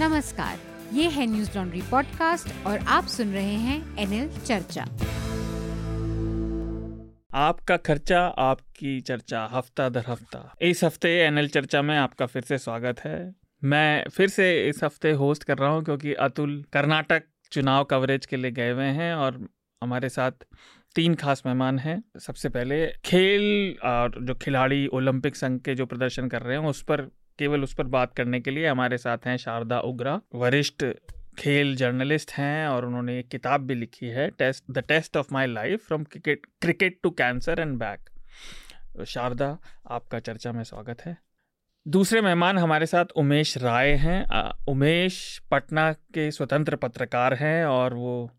नमस्कार, 0.00 0.58
ये 0.92 1.08
है 1.08 1.24
न्यूज़ 1.26 1.50
लॉन्ड्री 1.56 1.80
पॉडकास्ट 1.90 2.66
और 2.66 2.78
आप 2.88 3.06
सुन 3.06 3.32
रहे 3.32 3.56
हैं 3.64 3.98
एनएल 3.98 4.28
चर्चा। 4.38 4.82
आपका 7.38 7.76
खर्चा, 7.76 8.20
आपकी 8.20 9.00
चर्चा, 9.00 9.44
हफ़्ता 9.52 9.88
दर 9.88 10.04
हफ़्ता। 10.08 10.40
इस 10.62 10.82
हफ़्ते 10.84 11.10
एनएल 11.18 11.48
चर्चा 11.48 11.82
में 11.82 11.96
आपका 11.98 12.26
फिर 12.26 12.42
से 12.42 12.58
स्वागत 12.58 13.00
है। 13.00 13.34
मैं 13.62 14.08
फिर 14.08 14.28
से 14.28 14.48
इस 14.68 14.82
हफ़्ते 14.84 15.12
होस्ट 15.12 15.44
कर 15.44 15.58
रहा 15.58 15.70
हूँ 15.70 15.84
क्योंकि 15.84 16.14
अतुल 16.20 16.62
कर्नाटक 16.72 17.24
चुनाव 17.52 17.84
कवरेज 17.84 18.26
के 18.26 18.36
लिए 18.36 18.50
गए 18.50 18.70
हुए 18.70 18.90
हैं 19.02 19.14
और 19.14 19.40
हमारे 19.82 20.08
साथ 20.08 20.46
तीन 20.96 21.14
खास 21.14 21.42
मेहमान 21.46 21.78
हैं। 21.78 22.02
सबसे 22.20 22.48
पहले 22.48 22.86
खेल 23.04 23.76
और 23.84 24.20
जो 24.22 24.34
खिलाड़ी 24.34 24.86
ओलंपिक 24.86 25.36
संघ 25.36 25.60
के 25.60 25.74
जो 25.74 25.86
प्रदर्शन 25.86 26.28
कर 26.28 26.42
रहे 26.42 26.58
हैं, 26.58 26.64
उस 26.66 26.82
पर 26.82 27.10
केवल 27.40 27.62
उस 27.62 27.74
पर 27.74 27.84
बात 27.84 28.12
करने 28.14 28.40
के 28.40 28.50
लिए 28.50 28.66
हमारे 28.68 28.98
साथ 28.98 29.26
हैं 29.26 29.36
शारदा 29.36 29.80
उग्रा। 29.80 30.20
वरिष्ठ 30.34 30.84
खेल 31.38 31.74
जर्नलिस्ट 31.76 32.32
हैं 32.32 32.68
और 32.68 32.84
उन्होंने 32.84 33.18
एक 33.18 33.28
किताब 33.28 33.60
भी 33.60 33.74
लिखी 33.74 34.06
है, 34.06 34.28
test, 34.30 34.64
the 34.70 34.78
test 34.78 35.16
of 35.16 35.28
my 35.32 35.46
life 35.46 35.86
from 35.86 36.04
cricket 36.04 36.46
cricket 36.60 36.98
to 37.02 37.10
cancer 37.10 37.60
and 37.60 37.76
back. 37.78 39.04
Sharda, 39.06 39.58
आपका 39.90 40.18
चर्चा 40.18 40.52
में 40.52 40.62
स्वागत 40.64 41.00
है। 41.00 41.16
दूसरे 41.86 42.20
मेहमान 42.20 42.58
हमारे 42.58 42.86
साथ 42.86 43.04
उमेश 43.16 43.56
राय 43.58 43.92
हैं। 43.92 44.50
उमेश 44.68 45.16
पटना 45.50 45.92
के 45.92 46.30
स्वतंत्र 46.30 46.76
पत्रकार 46.76 47.34
हैं 47.34 47.64
और 47.64 47.94
वो 47.94 48.30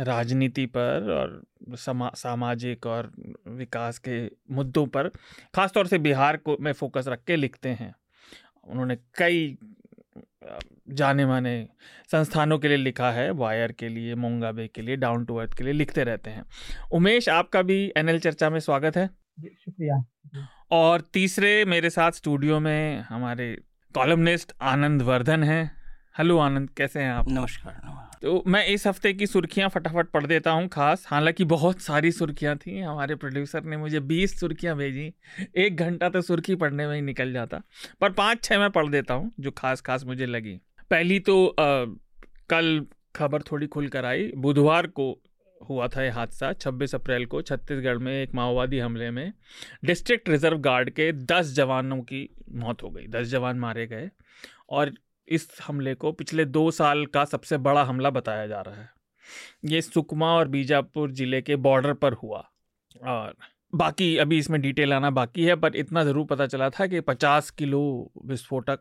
राजनीति 0.00 0.66
पर 0.66 1.10
और 1.12 1.76
समा, 1.76 2.10
सामाजिक 2.16 2.86
और 2.86 3.12
विकास 3.48 3.98
के 3.98 4.18
मुद्दों 4.54 4.86
पर, 4.86 5.08
ख़ासतौर 5.54 5.86
से 5.86 5.98
बिहार 5.98 6.36
को 6.36 6.56
में 6.60 6.72
फोकस 6.72 7.04
रख 7.08 7.24
के 7.24 7.36
लिखते 7.36 7.68
हैं। 7.68 7.94
उन्होंने 8.66 8.96
कई 8.96 9.58
जाने 10.88 11.26
माने 11.26 11.68
संस्थानों 12.12 12.58
के 12.58 12.68
लिए 12.68 12.76
लिखा 12.76 13.10
है 13.10 13.30
वायर 13.30 13.72
के 13.72 13.88
लिए 13.88 14.14
मोंगाबे 14.14 14.68
के 14.74 14.82
लिए 14.82 14.96
डाउन 14.96 15.24
टू 15.24 15.36
अर्थ 15.36 15.58
के 15.58 15.64
लिए 15.64 15.72
लिखते 15.72 16.04
रहते 16.04 16.30
हैं। 16.30 16.44
उमेश 16.92 17.28
आपका 17.28 17.62
भी 17.62 17.92
एनएल 17.96 18.18
चर्चा 18.20 18.50
में 18.50 18.60
स्वागत 18.60 18.96
है। 18.96 19.06
शुक्रिया। 19.40 20.04
और 20.70 21.00
तीसरे 21.00 21.64
मेरे 21.64 21.90
साथ 21.90 22.12
स्टूडियो 22.12 22.60
में 22.60 23.00
हमारे 23.00 23.62
कॉलमनिस्ट 23.94 24.52
आनंद 24.62 25.02
वर्धन 25.02 25.42
हैं। 25.44 25.85
हेलो 26.16 26.36
आनंद 26.38 26.68
कैसे 26.70 27.00
हैं 27.00 27.10
आप? 27.10 27.28
नमस्कार 27.28 27.80
तो 28.22 28.42
मैं 28.46 28.64
इस 28.66 28.86
हफ़्ते 28.86 29.12
की 29.12 29.26
सुर्खियाँ 29.26 29.68
फटाफट 29.68 30.10
पढ़ 30.10 30.26
देता 30.26 30.50
हूँ 30.50 30.68
खास। 30.68 31.04
हालाँकि 31.08 31.44
बहुत 31.44 31.80
सारी 31.80 32.12
सुर्खियाँ 32.12 32.56
थी 32.56 32.78
हमारे 32.80 33.14
प्रोड्यूसर 33.14 33.64
ने 33.64 33.76
मुझे 33.76 34.00
20 34.02 34.38
सुर्खियाँ 34.40 34.76
भेजी 34.76 35.12
एक 35.56 35.76
घंटा 35.76 36.08
तो 36.08 36.22
सुर्खी 36.22 36.54
पढ़ने 36.54 36.86
में 36.86 36.94
ही 36.94 37.00
निकल 37.00 37.32
जाता। 37.32 37.60
पर 38.00 38.12
पाँच 38.12 38.42
छः 38.44 38.58
मैं 38.58 38.70
पढ़ 38.70 38.88
देता 38.88 39.14
हूँ 39.14 39.30
जो 39.40 39.50
खास 39.50 39.80
खास 39.80 40.04
मुझे 40.04 40.26
लगी। 40.26 40.58
पहली 40.90 41.20
तो 41.20 41.46
आ, 41.46 41.84
कल 42.50 42.86
खबर 43.16 43.42
थोड़ी 43.42 43.66
खुल 43.66 43.88
कर 43.88 44.04
आई 44.04 44.32
बुधवार 44.36 44.86
को 44.86 45.12
हुआ 45.60 45.88
था 45.88 46.02
यह 46.02 46.14
हादसा 46.14 46.52
26 46.54 46.94
अप्रैल 46.94 47.26
को 47.26 47.42
छत्तीसगढ़ 47.42 47.98
में 47.98 48.12
एक 48.12 48.34
माओवादी 48.34 48.78
हमले 48.78 49.10
में 49.10 49.32
डिस्ट्रिक्ट 49.84 50.28
रिज़र्व 50.28 50.58
गार्ड 50.62 50.90
के 50.90 51.12
10 51.26 51.54
जवानों 51.54 52.02
की 52.02 52.28
मौत 52.54 52.82
हो 52.82 52.90
गई 52.90 53.06
10 53.06 53.26
जवान 53.28 53.58
मारे 53.58 53.86
गए। 53.86 54.10
और 54.68 54.92
इस 55.28 55.48
हमले 55.66 55.94
को 55.94 56.12
पिछले 56.12 56.44
दो 56.44 56.70
साल 56.70 57.04
का 57.06 57.24
सबसे 57.24 57.56
बड़ा 57.58 57.82
हमला 57.84 58.10
बताया 58.10 58.46
जा 58.46 58.60
रहा 58.60 58.74
है। 58.74 58.88
ये 59.64 59.80
सुकमा 59.82 60.26
और 60.34 60.48
बीजापुर 60.48 61.10
ज़िले 61.10 61.40
के 61.42 61.56
बॉर्डर 61.56 61.92
पर 61.92 62.12
हुआ 62.12 62.38
और 63.06 63.34
बाकी 63.74 64.16
अभी 64.16 64.38
इसमें 64.38 64.60
डिटेल 64.60 64.92
आना 64.92 65.10
बाकी 65.10 65.44
है, 65.44 65.56
पर 65.56 65.76
इतना 65.76 66.04
ज़रूर 66.04 66.26
पता 66.26 66.46
चला 66.46 66.68
था 66.70 66.86
कि 66.86 67.00
50 67.00 67.50
किलो 67.50 68.12
विस्फोटक 68.26 68.80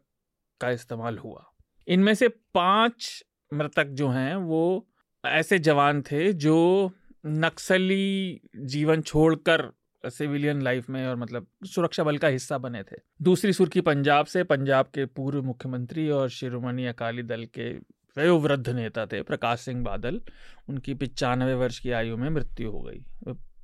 का 0.62 0.70
इस्तेमाल 0.70 1.18
हुआ। 1.18 1.46
इनमें 1.88 2.14
से 2.16 2.28
पाँच 2.28 3.24
मृतक 3.54 3.88
जो 3.92 4.10
हैं, 4.10 4.36
वो 4.36 4.88
ऐसे 5.24 5.60
जवान 5.60 6.02
थे 6.02 6.32
जो 6.34 6.92
नक्सली 7.26 8.42
जीवन 8.56 9.02
छोड़कर 9.02 9.62
सिविलियन 10.10 10.62
लाइफ 10.62 10.90
में 10.90 11.08
और 11.08 11.16
मतलब 11.16 11.48
सुरक्षा 11.66 12.04
बल 12.04 12.18
का 12.18 12.28
हिस्सा 12.28 12.58
बने 12.58 12.84
थे। 12.84 12.96
दूसरी 13.22 13.54
सुर्खी 13.54 13.82
पंजाब 13.82 14.26
से, 14.26 14.44
पंजाब 14.44 14.86
के 14.86 15.06
पूर्व 15.06 15.44
मुख्यमंत्री 15.44 16.10
और 16.10 16.30
शिरोमणि 16.30 16.86
अकाली 16.86 17.24
दल 17.24 17.46
के 17.46 17.96
वयोवृद्ध 18.18 18.70
नेता 18.70 19.06
थे, 19.06 19.22
प्रकाश 19.22 19.60
सिंह 19.60 19.84
बादल। 19.84 20.22
उनकी 20.70 20.94
पिचानवे 20.94 21.54
वर्ष 21.54 21.80
की 21.80 21.92
आयु 21.92 22.18
में 22.18 22.30
मृत्यु 22.30 22.72
हो 22.72 22.82
गई। 22.82 23.06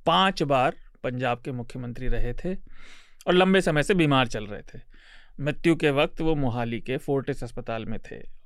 पाँच 0.06 0.42
बार 0.42 0.76
पंजाब 1.02 1.40
के 1.40 1.52
मुख्यमंत्री 1.52 2.08
रहे 2.08 2.34
थे 2.34 2.54
और 3.26 3.34
लंबे 3.34 3.60
समय 3.60 3.82
से 3.82 3.94
बीमार 3.94 4.26
चल 4.26 4.46
रहे 4.46 4.62
थे। 4.62 4.80
मृत्यु 5.40 5.76
के 5.76 5.90
वक्त 5.90 6.20
वो 6.20 6.34
मोहाली 6.34 6.80
के 6.80 6.96
फोर्टिस 6.96 7.44
अस्पताल 7.44 7.86
में 7.86 7.98
थे। 8.00 8.42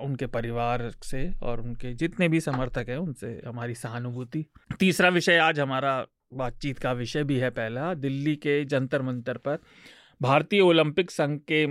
उनके 0.00 0.26
परिवार 0.26 0.90
से 1.02 1.32
और 1.42 1.60
उनके 1.60 1.94
जितने 1.94 2.28
भी 2.28 2.40
समर्थक 2.40 2.88
हैं, 2.88 2.96
उनसे 2.96 3.42
हमारी 3.46 3.74
सहानुभूति। 3.74 4.46
तीसरा 4.78 5.08
विषय 5.08 5.36
आज 5.36 5.60
हमारा 5.60 6.06
बातचीत 6.32 6.78
का 6.78 6.92
विषय 6.92 7.24
भी 7.24 7.36
है 7.36 7.50
पहला, 7.50 7.92
दिल्ली 7.94 8.34
के 8.36 8.64
जंतर 8.64 9.02
मंतर 9.02 9.36
पर। 9.36 9.58
भारतीय 10.20 10.60
ओलंपिक 10.60 11.10
संघ 11.10 11.38
के 11.52 11.66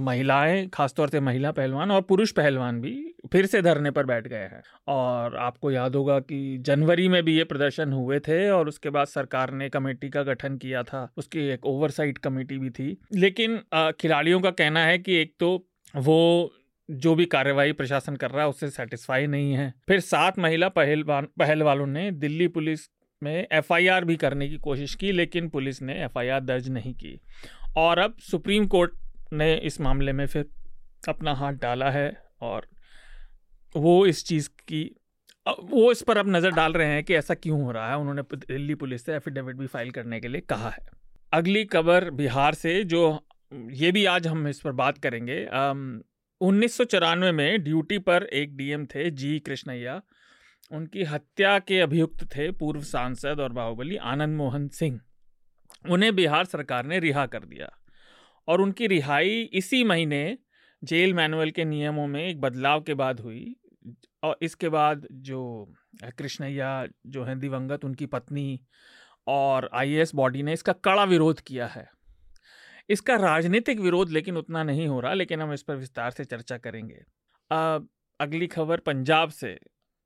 महिलाएँ, 0.00 0.66
खासतौर 0.68 1.08
से 1.08 1.20
महिला 1.20 1.50
पहलवान 1.50 1.90
और 1.90 2.02
पुरुष 2.02 2.32
पहलवान 2.32 2.80
भी 2.80 2.92
फिर 3.32 3.46
से 3.46 3.62
धरने 3.62 3.90
पर 3.90 4.06
बैठ 4.06 4.26
गए 4.28 4.36
हैं। 4.36 4.62
और 4.88 5.36
आपको 5.36 5.70
याद 5.70 5.96
होगा 5.96 6.18
कि 6.20 6.58
जनवरी 6.58 7.08
में 7.08 7.22
भी 7.22 7.36
ये 7.36 7.44
प्रदर्शन 7.44 7.92
हुए 7.92 8.18
थे 8.18 8.48
और 8.50 8.68
उसके 8.68 8.90
बाद 8.90 9.06
सरकार 9.06 9.52
ने 9.52 9.68
कमेटी 9.68 10.08
का 10.08 10.22
गठन 10.22 10.56
किया 10.56 10.82
था, 10.82 11.08
उसकी 11.16 11.48
एक 11.48 11.66
ओवरसाइट 11.66 12.18
कमेटी 12.18 12.58
भी 12.58 12.70
थी। 12.70 12.96
लेकिन 13.14 13.58
खिलाड़ियों 14.00 14.40
का 14.40 14.50
कहना 14.50 14.84
है 14.84 14.98
कि 14.98 15.14
एक 15.14 15.34
तो 15.40 15.66
वो 15.94 16.52
जो 16.88 17.14
भी 17.14 17.24
कार्यवाही 17.26 17.72
प्रशासन 17.72 18.16
कर 18.16 18.30
रहा 18.30 18.42
है, 18.42 18.48
उससे 18.48 18.68
सेटिस्फाई 18.70 19.26
नहीं 19.26 19.52
है। 19.52 19.72
फिर 19.88 20.00
सात 20.00 20.38
महिला 20.38 20.68
पहलवान, 20.68 21.28
पहलवानों 21.38 21.86
ने 21.86 22.10
दिल्ली 22.12 22.48
पुलिस 22.48 22.88
में 23.22 23.46
एफआईआर 23.52 24.04
भी 24.04 24.16
करने 24.16 24.48
की 24.48 24.56
कोशिश 24.58 24.94
की, 24.94 25.12
लेकिन 25.12 25.48
पुलिस 25.48 25.80
ने 25.82 25.94
एफआईआर 26.04 26.40
दर्ज 26.42 26.68
नहीं 26.68 26.94
की। 26.94 27.18
और 27.76 27.98
अब 27.98 28.16
सुप्रीम 28.20 28.66
कोर्ट 28.66 28.92
ने 29.32 29.54
इस 29.56 29.80
मामले 29.80 30.12
में 30.12 30.26
फिर 30.26 30.46
अपना 31.08 31.34
हाथ 31.34 31.52
डाला 31.54 31.90
है 31.90 32.10
और 32.42 32.66
वो 33.74 34.04
इस 34.06 34.24
चीज़ 34.26 34.48
की 34.68 34.90
वो 35.46 35.90
इस 35.92 36.02
पर 36.02 36.18
अब 36.18 36.28
नज़र 36.28 36.50
डाल 36.50 36.72
रहे 36.72 36.86
हैं 36.86 37.04
कि 37.04 37.14
ऐसा 37.14 37.34
क्यों 37.34 37.60
हो 37.62 37.70
रहा 37.72 37.90
है। 37.90 37.96
उन्होंने 37.98 38.22
दिल्ली 38.34 38.74
पुलिस 38.74 39.04
से 39.04 39.14
एफिडेविट 39.14 39.56
भी 39.56 39.66
फ़ाइल 39.66 39.90
करने 39.90 40.20
के 40.20 40.28
लिए 40.28 40.40
कहा 40.40 40.70
है। 40.70 40.86
अगली 41.32 41.64
खबर 41.64 42.10
बिहार 42.10 42.54
से, 42.54 42.82
जो 42.84 43.24
ये 43.72 43.92
भी 43.92 44.04
आज 44.06 44.26
हम 44.26 44.48
इस 44.48 44.60
पर 44.60 44.72
बात 44.72 44.98
करेंगे। 44.98 45.44
उन्नीस 46.40 46.76
सौ 46.76 46.84
चौरानवे 46.84 47.30
में 47.32 47.62
ड्यूटी 47.64 47.98
पर 48.00 48.24
एक 48.32 48.56
डीएम 48.56 48.84
थे 48.86 49.10
जी 49.12 49.38
कृष्णैया। 49.38 50.00
उनकी 50.70 51.04
हत्या 51.04 51.58
के 51.58 51.78
अभियुक्त 51.80 52.24
थे 52.26 52.50
पूर्व 52.52 52.82
सांसद 52.82 53.40
और 53.40 53.52
बाहुबली 53.52 53.96
आनंद 53.96 54.36
मोहन 54.36 54.68
सिंह। 54.68 55.00
उन्हें 55.90 56.14
बिहार 56.16 56.44
सरकार 56.44 56.86
ने 56.86 56.98
रिहा 56.98 57.26
कर 57.26 57.44
दिया 57.44 57.68
और 58.48 58.60
उनकी 58.60 58.86
रिहाई 58.86 59.40
इसी 59.52 59.82
महीने 59.84 60.38
जेल 60.82 61.14
मैनुअल 61.14 61.50
के 61.50 61.64
नियमों 61.64 62.06
में 62.06 62.22
एक 62.24 62.40
बदलाव 62.40 62.82
के 62.82 62.94
बाद 62.94 63.20
हुई 63.20 63.56
और 64.22 64.38
इसके 64.42 64.68
बाद 64.68 65.06
जो 65.12 65.72
कृष्णैया 66.18 66.86
जो 67.06 67.24
हैं, 67.24 67.38
दिवंगत, 67.38 67.84
उनकी 67.84 68.06
पत्नी 68.06 68.60
और 69.26 69.68
आईएएस 69.74 70.14
बॉडी 70.14 70.42
ने 70.42 70.52
इसका 70.52 70.72
कड़ा 70.72 71.04
विरोध 71.04 71.40
किया 71.40 71.66
है। 71.66 71.86
इसका 72.90 73.16
राजनीतिक 73.16 73.80
विरोध 73.80 74.10
लेकिन 74.10 74.36
उतना 74.36 74.62
नहीं 74.62 74.86
हो 74.88 75.00
रहा, 75.00 75.14
लेकिन 75.14 75.42
हम 75.42 75.52
इस 75.52 75.62
पर 75.62 75.76
विस्तार 75.76 76.10
से 76.10 76.24
चर्चा 76.24 76.58
करेंगे। 76.58 77.02
अगली 78.20 78.46
खबर 78.46 78.80
पंजाब 78.80 79.30
से। 79.30 79.58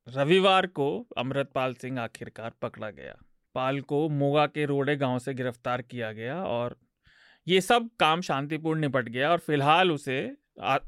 रविवार 0.06 0.66
को 0.66 0.86
अमृतपाल 1.18 1.74
सिंह 1.74 2.00
आखिरकार 2.00 2.52
पकड़ा 2.62 2.90
गया। 2.90 3.14
पाल 3.54 3.80
को 3.80 4.08
मोगा 4.08 4.46
के 4.46 4.64
रोडे 4.66 4.96
गाँव 4.96 5.18
से 5.18 5.34
गिरफ़्तार 5.34 5.82
किया 5.82 6.12
गया 6.12 6.42
और 6.44 6.76
ये 7.46 7.60
सब 7.60 7.88
काम 8.00 8.20
शांतिपूर्ण 8.20 8.80
निपट 8.80 9.08
गया 9.08 9.30
और 9.30 9.38
फ़िलहाल 9.38 9.92
उसे 9.92 10.20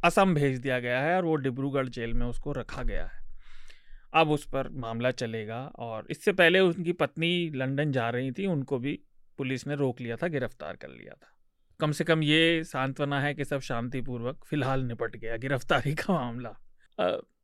असम 0.04 0.34
भेज 0.34 0.58
दिया 0.58 0.78
गया 0.78 1.00
है 1.00 1.16
और 1.16 1.24
वो 1.24 1.34
डिब्रूगढ़ 1.36 1.88
जेल 1.88 2.14
में 2.14 2.26
उसको 2.26 2.52
रखा 2.52 2.82
गया 2.82 3.04
है। 3.04 3.22
अब 4.14 4.30
उस 4.30 4.46
पर 4.46 4.68
मामला 4.68 5.10
चलेगा 5.10 5.60
और 5.78 6.06
इससे 6.10 6.32
पहले 6.32 6.60
उनकी 6.60 6.92
पत्नी 6.92 7.50
लंदन 7.54 7.92
जा 7.92 8.08
रही 8.10 8.32
थी, 8.32 8.46
उनको 8.46 8.78
भी 8.78 8.98
पुलिस 9.38 9.66
ने 9.66 9.74
रोक 9.74 10.00
लिया 10.00 10.16
था, 10.16 10.28
गिरफ़्तार 10.28 10.76
कर 10.76 10.88
लिया 10.88 11.14
था। 11.14 11.30
कम 11.80 11.92
से 11.92 12.04
कम 12.04 12.22
ये 12.22 12.64
सांत्वना 12.64 13.20
है 13.20 13.34
कि 13.34 13.44
सब 13.44 13.60
शांतिपूर्वक 13.60 14.44
फ़िलहाल 14.44 14.84
निपट 14.84 15.16
गया, 15.16 15.36
गिरफ्तारी 15.36 15.94
का 15.94 16.14
मामला। 16.14 16.56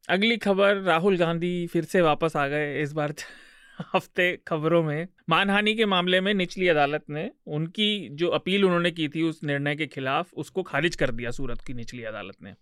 अगली 0.09 0.37
खबर, 0.37 0.77
राहुल 0.77 1.17
गांधी 1.17 1.67
फिर 1.67 1.85
से 1.85 2.01
वापस 2.01 2.37
आ 2.37 2.49
गए 2.49 2.83
इस 2.83 2.93
बार 2.93 3.15
हफ़्ते 3.95 4.39
खबरों 4.49 4.83
में। 4.83 5.09
मानहानि 5.29 5.75
के 5.75 5.87
मामले 5.87 6.21
में 6.21 6.35
निचली 6.35 6.69
अदालत 6.69 7.05
ने 7.11 7.31
उनकी 7.47 8.09
जो 8.09 8.29
अपील 8.29 8.65
उन्होंने 8.65 8.91
की 8.91 9.09
थी 9.09 9.23
उस 9.23 9.45
निर्णय 9.45 9.77
के 9.77 9.87
खिलाफ 9.87 10.35
उसको 10.35 10.63
खारिज 10.63 10.97
कर 10.97 11.11
दिया, 11.11 11.31
सूरत 11.31 11.61
की 11.61 11.75
निचली 11.75 12.05
अदालत 12.05 12.37
ने। 12.43 12.55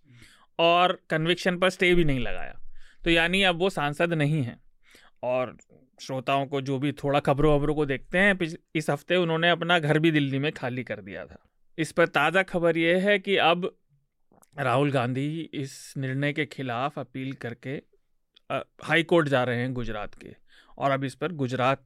और 0.59 1.03
कन्विक्शन 1.11 1.59
पर 1.59 1.71
स्टे 1.71 1.95
भी 1.95 2.05
नहीं 2.05 2.21
लगाया। 2.21 2.61
तो 3.05 3.11
यानी 3.11 3.43
अब 3.43 3.59
वो 3.59 3.71
सांसद 3.71 4.15
नहीं 4.15 4.43
हैं। 4.43 4.61
और 5.23 5.57
श्रोताओं 6.01 6.47
को 6.47 6.61
जो 6.61 6.79
भी 6.79 6.93
थोड़ा 6.93 7.21
खबरों 7.21 7.59
वबरों 7.59 7.75
को 7.75 7.87
देखते 7.87 8.19
हैं 8.19 8.39
इस 8.75 8.91
हफ़्ते 8.91 9.17
उन्होंने 9.17 9.51
अपना 9.51 9.79
घर 9.79 9.99
भी 9.99 10.11
दिल्ली 10.11 10.39
में 10.39 10.53
खाली 10.53 10.85
कर 10.85 11.01
दिया 11.01 11.27
था। 11.27 11.51
इस 11.79 11.93
पर 11.93 12.07
ताज़ा 12.07 12.43
खबर 12.43 12.77
यह 12.77 13.09
है 13.09 13.19
कि 13.19 13.37
अब 13.37 13.77
राहुल 14.57 14.91
गांधी 14.93 15.51
इस 15.55 15.95
निर्णय 15.97 16.33
के 16.33 16.45
खिलाफ 16.47 16.99
अपील 16.99 17.33
करके 17.35 17.71
हाई 18.85 19.03
कोर्ट 19.03 19.29
जा 19.29 19.43
रहे 19.45 19.57
हैं 19.57 19.73
गुजरात 19.75 20.15
के। 20.15 20.35
और 20.79 20.91
अब 20.91 21.05
इस 21.05 21.15
पर 21.15 21.33
गुजरात 21.33 21.85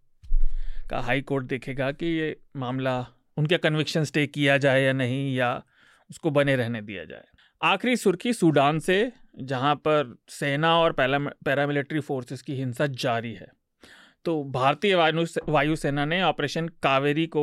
का 0.90 1.00
हाई 1.00 1.20
कोर्ट 1.20 1.46
देखेगा 1.46 1.90
कि 1.92 2.06
ये 2.06 2.36
मामला, 2.56 2.98
उनके 3.36 3.58
कन्विक्शन 3.58 4.04
स्टे 4.04 4.26
किया 4.26 4.56
जाए 4.58 4.82
या 4.82 4.92
नहीं, 4.92 5.34
या 5.36 5.62
उसको 6.10 6.30
बने 6.30 6.56
रहने 6.56 6.80
दिया 6.82 7.04
जाए। 7.04 7.24
आखिरी 7.62 7.96
सुर्खी 7.96 8.32
सूडान 8.32 8.78
से, 8.78 9.12
जहाँ 9.38 9.74
पर 9.76 10.16
सेना 10.28 10.76
और 10.78 10.92
पैरामिलिट्री 10.92 12.00
फोर्सेस 12.00 12.42
की 12.42 12.54
हिंसा 12.54 12.86
जारी 12.86 13.32
है। 13.34 13.48
तो 14.24 14.42
भारतीय 14.44 14.94
वायु 14.94 15.24
वायुसेना 15.48 16.04
ने 16.04 16.22
ऑपरेशन 16.22 16.68
कावेरी 16.82 17.26
को 17.26 17.42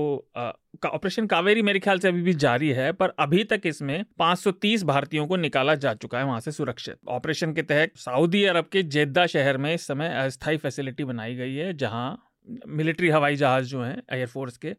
ऑपरेशन 0.85 1.27
का, 1.27 1.35
कावेरी 1.37 1.61
मेरे 1.61 1.79
ख्याल 1.79 1.99
से 1.99 2.07
अभी 2.07 2.21
भी 2.21 2.33
जारी 2.33 2.69
है 2.69 2.91
पर 2.91 3.13
अभी 3.19 3.43
तक 3.43 3.61
इसमें 3.65 4.03
530 4.19 4.83
भारतीयों 4.83 5.27
को 5.27 5.35
निकाला 5.35 5.75
जा 5.75 5.93
चुका 5.93 6.19
है 6.19 6.25
वहाँ 6.25 6.39
से 6.39 6.51
सुरक्षित। 6.51 6.97
ऑपरेशन 7.07 7.53
के 7.53 7.61
तहत 7.61 7.97
सऊदी 7.97 8.43
अरब 8.43 8.69
के 8.71 8.83
जेद्दा 8.83 9.25
शहर 9.27 9.57
में 9.57 9.73
इस 9.73 9.87
समय 9.87 10.13
अस्थायी 10.15 10.57
फैसिलिटी 10.57 11.03
बनाई 11.03 11.35
गई 11.35 11.55
है 11.55 11.73
जहाँ 11.73 12.33
मिलिट्री 12.67 13.09
हवाई 13.09 13.35
जहाज़ 13.35 13.65
जो 13.65 13.81
हैं 13.83 14.01
एयरफोर्स 14.13 14.57
के 14.57 14.75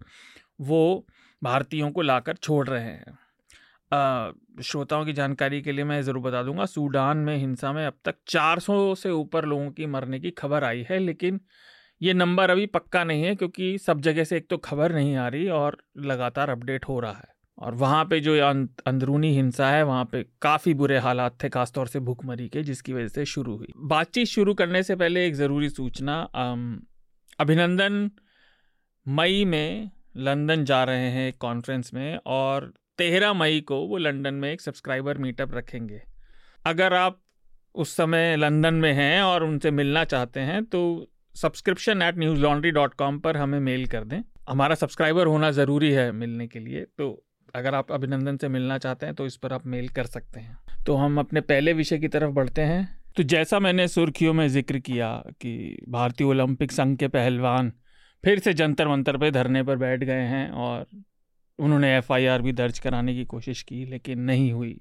वो 0.60 1.06
भारतीयों 1.42 1.90
को 1.90 2.02
लाकर 2.02 2.34
छोड़ 2.34 2.66
रहे 2.68 2.82
हैं। 2.82 3.18
श्रोताओं 4.62 5.04
की 5.04 5.12
जानकारी 5.12 5.60
के 5.62 5.72
लिए 5.72 5.84
मैं 5.84 6.02
ज़रूर 6.02 6.22
बता 6.22 6.42
दूँगा 6.42 6.64
सूडान 6.66 7.16
में 7.18 7.36
हिंसा 7.36 7.72
में 7.72 7.86
अब 7.86 7.94
तक 8.04 8.14
400 8.28 8.96
से 8.96 9.10
ऊपर 9.10 9.44
लोगों 9.44 9.70
की 9.70 9.86
मरने 9.86 10.20
की 10.20 10.30
खबर 10.30 10.64
आई 10.64 10.86
है 10.90 10.98
लेकिन 10.98 11.40
ये 12.00 12.12
नंबर 12.14 12.50
अभी 12.50 12.66
पक्का 12.66 13.02
नहीं 13.04 13.22
है 13.22 13.34
क्योंकि 13.34 13.76
सब 13.78 14.00
जगह 14.00 14.24
से 14.24 14.36
एक 14.36 14.48
तो 14.50 14.56
खबर 14.58 14.94
नहीं 14.94 15.16
आ 15.16 15.28
रही 15.28 15.48
और 15.48 15.76
लगातार 15.98 16.50
अपडेट 16.50 16.84
हो 16.84 16.98
रहा 17.00 17.12
है। 17.12 17.28
और 17.58 17.74
वहाँ 17.74 18.04
पे 18.04 18.20
जो 18.20 18.36
अंदरूनी 18.86 19.34
हिंसा 19.34 19.70
है, 19.70 19.82
वहाँ 19.82 20.04
पे 20.04 20.22
काफ़ी 20.42 20.74
बुरे 20.74 20.98
हालात 20.98 21.36
थे, 21.42 21.48
खासतौर 21.48 21.86
से 21.86 22.00
भूखमरी 22.00 22.48
के, 22.48 22.62
जिसकी 22.62 22.92
वजह 22.92 23.08
से 23.08 23.24
शुरू 23.24 23.56
हुई। 23.56 23.72
बातचीत 23.76 24.26
शुरू 24.26 24.54
करने 24.54 24.82
से 24.82 24.96
पहले 24.96 25.26
एक 25.26 25.34
ज़रूरी 25.34 25.68
सूचना 25.68 26.20
अभिनंदन 27.38 28.10
मई 29.06 29.44
में 29.44 29.90
लंदन 30.16 30.64
जा 30.64 30.82
रहे 30.84 31.10
हैं 31.10 31.28
एक 31.28 31.36
कॉन्फ्रेंस 31.38 31.90
में 31.94 32.18
और 32.26 32.72
तेरह 32.98 33.32
मई 33.32 33.60
को 33.60 33.76
वो 33.86 33.96
लंदन 33.98 34.34
में 34.34 34.52
एक 34.52 34.60
सब्सक्राइबर 34.60 35.18
मीटअप 35.18 35.54
रखेंगे। 35.54 36.02
अगर 36.66 36.94
आप 36.94 37.20
उस 37.74 37.96
समय 37.96 38.36
लंदन 38.36 38.74
में 38.74 38.92
हैं 38.92 39.22
और 39.22 39.44
उनसे 39.44 39.70
मिलना 39.70 40.04
चाहते 40.04 40.40
हैं 40.40 40.64
तो 40.64 40.80
subscription 41.36 42.02
at 42.02 42.18
Newslaundry 42.40 42.70
dot 42.70 42.94
com 42.94 43.18
पर 43.18 43.36
हमें 43.36 43.58
मेल 43.60 43.86
कर 43.86 44.04
दें। 44.04 44.20
हमारा 44.48 44.74
सब्सक्राइबर 44.74 45.26
होना 45.26 45.50
ज़रूरी 45.50 45.90
है 45.92 46.10
मिलने 46.12 46.46
के 46.46 46.58
लिए 46.58 46.84
तो 46.98 47.10
अगर 47.54 47.74
आप 47.74 47.92
अभिनंदन 47.92 48.36
से 48.36 48.48
मिलना 48.48 48.78
चाहते 48.78 49.06
हैं 49.06 49.14
तो 49.14 49.26
इस 49.26 49.36
पर 49.36 49.52
आप 49.52 49.66
मेल 49.66 49.88
कर 49.88 50.06
सकते 50.06 50.40
हैं। 50.40 50.56
तो 50.86 50.94
हम 50.94 51.18
अपने 51.18 51.40
पहले 51.42 51.72
विषय 51.72 51.98
की 51.98 52.08
तरफ़ 52.08 52.30
बढ़ते 52.30 52.62
हैं। 52.62 52.88
तो 53.16 53.22
जैसा 53.22 53.58
मैंने 53.58 53.86
सुर्खियों 53.88 54.32
में 54.32 54.46
ज़िक्र 54.48 54.78
किया 54.78 55.12
कि 55.40 55.76
भारतीय 55.88 56.26
ओलंपिक 56.26 56.72
संघ 56.72 56.96
के 56.98 57.08
पहलवान 57.08 57.72
फिर 58.24 58.38
से 58.38 58.52
जंतर 58.54 58.88
मंतर 58.88 59.16
पे 59.16 59.30
धरने 59.30 59.62
पर 59.62 59.76
बैठ 59.76 60.04
गए 60.04 60.26
हैं 60.26 60.50
और 60.50 60.86
उन्होंने 61.58 61.96
एफआईआर 61.96 62.42
भी 62.42 62.52
दर्ज 62.52 62.78
कराने 62.78 63.14
की 63.14 63.24
कोशिश 63.24 63.62
की, 63.62 63.84
लेकिन 63.84 64.20
नहीं 64.20 64.52
हुई। 64.52 64.80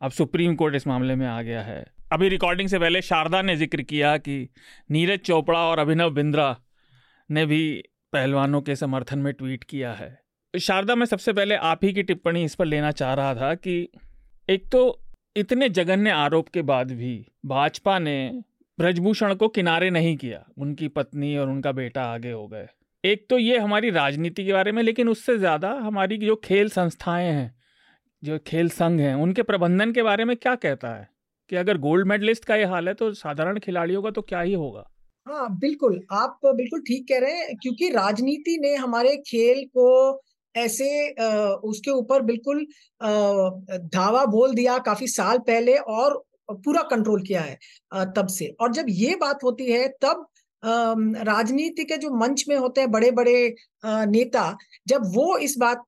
अब 0.00 0.10
सुप्रीम 0.10 0.54
कोर्ट 0.54 0.74
इस 0.74 0.86
मामले 0.86 1.14
में 1.14 1.26
आ 1.26 1.40
गया 1.42 1.62
है। 1.62 1.84
अभी 2.14 2.28
रिकॉर्डिंग 2.28 2.68
से 2.68 2.78
पहले 2.78 3.00
शारदा 3.02 3.40
ने 3.42 3.56
ज़िक्र 3.56 3.82
किया 3.82 4.16
कि 4.16 4.48
नीरज 4.90 5.20
चोपड़ा 5.20 5.58
और 5.60 5.78
अभिनव 5.78 6.10
बिंद्रा 6.10 6.56
ने 7.30 7.44
भी 7.46 7.62
पहलवानों 8.12 8.60
के 8.60 8.74
समर्थन 8.76 9.18
में 9.18 9.32
ट्वीट 9.32 9.64
किया 9.64 9.92
है। 9.92 10.08
शारदा, 10.54 10.94
मैं 10.94 11.06
सबसे 11.06 11.32
पहले 11.32 11.54
आप 11.54 11.84
ही 11.84 11.92
की 11.92 12.02
टिप्पणी 12.02 12.44
इस 12.44 12.54
पर 12.54 12.64
लेना 12.64 12.90
चाह 12.90 13.14
रहा 13.14 13.34
था 13.34 13.54
कि 13.54 13.88
एक 14.48 14.68
तो 14.72 14.82
इतने 15.36 15.68
जघन्य 15.68 16.10
आरोप 16.10 16.48
के 16.48 16.62
बाद 16.62 16.92
भी 16.92 17.14
भाजपा 17.46 17.98
ने 17.98 18.42
ब्रजभूषण 18.78 19.34
को 19.34 19.48
किनारे 19.48 19.88
नहीं 19.90 20.16
किया। 20.16 20.44
उनकी 20.58 20.88
पत्नी 20.88 21.36
और 21.36 21.48
उनका 21.48 21.72
बेटा 21.72 22.04
आगे 22.04 22.30
हो 22.30 22.46
गए। 22.48 22.66
एक 23.04 23.26
तो 23.30 23.38
ये 23.38 23.58
हमारी 23.58 23.90
राजनीति 23.90 24.44
के 24.44 24.52
बारे 24.52 24.72
में, 24.72 24.82
लेकिन 24.82 25.08
उससे 25.08 25.36
ज़्यादा 25.38 25.72
हमारी 25.80 26.16
जो 26.16 26.36
खेल 26.36 26.68
संस्थाएँ 26.68 27.32
हैं, 27.32 27.54
जो 28.22 28.38
खेल 28.46 28.68
संघ 28.68 29.00
हैं, 29.00 29.14
उनके 29.14 29.42
प्रबंधन 29.42 29.92
के 29.92 30.02
बारे 30.02 30.24
में 30.24 30.36
क्या 30.36 30.54
कहता 30.56 30.94
है? 30.94 31.12
कि 31.50 31.56
अगर 31.56 31.78
गोल्ड 31.78 32.06
मेडलिस्ट 32.08 32.44
का 32.44 32.56
ये 32.56 32.64
हाल 32.66 32.88
है 32.88 32.94
तो 32.94 33.12
साधारण 33.14 33.58
खिलाड़ियों 33.58 34.02
का 34.02 34.10
तो 34.10 34.22
क्या 34.22 34.40
ही 34.40 34.52
होगा? 34.54 34.84
हाँ 35.26 35.48
बिल्कुल। 35.58 36.00
आप 36.12 36.38
बिल्कुल 36.46 36.80
ठीक 36.80 37.06
कह 37.08 37.18
रहे 37.18 37.32
हैं, 37.32 37.56
क्योंकि 37.56 37.88
राजनीति 37.90 38.56
ने 38.60 38.74
हमारे 38.76 39.16
खेल 39.26 39.64
को 39.76 40.20
ऐसे 40.54 41.10
उसके 41.64 41.90
ऊपर 41.90 42.22
बिल्कुल 42.22 42.64
धावा 43.88 44.24
बोल 44.26 44.54
दिया 44.54 44.76
काफ़ी 44.80 45.06
साल 45.08 45.38
पहले 45.46 45.76
और 45.76 46.22
पूरा 46.50 46.82
कंट्रोल 46.82 47.22
किया 47.22 47.40
है 47.40 47.58
तब 48.16 48.26
से। 48.28 48.46
और 48.60 48.72
जब 48.72 48.86
ये 48.90 49.14
बात 49.16 49.44
होती 49.44 49.70
है, 49.72 49.86
तब 50.02 50.26
राजनीति 50.64 51.84
के 51.84 51.96
जो 51.96 52.10
मंच 52.16 52.44
में 52.48 52.56
होते 52.56 52.80
हैं 52.80 52.90
बड़े 52.90 53.10
बड़े 53.12 53.54
नेता, 53.84 54.56
जब 54.88 55.02
वो 55.14 55.36
इस 55.38 55.56
बात 55.58 55.84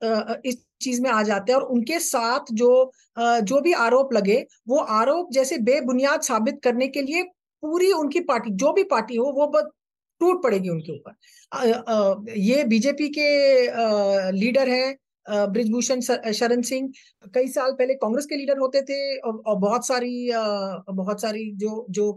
इस 0.46 0.62
चीज़ 0.82 1.00
में 1.02 1.10
आ 1.10 1.22
जाते 1.22 1.52
हैं 1.52 1.58
और 1.58 1.66
उनके 1.66 1.98
साथ 2.00 2.52
जो 2.52 2.90
जो 3.18 3.60
भी 3.60 3.72
आरोप 3.74 4.12
लगे, 4.14 4.44
वो 4.68 4.78
आरोप 4.78 5.28
जैसे 5.32 5.58
बेबुनियाद 5.60 6.20
साबित 6.22 6.60
करने 6.64 6.88
के 6.88 7.02
लिए 7.02 7.22
पूरी 7.62 7.92
उनकी 7.92 8.20
पार्टी, 8.22 8.50
जो 8.52 8.72
भी 8.72 8.82
पार्टी 8.84 9.16
हो, 9.16 9.24
वो 9.26 9.62
टूट 10.20 10.42
पड़ेगी 10.42 10.68
उनके 10.68 10.92
ऊपर। 10.92 12.30
ये 12.36 12.64
बीजेपी 12.64 13.08
के 13.18 14.32
लीडर 14.32 14.68
हैं 14.68 14.96
ब्रिजभूषण 15.28 16.00
शरण 16.00 16.62
सिंह। 16.62 16.88
कई 17.34 17.48
साल 17.48 17.72
पहले 17.72 17.94
कांग्रेस 17.94 18.26
के 18.26 18.36
लीडर 18.36 18.58
होते 18.58 18.82
थे 18.82 19.16
और 19.18 19.56
बहुत 19.56 19.86
सारी 19.86 20.30
बहुत 20.90 21.20
सारी 21.22 21.50
जो 21.54 21.86
जो 21.90 22.12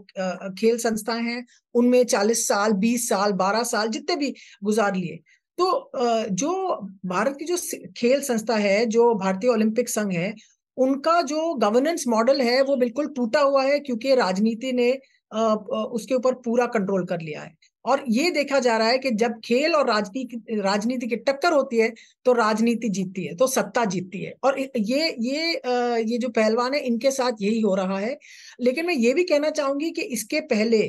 खेल 0.58 0.78
संस्थाएँ 0.78 1.22
हैं, 1.22 1.44
उनमें 1.74 2.04
40 2.04 2.46
साल 2.48 2.72
20 2.78 3.08
साल 3.08 3.32
12 3.34 3.62
साल 3.64 3.88
जितने 3.88 4.16
भी 4.16 4.34
गुजार 4.64 4.94
लिए। 4.96 5.18
तो 5.58 5.90
जो 6.32 6.52
भारत 7.06 7.36
की 7.38 7.44
जो 7.44 7.56
खेल 7.96 8.20
संस्था 8.22 8.56
है, 8.56 8.86
जो 8.86 9.14
भारतीय 9.14 9.50
ओलंपिक 9.50 9.88
संघ 9.88 10.12
है, 10.12 10.34
उनका 10.76 11.20
जो 11.22 11.54
गवर्नेंस 11.54 12.04
मॉडल 12.08 12.40
है, 12.40 12.62
वो 12.62 12.76
बिल्कुल 12.76 13.06
टूटा 13.06 13.40
हुआ 13.40 13.64
है, 13.64 13.78
क्योंकि 13.80 14.14
राजनीति 14.14 14.72
ने 14.72 14.92
उसके 15.32 16.14
ऊपर 16.14 16.34
पूरा 16.44 16.66
कंट्रोल 16.68 17.04
कर 17.06 17.20
लिया 17.20 17.42
है। 17.42 17.54
और 17.84 18.02
ये 18.08 18.30
देखा 18.30 18.58
जा 18.60 18.76
रहा 18.76 18.88
है 18.88 18.98
कि 18.98 19.10
जब 19.12 19.38
खेल 19.44 19.74
और 19.74 19.86
राजनीति 19.88 20.60
राजनीति 20.60 21.06
की 21.06 21.16
टक्कर 21.18 21.52
होती 21.52 21.78
है 21.78 21.92
तो 22.26 22.32
राजनीति 22.34 22.88
जीतती 22.90 23.24
है 23.24 23.34
तो 23.36 23.46
सत्ता 23.48 23.84
जीतती 23.86 24.22
है। 24.24 24.34
और 24.44 24.58
ये 24.60 25.08
ये 25.20 25.52
ये 26.04 26.18
जो 26.18 26.28
पहलवान 26.30 26.74
है, 26.74 26.80
इनके 26.82 27.10
साथ 27.10 27.42
यही 27.42 27.60
हो 27.60 27.74
रहा 27.74 27.98
है। 27.98 28.16
लेकिन 28.60 28.86
मैं 28.86 28.94
ये 28.96 29.14
भी 29.14 29.24
कहना 29.24 29.50
चाहूँगी 29.52 29.90
कि 29.90 30.02
इसके 30.10 30.40
पहले 30.48 30.82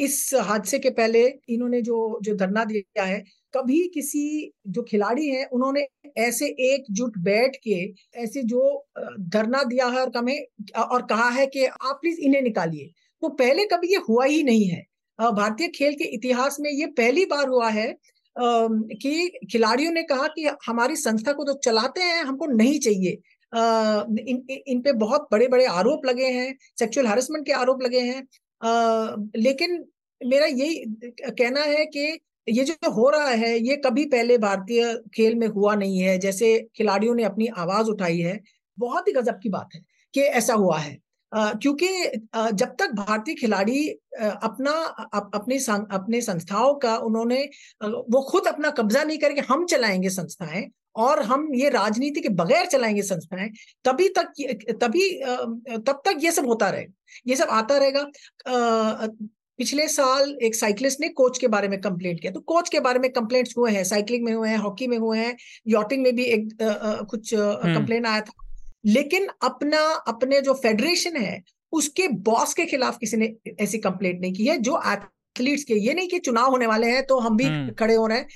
इस 0.00 0.30
हादसे 0.42 0.78
के 0.78 0.90
पहले 0.92 1.24
इन्होंने 1.48 1.80
जो 1.82 2.18
जो 2.22 2.34
धरना 2.36 2.64
दिया 2.64 3.04
है, 3.04 3.18
कभी 3.54 3.80
किसी 3.94 4.52
जो 4.68 4.82
खिलाड़ी 4.82 5.28
हैं, 5.28 5.44
उन्होंने 5.48 5.86
ऐसे 6.18 6.46
एकजुट 6.66 7.18
बैठ 7.20 7.56
के, 7.58 7.78
ऐसे 8.16 8.42
जो 8.44 8.86
धरना 9.28 9.62
दिया 9.64 9.86
है 9.88 10.00
और 10.00 10.10
कमे, 10.10 10.36
और 10.80 11.06
कहा 11.06 11.28
है 11.30 11.46
कि 11.48 11.64
आप 11.66 11.98
प्लीज़ 12.02 12.20
इन्हें 12.20 12.42
निकालिए। 12.42 12.90
तो 13.22 13.28
पहले 13.30 13.64
कभी 13.66 13.88
ये 13.88 14.00
हुआ 14.08 14.24
ही 14.24 14.42
नहीं 14.42 14.64
है। 14.68 14.82
भारतीय 15.18 15.68
खेल 15.68 15.94
के 15.94 16.04
इतिहास 16.14 16.56
में 16.60 16.70
ये 16.70 16.86
पहली 16.98 17.24
बार 17.26 17.48
हुआ 17.48 17.68
है 17.70 17.86
कि 18.36 19.28
खिलाड़ियों 19.52 19.92
ने 19.92 20.02
कहा 20.02 20.26
कि 20.28 20.46
हमारी 20.66 20.96
संस्था 20.96 21.32
को 21.32 21.44
तो 21.44 21.52
चलाते 21.64 22.00
हैं, 22.02 22.22
हमको 22.24 22.46
नहीं 22.46 22.78
चाहिए। 22.80 23.18
इन 23.52 24.42
इन 24.66 24.80
पे 24.82 24.92
बहुत 24.94 25.28
बड़े 25.32 25.48
बड़े 25.48 25.64
आरोप 25.66 26.06
लगे 26.06 26.26
हैं 26.26 26.54
सेक्सुअल 26.78 27.06
हैरेसमेंट 27.06 27.46
के 27.46 27.52
आरोप 27.52 27.82
लगे 27.82 28.00
हैं। 28.00 28.22
लेकिन 29.38 29.84
मेरा 30.20 30.46
यही 30.46 30.74
कहना 31.30 31.62
है 31.62 31.84
कि 31.86 32.18
ये 32.48 32.64
जो 32.64 32.90
हो 32.92 33.08
रहा 33.10 33.28
है, 33.30 33.58
ये 33.58 33.76
कभी 33.76 34.04
पहले 34.06 34.38
भारतीय 34.38 34.94
खेल 35.14 35.34
में 35.34 35.46
हुआ 35.48 35.74
नहीं 35.74 35.98
है। 35.98 36.18
जैसे 36.18 36.58
खिलाड़ियों 36.76 37.14
ने 37.14 37.24
अपनी 37.24 37.46
आवाज़ 37.58 37.88
उठाई 37.90 38.18
है, 38.18 38.40
बहुत 38.78 39.08
ही 39.08 39.12
गजब 39.12 39.38
की 39.42 39.48
बात 39.48 39.68
है 39.74 39.80
कि 40.14 40.20
ऐसा 40.22 40.54
हुआ 40.54 40.78
है। 40.78 40.96
क्योंकि 41.34 41.88
जब 42.34 42.74
तक 42.78 42.90
भारतीय 42.94 43.34
खिलाड़ी 43.34 43.88
अपना 44.20 44.70
अप, 45.14 45.30
अपने 45.34 45.58
अपने 45.94 46.20
संस्थाओं 46.20 46.74
का 46.74 46.96
उन्होंने 46.96 47.48
वो 47.84 48.22
खुद 48.22 48.46
अपना 48.46 48.70
कब्जा 48.70 49.04
नहीं 49.04 49.18
करके 49.18 49.40
हम 49.40 49.66
चलाएँगे 49.66 50.08
संस्थाएँ 50.08 50.70
और 50.96 51.22
हम 51.22 51.48
ये 51.54 51.68
राजनीति 51.68 52.20
के 52.20 52.28
बगैर 52.28 52.66
चलाएँगे 52.66 53.02
संस्थाएँ 53.02 53.50
तभी 53.84 54.08
तक 54.08 54.32
तभी 54.82 55.10
तब 55.76 56.02
तक 56.04 56.18
ये 56.20 56.32
सब 56.32 56.46
होता 56.46 56.70
रहेगा 56.70 56.92
ये 57.26 57.36
सब 57.36 57.48
आता 57.50 57.78
रहेगा 57.78 58.10
पिछले 59.58 59.88
साल 59.88 60.38
एक 60.42 60.54
साइकिलिस्ट 60.54 61.00
ने 61.00 61.08
कोच 61.08 61.38
के 61.38 61.48
बारे 61.48 61.68
में 61.68 61.80
कंप्लेंट 61.80 62.20
किया 62.20 62.32
तो 62.32 62.40
कोच 62.40 62.68
के 62.68 62.80
बारे 62.80 62.98
में 62.98 63.12
कंप्लेंट्स 63.12 63.54
हुए 63.58 63.72
हैं 63.72 63.84
साइकिलिंग 63.84 64.24
में 64.24 64.32
हुए 64.32 64.48
हैं 64.48 64.56
हॉकी 64.56 64.86
में 64.86 64.98
हुए 64.98 65.18
हैं 65.18 65.36
यॉटिंग 65.66 66.02
में 66.02 66.16
भी 66.16 66.24
एक 66.24 66.62
आ, 66.62 66.66
आ, 66.66 67.02
कुछ 67.02 67.34
हम्म। 67.34 68.06
आया 68.06 68.20
था 68.20 68.49
लेकिन 68.84 69.26
अपना 69.42 69.80
अपने 70.08 70.40
जो 70.40 70.54
फेडरेशन 70.56 71.16
है 71.18 71.42
उसके 71.72 72.08
बॉस 72.24 72.54
के 72.54 72.64
खिलाफ 72.66 72.98
किसी 72.98 73.16
ने 73.16 73.32
ऐसी 73.60 73.78
कंप्लेंट 73.80 74.20
नहीं 74.20 74.32
की 74.32 74.46
है 74.46 74.56
जो 74.60 74.80
एथलीट्स 74.86 75.64
के 75.64 75.74
ये 75.76 75.94
नहीं 75.94 76.08
कि 76.08 76.18
चुनाव 76.20 76.50
होने 76.50 76.66
वाले 76.66 76.86
हैं 76.86 77.04
तो 77.06 77.18
हम 77.18 77.36
भी 77.36 77.44
हम्म। 77.44 77.72
खड़े 77.74 77.94
हो 77.94 78.06
रहे 78.06 78.18
हैं 78.18 78.26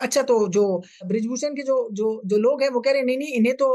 अच्छा 0.00 0.22
तो 0.22 0.46
जो 0.48 0.64
ब्रिजभूषण 1.04 1.54
के 1.54 1.62
जो 1.62 1.76
जो 1.92 2.20
जो 2.26 2.38
लोग 2.38 2.62
हैं 2.62 2.68
वो 2.70 2.80
कह 2.80 2.90
रहे 2.90 3.00
हैं 3.00 3.06
नहीं 3.06 3.18
नहीं 3.18 3.32
इन्हें 3.32 3.54
तो 3.56 3.68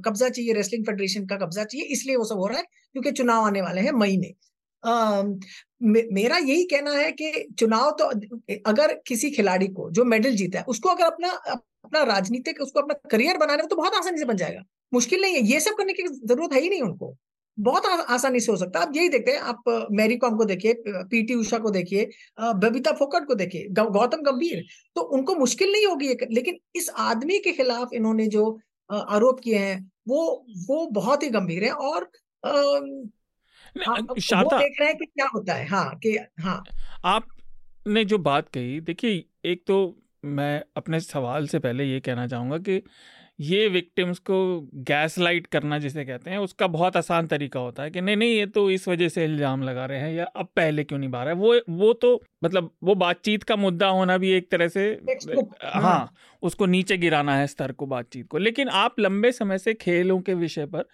कब्जा 0.00 0.28
चाहिए 0.28 0.52
रेसलिंग 0.52 0.84
फेडरेशन 0.86 1.26
का 1.26 1.36
कब्जा 1.36 1.64
चाहिए 1.64 1.86
इसलिए 1.92 2.16
वो 2.16 2.24
सब 2.24 2.38
हो 2.38 2.46
रहा 2.46 2.58
है 2.58 2.64
क्योंकि 2.92 3.12
चुनाव 3.12 3.44
आने 3.44 3.62
वाले 3.62 3.80
हैं 3.80 3.92
मई 3.94 4.16
में 4.18 4.32
मे, 4.82 6.02
मेरा 6.12 6.36
यही 6.38 6.64
कहना 6.66 6.92
है 6.92 7.10
कि 7.12 7.32
चुनाव 7.58 7.90
तो 7.98 8.04
अगर 8.66 8.94
किसी 9.06 9.30
खिलाड़ी 9.30 9.66
को 9.70 9.90
जो 9.90 10.04
मेडल 10.06 10.36
जीता 10.36 10.58
है 10.58 10.64
उसको 10.68 10.88
अगर 10.88 11.04
अपना 11.06 11.60
अपना 11.84 12.02
राजनीतिक 12.04 12.60
उसको 12.60 12.80
अपना 12.80 12.94
करियर 13.10 13.38
बनाने 13.38 13.62
में 13.62 13.68
तो 13.68 13.76
बहुत 13.76 13.94
आसानी 13.94 14.18
से 14.18 14.24
बन 14.24 14.36
जाएगा। 14.36 14.62
मुश्किल 14.92 15.20
नहीं 15.22 15.34
है 15.34 15.42
ये 15.42 15.60
सब 15.60 15.74
करने 15.74 15.92
की 15.92 16.02
ज़रूरत 16.02 16.52
है 16.52 16.60
ही 16.60 16.68
नहीं 16.68 16.82
उनको। 16.82 17.14
बहुत 17.58 17.86
आ, 17.86 17.94
आसानी 18.14 18.40
से 18.40 18.50
हो 18.52 18.56
सकता 18.58 18.80
है। 18.80 18.86
आप 18.86 18.92
यही 18.96 19.08
देखते 19.08 19.32
हैं 19.32 19.40
आप 19.40 19.88
मैरी 19.92 20.16
कॉम 20.16 20.36
को 20.36 20.44
देखिए 20.44 20.74
पीटी 20.86 21.34
उषा 21.34 21.58
को 21.58 21.70
देखिए 21.70 22.08
बबीता 22.40 22.92
फोकट 22.92 23.26
को 23.26 23.34
देखिए 23.34 23.66
गौतम 23.70 24.22
गंभीर। 24.22 24.64
तो 24.96 25.00
उनको 25.16 25.34
मुश्किल 25.34 25.72
नहीं 25.72 25.86
होगी 25.86 26.08
लेकिन 26.32 26.58
इस 26.76 26.88
आदमी 27.00 27.38
के 27.38 27.52
खिलाफ 27.52 27.92
इन्होंने 27.94 28.26
जो 28.26 28.58
आरोप 28.90 29.40
किए 29.40 29.58
हैं 29.58 29.90
वो 30.08 30.22
वो 30.68 30.86
बहुत 30.92 31.22
ही 31.22 31.28
गंभीर 31.30 31.64
है 31.64 31.70
और 31.72 32.10
हाँ, 33.76 33.96
शाता 34.20 34.42
वो 34.42 34.58
देख 34.58 34.80
रहे 34.80 34.88
हैं 34.88 34.96
कि 34.98 35.04
क्या 35.06 35.26
होता 35.34 35.54
है। 35.54 35.66
हाँ 35.66 35.98
कि 35.98 36.18
हाँ। 36.40 36.62
आपने 37.06 38.04
जो 38.04 38.18
बात 38.20 38.48
कही 38.48 38.80
देखिए 38.80 39.24
एक 39.44 39.62
तो 39.66 39.76
मैं 40.24 40.62
अपने 40.76 41.00
सवाल 41.00 41.46
से 41.46 41.58
पहले 41.58 41.84
ये 41.84 42.00
कहना 42.00 42.26
चाहूँगा 42.26 42.58
कि 42.58 42.82
ये 43.40 43.68
विक्टिम्स 43.68 44.18
को 44.18 44.60
गैस 44.74 45.18
लाइट 45.18 45.46
करना 45.46 45.78
जिसे 45.78 46.04
कहते 46.04 46.30
हैं 46.30 46.38
उसका 46.38 46.66
बहुत 46.66 46.96
आसान 46.96 47.26
तरीका 47.26 47.60
होता 47.60 47.82
है 47.82 47.90
कि 47.90 48.00
नहीं 48.00 48.16
नहीं 48.16 48.36
ये 48.36 48.46
तो 48.46 48.70
इस 48.70 48.88
वजह 48.88 49.08
से 49.08 49.24
इल्ज़ाम 49.24 49.62
लगा 49.62 49.86
रहे 49.86 50.00
हैं 50.00 50.12
या 50.14 50.24
अब 50.24 50.48
पहले 50.56 50.84
क्यों 50.84 50.98
नहीं 50.98 51.10
बा 51.10 51.24
रहा 51.24 51.34
है? 51.34 51.40
वो 51.40 51.60
वो 51.68 51.92
तो 51.92 52.22
मतलब 52.44 52.70
वो 52.82 52.94
बातचीत 52.94 53.42
का 53.42 53.56
मुद्दा 53.56 53.88
होना 53.88 54.18
भी 54.18 54.30
एक 54.30 54.50
तरह 54.50 54.68
से 54.68 55.00
हाँ, 55.64 55.82
हाँ। 55.82 56.14
उसको 56.42 56.66
नीचे 56.66 56.96
गिराना 56.96 57.36
है 57.36 57.46
स्तर 57.46 57.72
को 57.72 57.86
बातचीत 57.86 58.28
को। 58.28 58.38
लेकिन 58.38 58.68
आप 58.68 59.00
लंबे 59.00 59.32
समय 59.32 59.58
से 59.58 59.74
खेलों 59.74 60.20
के 60.20 60.34
विषय 60.34 60.66
पर 60.66 60.84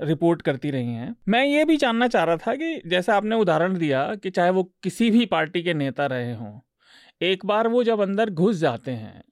रिपोर्ट 0.00 0.42
करती 0.42 0.70
रही 0.70 0.94
हैं। 0.94 1.16
मैं 1.28 1.44
ये 1.44 1.64
भी 1.64 1.76
जानना 1.76 2.08
चाह 2.08 2.24
रहा 2.24 2.36
था 2.36 2.54
कि 2.54 2.82
जैसा 2.86 3.16
आपने 3.16 3.36
उदाहरण 3.36 3.78
दिया 3.78 4.14
कि 4.14 4.30
चाहे 4.30 4.50
वो 4.50 4.72
किसी 4.82 5.10
भी 5.10 5.26
पार्टी 5.26 5.62
के 5.62 5.74
नेता 5.74 6.06
रहे 6.06 6.34
हों 6.34 6.58
एक 7.20 7.46
बार 7.46 7.68
वो 7.68 7.82
जब 7.84 8.00
अंदर 8.00 8.30
घुस 8.30 8.56
जाते 8.56 8.90
हैं 8.90 9.22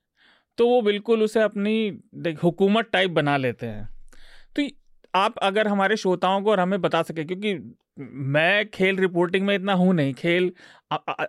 तो 0.59 0.69
वो 0.69 0.81
बिल्कुल 0.83 1.23
उसे 1.23 1.41
अपनी 1.41 2.35
हुकूमत 2.45 2.89
टाइप 2.93 3.11
बना 3.11 3.37
लेते 3.37 3.67
हैं। 3.67 3.89
तो 4.57 4.63
आप 5.15 5.39
अगर 5.39 5.69
हमारे 5.69 5.97
श्रोताओं 5.97 6.41
को 6.43 6.51
और 6.51 6.61
हमें 6.61 6.81
बता 6.81 7.03
सके, 7.03 7.25
क्योंकि 7.25 7.55
मैं 7.99 8.69
खेल 8.71 8.97
रिपोर्टिंग 8.97 9.47
में 9.47 9.55
इतना 9.55 9.73
हूँ 9.73 9.95
नहीं, 9.95 10.15
खेल 10.15 10.53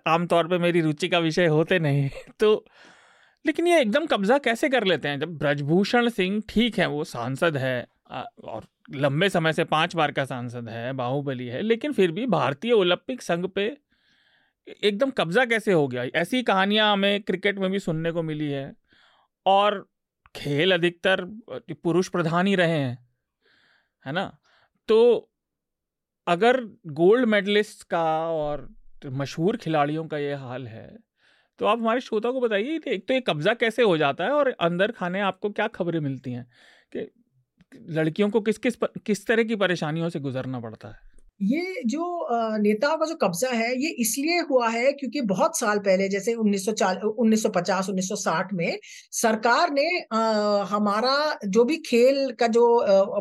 आमतौर 0.08 0.48
पे 0.48 0.58
मेरी 0.58 0.82
रुचि 0.82 1.08
का 1.10 1.20
विषय 1.20 1.46
होते 1.48 1.80
नहीं 1.80 2.10
तो 2.40 2.66
लेकिन 3.46 3.68
ये 3.68 3.82
एकदम 3.82 4.06
कब्जा 4.06 4.38
कैसे 4.38 4.70
कर 4.70 4.84
लेते 4.84 5.08
हैं? 5.08 5.20
जब 5.20 5.38
ब्रजभूषण 5.38 6.10
सिंह 6.10 6.42
ठीक 6.50 6.78
है, 6.80 6.88
वो 6.88 7.04
सांसद 7.04 7.58
है 7.58 7.88
और 8.46 8.66
लंबे 8.96 9.30
समय 9.30 9.54
से 9.54 9.64
पाँच 9.64 9.96
बार 9.96 10.12
का 10.12 10.26
सांसद 10.26 10.70
है, 10.70 10.92
बाहुबली 10.94 11.48
है, 11.48 11.62
लेकिन 11.62 11.92
फिर 11.94 12.12
भी 12.12 12.26
भारतीय 12.28 12.72
ओलंपिक 12.72 13.22
संघ 13.22 13.46
पे 13.46 13.68
एकदम 14.67 15.09
कब्जा 15.09 15.45
कैसे 15.45 15.71
हो 15.71 15.88
गया? 15.88 16.03
ऐसी 16.15 16.43
कहानियाँ 16.43 16.91
हमें 16.93 17.21
क्रिकेट 17.24 17.59
में 17.59 17.69
भी 17.71 17.79
सुनने 17.79 18.12
को 18.12 18.24
मिली 18.24 18.50
है 18.51 18.74
और 19.45 19.89
खेल 20.36 20.74
अधिकतर 20.74 21.24
पुरुष 21.83 22.09
प्रधान 22.09 22.47
ही 22.47 22.55
रहे 22.55 22.69
हैं, 22.69 23.07
है 24.05 24.12
ना? 24.13 24.38
तो 24.88 25.31
अगर 26.27 26.62
गोल्ड 26.88 27.25
मेडलिस्ट 27.25 27.83
का 27.83 28.29
और 28.29 28.69
मशहूर 29.05 29.57
खिलाड़ियों 29.57 30.07
का 30.07 30.17
ये 30.17 30.33
हाल 30.33 30.67
है 30.67 30.97
तो 31.59 31.65
आप 31.65 31.79
हमारे 31.79 32.01
श्रोता 32.01 32.31
को 32.31 32.41
बताइए 32.41 32.79
एक 32.88 33.07
तो 33.07 33.13
ये 33.13 33.21
कब्जा 33.21 33.53
कैसे 33.53 33.83
हो 33.83 33.97
जाता 33.97 34.24
है 34.24 34.31
और 34.31 34.50
अंदर 34.50 34.91
खाने 34.91 35.19
आपको 35.19 35.50
क्या 35.50 35.67
खबरें 35.67 36.00
मिलती 36.00 36.31
हैं 36.31 36.45
कि 36.95 37.12
लड़कियों 37.89 38.29
को 38.29 38.41
किस 38.41 38.57
किस 38.57 38.77
किस 39.05 39.27
तरह 39.27 39.43
की 39.43 39.55
परेशानियों 39.55 40.09
से 40.09 40.19
गुजरना 40.19 40.59
पड़ता 40.59 40.88
है? 40.88 41.07
ये 41.41 41.82
जो 41.86 42.27
नेताओं 42.60 42.98
का 42.98 43.06
जो 43.06 43.15
कब्जा 43.15 43.50
है, 43.50 43.70
ये 43.75 43.89
इसलिए 44.01 44.39
हुआ 44.50 44.70
है 44.70 44.91
क्योंकि 44.94 45.22
बहुत 45.24 45.58
साल 45.58 45.79
पहले, 45.79 46.08
जैसे 46.10 46.34
1940 46.36 47.03
1950 47.20 47.89
1960 47.89 48.53
में 48.53 48.77
सरकार 49.13 49.72
ने 49.74 49.86
हमारा 50.72 51.38
जो 51.48 51.63
भी 51.65 51.77
खेल 51.88 52.32
का 52.39 52.48
जो 52.50 52.65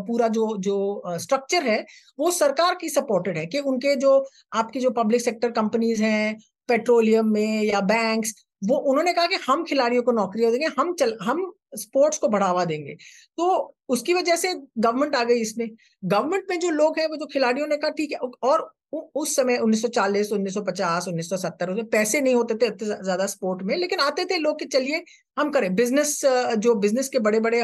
पूरा 0.07 0.29
जो 0.29 0.57
जो 0.59 1.03
स्ट्रक्चर 1.19 1.63
है, 1.65 1.85
वो 2.19 2.31
सरकार 2.33 2.75
की 2.81 2.89
सपोर्टेड 2.89 3.39
है 3.39 3.47
कि 3.47 3.59
उनके 3.61 3.95
जो, 3.97 4.25
आपकी 4.55 4.81
जो 4.81 4.91
पब्लिक 4.93 5.21
सेक्टर 5.23 5.51
कंपनीज़ 5.53 6.03
हैं 6.03 6.37
पेट्रोलियम 6.69 7.27
में 7.33 7.63
या 7.65 7.81
बैंक्स 7.83 8.35
वो, 8.63 8.77
उन्होंने 8.77 9.13
कहा 9.13 9.27
कि 9.27 9.37
हम 9.47 9.65
खिलाड़ियों 9.65 10.03
को 10.03 10.13
नौकरियाँ 10.13 10.51
देंगे, 10.53 10.67
हम 10.79 10.95
चल, 10.95 11.17
हम 11.23 11.53
स्पोर्ट्स 11.73 12.19
को 12.19 12.29
बढ़ावा 12.29 12.65
देंगे। 12.65 12.95
तो 13.39 13.75
उसकी 13.89 14.15
वजह 14.15 14.37
से 14.37 14.53
गवर्नमेंट 14.55 15.15
आ 15.15 15.23
गई 15.25 15.41
इसमें। 15.41 15.69
गवर्नमेंट 16.05 16.45
में 16.51 16.59
जो 16.61 16.71
लोग 16.73 16.99
हैं, 16.99 17.07
वो 17.09 17.17
जो 17.17 17.27
खिलाड़ियों 17.27 17.67
ने 17.67 17.77
कहा, 17.77 17.91
ठीक 17.93 18.13
है, 18.13 18.19
और 18.43 18.71
उस 18.93 19.35
समय 19.37 19.57
1940 19.59 20.33
1950 20.33 21.09
1970 21.09 21.71
उसमें 21.71 21.87
पैसे 21.91 22.21
नहीं 22.21 22.35
होते 22.35 22.55
थे 22.57 22.69
ज़्यादा 22.77 23.27
स्पोर्ट 23.27 23.63
में, 23.63 23.77
लेकिन 23.77 24.01
आते 24.01 24.25
थे 24.25 24.37
लोग 24.39 24.59
कि 24.59 24.65
चलिए, 24.67 25.03
हम 25.37 25.51
करें। 25.51 25.75
बिज़नेस, 25.75 26.21
जो 26.59 26.75
बिज़नेस 26.77 27.09
के 27.09 27.19
बड़े 27.21 27.41
बड़े 27.41 27.63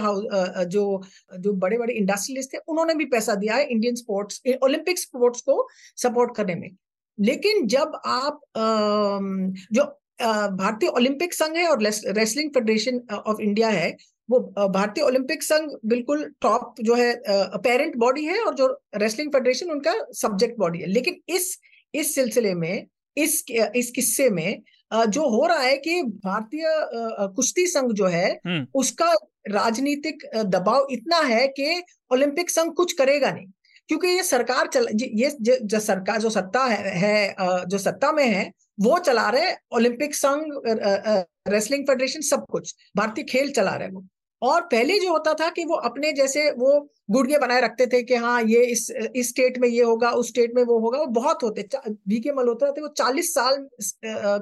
जो 0.66 1.02
जो 1.38 1.52
बड़े 1.54 1.78
बड़े 1.78 1.94
इंडस्ट्रियलिस्ट 1.94 2.52
थे, 2.54 2.58
उन्होंने 2.58 2.94
भी 2.94 3.04
पैसा 3.06 3.34
दिया 3.36 3.54
है 3.54 3.64
इंडियन 3.66 3.94
स्पोर्ट्स 3.96 4.42
ओलंपिक 4.62 4.98
स्पोर्ट्स 4.98 5.40
को 5.42 5.66
सपोर्ट 5.98 6.36
करने 6.36 6.54
में। 6.54 6.70
लेकिन 7.18 7.66
जब 7.68 8.00
आप 8.06 8.40
जो 9.72 9.84
भारतीय 10.22 10.88
ओलंपिक 10.88 11.34
संघ 11.34 11.56
है 11.56 11.66
और 11.68 11.82
रेसलिंग 11.82 12.50
फेडरेशन 12.50 13.00
ऑफ़ 13.16 13.40
इंडिया 13.40 13.68
है। 13.68 13.96
वो 14.28 14.38
भारतीय 14.68 15.04
ओलंपिक 15.04 15.42
संघ 15.42 15.70
बिल्कुल 15.86 16.24
टॉप 16.42 16.74
जो 16.80 16.94
है 16.94 17.14
पेरेंट 17.26 17.96
बॉडी 17.96 18.24
है 18.24 18.38
और 18.40 18.54
जो 18.54 18.66
रेसलिंग 18.96 19.32
फेडरेशन 19.32 19.70
उनका 19.70 19.94
सब्जेक्ट 20.12 20.58
बॉडी 20.58 20.78
है। 20.78 20.86
लेकिन 20.86 21.16
इस 21.28 21.58
इस 21.94 22.14
सिलसिले 22.14 22.54
में 22.54 22.86
इस 23.16 23.44
इस 23.50 23.90
किस्से 23.90 24.28
में 24.30 24.62
जो 24.92 25.28
हो 25.28 25.46
रहा 25.46 25.58
है 25.58 25.76
कि 25.76 26.02
भारतीय 26.02 26.64
कुश्ती 27.36 27.66
संघ 27.66 27.92
जो 27.92 28.06
है 28.06 28.28
हम्म। 28.46 28.66
उसका 28.74 29.12
राजनीतिक 29.50 30.22
दबाव 30.36 30.86
इतना 30.90 31.18
है 31.18 31.46
कि 31.48 31.82
ओलंपिक 32.12 32.50
संघ 32.50 32.72
कुछ 32.72 32.92
करेगा 32.92 33.30
नहीं। 33.32 33.46
क्योंकि 33.88 34.08
ये 34.08 34.22
सरकार 34.22 34.66
चल 34.68 34.86
ये 34.94 35.30
जो 35.42 35.80
सरकार 35.80 36.20
जो 36.20 36.30
सत्ता 36.30 36.64
है, 36.64 36.94
है 36.96 37.66
जो 37.66 37.78
सत्ता 37.78 38.12
में 38.12 38.24
है 38.24 38.50
वो 38.80 38.98
चला 39.00 39.28
रहे 39.30 39.52
ओलंपिक 39.72 40.14
संघ 40.14 40.42
रेसलिंग 41.48 41.86
फेडरेशन 41.86 42.20
सब 42.24 42.46
कुछ 42.50 42.74
भारतीय 42.96 43.24
खेल 43.24 43.52
चला 43.52 43.74
रहे 43.74 43.88
वो 43.90 44.04
और 44.42 44.60
पहले 44.62 44.98
जो 44.98 45.10
होता 45.12 45.32
था 45.34 45.48
कि 45.50 45.64
वो 45.64 45.74
अपने 45.82 46.12
जैसे 46.12 46.50
वो 46.52 46.78
गुड़िया 47.10 47.38
बनाए 47.38 47.60
रखते 47.60 47.86
थे 47.86 48.02
कि 48.02 48.14
हाँ 48.14 48.40
ये 48.42 48.62
इस 48.66 48.90
इस 49.16 49.28
स्टेट 49.28 49.58
में 49.58 49.68
ये 49.68 49.82
होगा 49.82 50.10
उस 50.12 50.28
स्टेट 50.28 50.54
में 50.54 50.62
वो 50.62 50.78
होगा 50.78 50.98
वो 50.98 51.06
बहुत 51.12 51.42
होते 51.42 51.66
वी 51.88 52.20
के 52.20 52.32
मल्होत्रा 52.32 52.70
थे 52.70 52.80
वो 52.80 52.88
चालीस 52.96 53.32
साल 53.34 53.66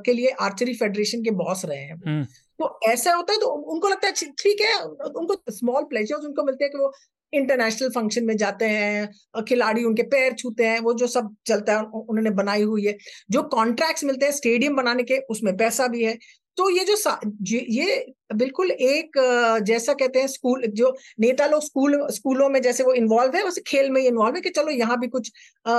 के 0.05 0.13
लिए 0.13 0.31
आर्चरी 0.41 0.75
फेडरेशन 0.75 1.23
के 1.23 1.31
बॉस 1.37 1.65
रहे 1.65 1.79
हैं 1.79 1.97
हम्म। 1.97 2.25
तो 2.59 2.79
ऐसा 2.87 3.13
होता 3.13 3.33
है 3.33 3.39
तो 3.39 3.51
उनको 3.73 3.89
लगता 3.89 4.09
है 4.09 4.33
ठीक 4.39 4.61
है 4.61 4.81
उनको 4.81 5.37
स्मॉल 5.51 5.85
प्लेजर्स 5.85 6.25
उनको 6.25 6.43
मिलते 6.45 6.65
हैं 6.65 6.73
कि 6.73 6.79
वो 6.79 6.93
इंटरनेशनल 7.33 7.89
फ़ंक्शन 7.91 8.25
में 8.25 8.37
जाते 8.37 8.65
हैं 8.67 9.45
खिलाड़ी 9.45 9.85
उनके 9.85 10.03
पैर 10.09 10.35
छूते 10.35 10.67
हैं 10.67 10.81
वो 10.81 10.95
जो 10.95 11.07
सब 11.07 11.35
चलता 11.47 11.77
है 11.77 11.83
उन्होंने 11.83 12.31
बनाई 12.33 12.63
हुई 12.63 12.87
है। 12.87 12.97
जो 13.31 13.43
कॉन्ट्रैक्ट्स 13.49 14.05
मिलते 14.05 14.27
हैं 14.27 14.33
स्टेडियम 14.33 14.77
बनाने 14.77 15.03
के 15.03 15.19
उसमें 15.31 15.57
पैसा 15.57 15.87
भी 15.89 16.05
है। 16.05 16.19
तो 16.57 16.69
ये 16.71 16.85
जो 16.85 16.97
ये 17.47 18.05
बिल्कुल 18.35 18.71
एक 18.71 19.19
जैसा 19.67 19.93
कहते 19.93 20.21
हैं 20.21 20.27
स्कूल 20.27 20.67
जो 20.69 20.93
नेता 21.21 21.47
लोग 21.47 21.63
स्कूल 21.63 21.97
स्कूलों 22.11 22.49
में 22.49 22.61
जैसे 22.63 22.85
वो 22.85 22.93
इन्वॉल्व 22.95 23.37
है 23.37 23.43
वैसे 23.45 23.61
खेल 23.67 23.91
में 23.91 24.01
इन्वॉल्व 24.03 24.35
है 24.37 24.41
कि 24.41 24.51
चलो 24.51 24.71
यहाँ 24.71 24.99
भी 25.01 25.09
कुछ 25.09 25.31
आ, 25.67 25.73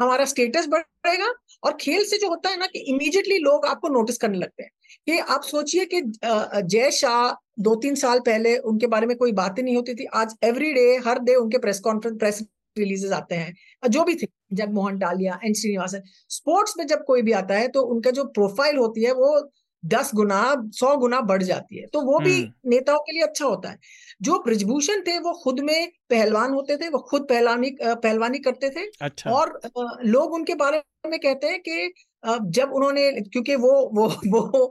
हमारा 0.00 0.24
स्टेटस 0.24 0.66
बढ़ेगा। 0.68 1.32
और 1.64 1.76
खेल 1.80 2.04
से 2.04 2.18
जो 2.18 2.28
होता 2.28 2.50
है 2.50 2.58
ना 2.58 2.66
कि 2.66 2.78
इमीडिएटली 2.88 3.38
लोग 3.38 3.66
आपको 3.66 3.88
नोटिस 3.88 4.18
करने 4.18 4.38
लगते 4.38 4.62
हैं 4.62 4.70
कि 5.06 5.18
आप 5.18 5.42
सोचिए 5.42 5.84
कि 5.84 6.00
जय 6.24 6.90
शाह 6.90 7.30
दो 7.60 7.74
तीन 7.74 7.94
साल 7.96 8.20
पहले 8.20 8.56
उनके 8.58 8.86
बारे 8.86 9.06
में 9.06 9.16
कोई 9.16 9.32
बातें 9.34 9.62
नहीं 9.62 9.76
होती 9.76 9.94
थी। 9.94 10.04
आज 10.14 10.34
एवरी 10.44 10.72
डे 10.74 10.96
हर 11.06 11.18
डे 11.20 11.34
उनके 11.34 11.58
प्रेस 11.58 11.80
कॉन्फ्रेंस 11.80 12.16
प्रेस 12.18 12.42
रिलीजेस 12.76 13.12
आते 13.12 13.34
हैं। 13.34 13.88
जो 13.88 14.04
भी 14.04 14.14
थे 14.14 14.26
जगमोहन 14.54 14.98
डालिया 14.98 15.38
एन 15.44 15.54
श्रीनिवासन 15.54 16.02
स्पोर्ट्स 16.30 16.74
में 16.78 16.86
जब 16.86 17.04
कोई 17.04 17.22
भी 17.22 17.32
आता 17.34 17.54
है 17.54 17.68
तो 17.68 17.82
उनका 17.84 18.10
जो 18.10 18.24
प्रोफ़ाइल 18.30 18.76
होती 18.76 19.04
है 19.04 19.12
वो 19.14 19.50
दस 19.82 20.10
गुना 20.14 20.40
सौ 20.74 20.96
गुना 20.96 21.20
बढ़ 21.22 21.42
जाती 21.42 21.76
है। 21.76 21.86
तो 21.86 22.00
वो 22.02 22.18
भी 22.18 22.34
हम्म। 22.34 22.70
नेताओं 22.70 22.98
के 22.98 23.12
लिए 23.12 23.22
अच्छा 23.22 23.44
होता 23.44 23.70
है। 23.70 23.78
जो 24.22 24.38
ब्रजभूषण 24.38 25.00
थे 25.00 25.18
वो 25.18 25.32
खुद 25.34 25.60
में 25.60 25.90
पहलवान 26.10 26.52
होते 26.52 26.76
थे 26.76 26.88
वो 26.88 26.98
खुद 27.10 27.26
पहलवानी 27.28 27.70
पहलवानी 27.82 28.38
करते 28.38 28.70
थे। 28.70 28.86
अच्छा। 29.02 29.30
और 29.30 29.58
लोग 30.04 30.34
उनके 30.34 30.54
बारे 30.54 30.82
में 31.06 31.18
कहते 31.18 31.46
हैं 31.46 31.60
कि 31.60 31.92
जब 32.24 32.72
उन्होंने, 32.74 33.10
क्योंकि 33.12 33.54
वो 33.56 33.72
वो 33.94 34.06
वो 34.28 34.70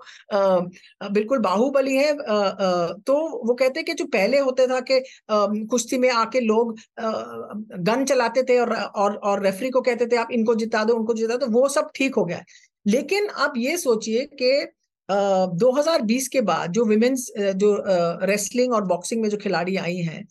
बिल्कुल 1.11 1.39
बाहुबली 1.39 1.95
है 1.95 2.13
तो 2.13 3.13
वो 3.47 3.53
कहते 3.53 3.83
कि 3.83 3.93
जो 3.93 4.05
पहले 4.07 4.39
होते 4.39 4.67
था 4.67 4.79
कि 4.91 4.99
कुश्ती 5.31 5.97
में 5.97 6.09
आके 6.11 6.39
लोग 6.39 6.75
गन 7.81 8.05
चलाते 8.05 8.43
थे 8.43 8.59
और 8.59 8.73
और 8.75 9.15
और 9.15 9.43
रेफरी 9.43 9.69
को 9.69 9.81
कहते 9.81 10.05
थे, 10.05 10.15
आप 10.15 10.31
इनको 10.31 10.55
जिता 10.55 10.83
दो, 10.83 10.95
उनको 10.95 11.13
जिता 11.13 11.35
दो। 11.37 11.47
वो 11.51 11.67
सब 11.69 11.89
ठीक 11.95 12.15
हो 12.15 12.25
गया। 12.25 12.43
लेकिन 12.85 13.29
आप 13.37 13.53
ये 13.57 13.77
सोचिए 13.77 14.25
कि 14.41 14.51
2020 15.59 16.27
के 16.27 16.41
बाद 16.41 16.71
जो 16.71 16.85
विमेन्स 16.85 17.31
जो 17.37 17.75
रेसलिंग 18.25 18.73
और 18.73 18.83
बॉक्सिंग 18.87 19.21
में 19.21 19.29
जो 19.29 19.37
खिलाड़ी 19.37 19.75
आई 19.77 19.97
हैं 19.97 20.23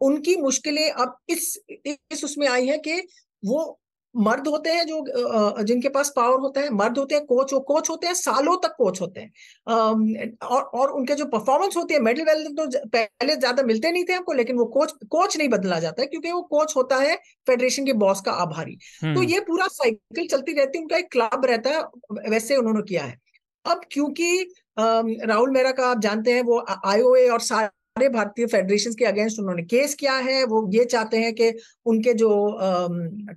उनकी 0.00 0.36
मुश्किलें 0.36 0.90
अब 0.90 1.16
इस 1.28 1.58
इस 1.86 2.24
उसमें 2.24 2.46
आई 2.48 2.66
है 2.66 2.78
कि 2.78 3.00
वो 3.42 3.78
मर्द 4.14 4.48
होते 4.48 4.70
हैं 4.70 4.84
जो 4.86 5.62
जिनके 5.64 5.88
पास 5.88 6.12
पावर 6.16 6.40
होता 6.40 6.60
है 6.60 6.70
मर्द 6.72 6.98
होते 6.98 7.14
हैं 7.14 7.24
कोच 7.26 7.52
वो 7.52 7.60
कोच 7.62 7.90
होते 7.90 8.06
हैं 8.06 8.14
सालों 8.16 8.56
तक 8.58 8.74
कोच 8.78 9.00
होते 9.00 9.20
हैं। 9.20 10.30
और 10.44 10.62
और 10.62 10.90
उनके 10.92 11.14
जो 11.14 11.24
परफॉर्मेंस 11.28 11.76
होती 11.76 11.94
है 11.94 12.00
मेडल 12.02 12.24
वेल 12.24 12.44
तो 12.56 12.66
पहले 12.88 13.36
ज़्यादा 13.36 13.62
मिलते 13.64 13.90
नहीं 13.90 14.04
थे 14.04 14.12
हमको 14.12 14.32
लेकिन 14.34 14.56
वो 14.56 14.64
कोच 14.74 14.92
कोच 15.10 15.36
नहीं 15.36 15.48
बदला 15.48 15.78
जाता 15.80 16.02
है 16.02 16.06
क्योंकि 16.08 16.32
वो 16.32 16.42
कोच 16.50 16.76
होता 16.76 16.96
है 16.98 17.16
फेडरेशन 17.46 17.86
के 17.86 17.92
बॉस 17.94 18.20
का 18.20 18.32
आभारी। 18.38 18.74
तो 18.74 19.06
हम्म। 19.06 19.22
ये 19.24 19.40
पूरा 19.42 19.66
साइकिल 19.72 20.26
चलती 20.28 20.52
रहती 20.52 20.78
है 20.78 20.82
उनका 20.82 20.96
एक 20.96 21.10
क्लब 21.12 21.44
रहता 21.46 21.70
है 21.70 22.30
वैसे 22.30 22.56
उन्होंने 22.56 22.82
किया 22.84 23.04
है। 23.04 23.16
अब 23.64 23.80
क्योंकि 23.92 24.54
राहुल 24.78 25.50
मेहरा 25.50 25.70
का 25.72 25.86
आप 25.86 26.00
जानते 26.00 26.32
हैं 26.32 26.42
वो 26.44 26.64
आईओए 26.86 27.28
और 27.28 27.40
सारे 27.42 27.68
सारे 27.98 28.08
भारतीय 28.08 28.46
फेडरेशन 28.46 28.92
के 28.94 29.04
अगेंस्ट 29.04 29.38
उन्होंने 29.40 29.62
केस 29.64 29.94
किया 29.94 30.14
है। 30.20 30.42
वो 30.44 30.58
ये 30.72 30.84
चाहते 30.86 31.18
हैं 31.18 31.32
कि 31.34 31.50
उनके 31.86 32.12
जो 32.14 32.30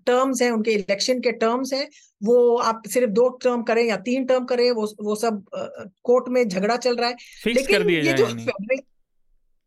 टर्म्स 0.05 0.41
हैं 0.41 0.49
उनके 0.51 0.71
इलेक्शन 0.73 1.19
के 1.19 1.31
टर्म्स 1.41 1.73
हैं 1.73 1.87
वो 2.21 2.35
आप 2.63 2.81
सिर्फ़ 2.89 3.11
दो 3.11 3.27
टर्म 3.43 3.61
करें 3.63 3.83
या 3.83 3.97
तीन 4.05 4.25
टर्म 4.25 4.45
करें 4.45 4.69
वो 4.71 4.87
वो 5.01 5.15
सब 5.15 5.43
कोर्ट 6.03 6.29
में 6.29 6.47
झगड़ा 6.47 6.77
चल 6.77 6.95
रहा 6.95 7.09
है। 7.09 7.15
लेकिन 7.47 7.89
ये 7.89 8.13
जो 8.13 8.27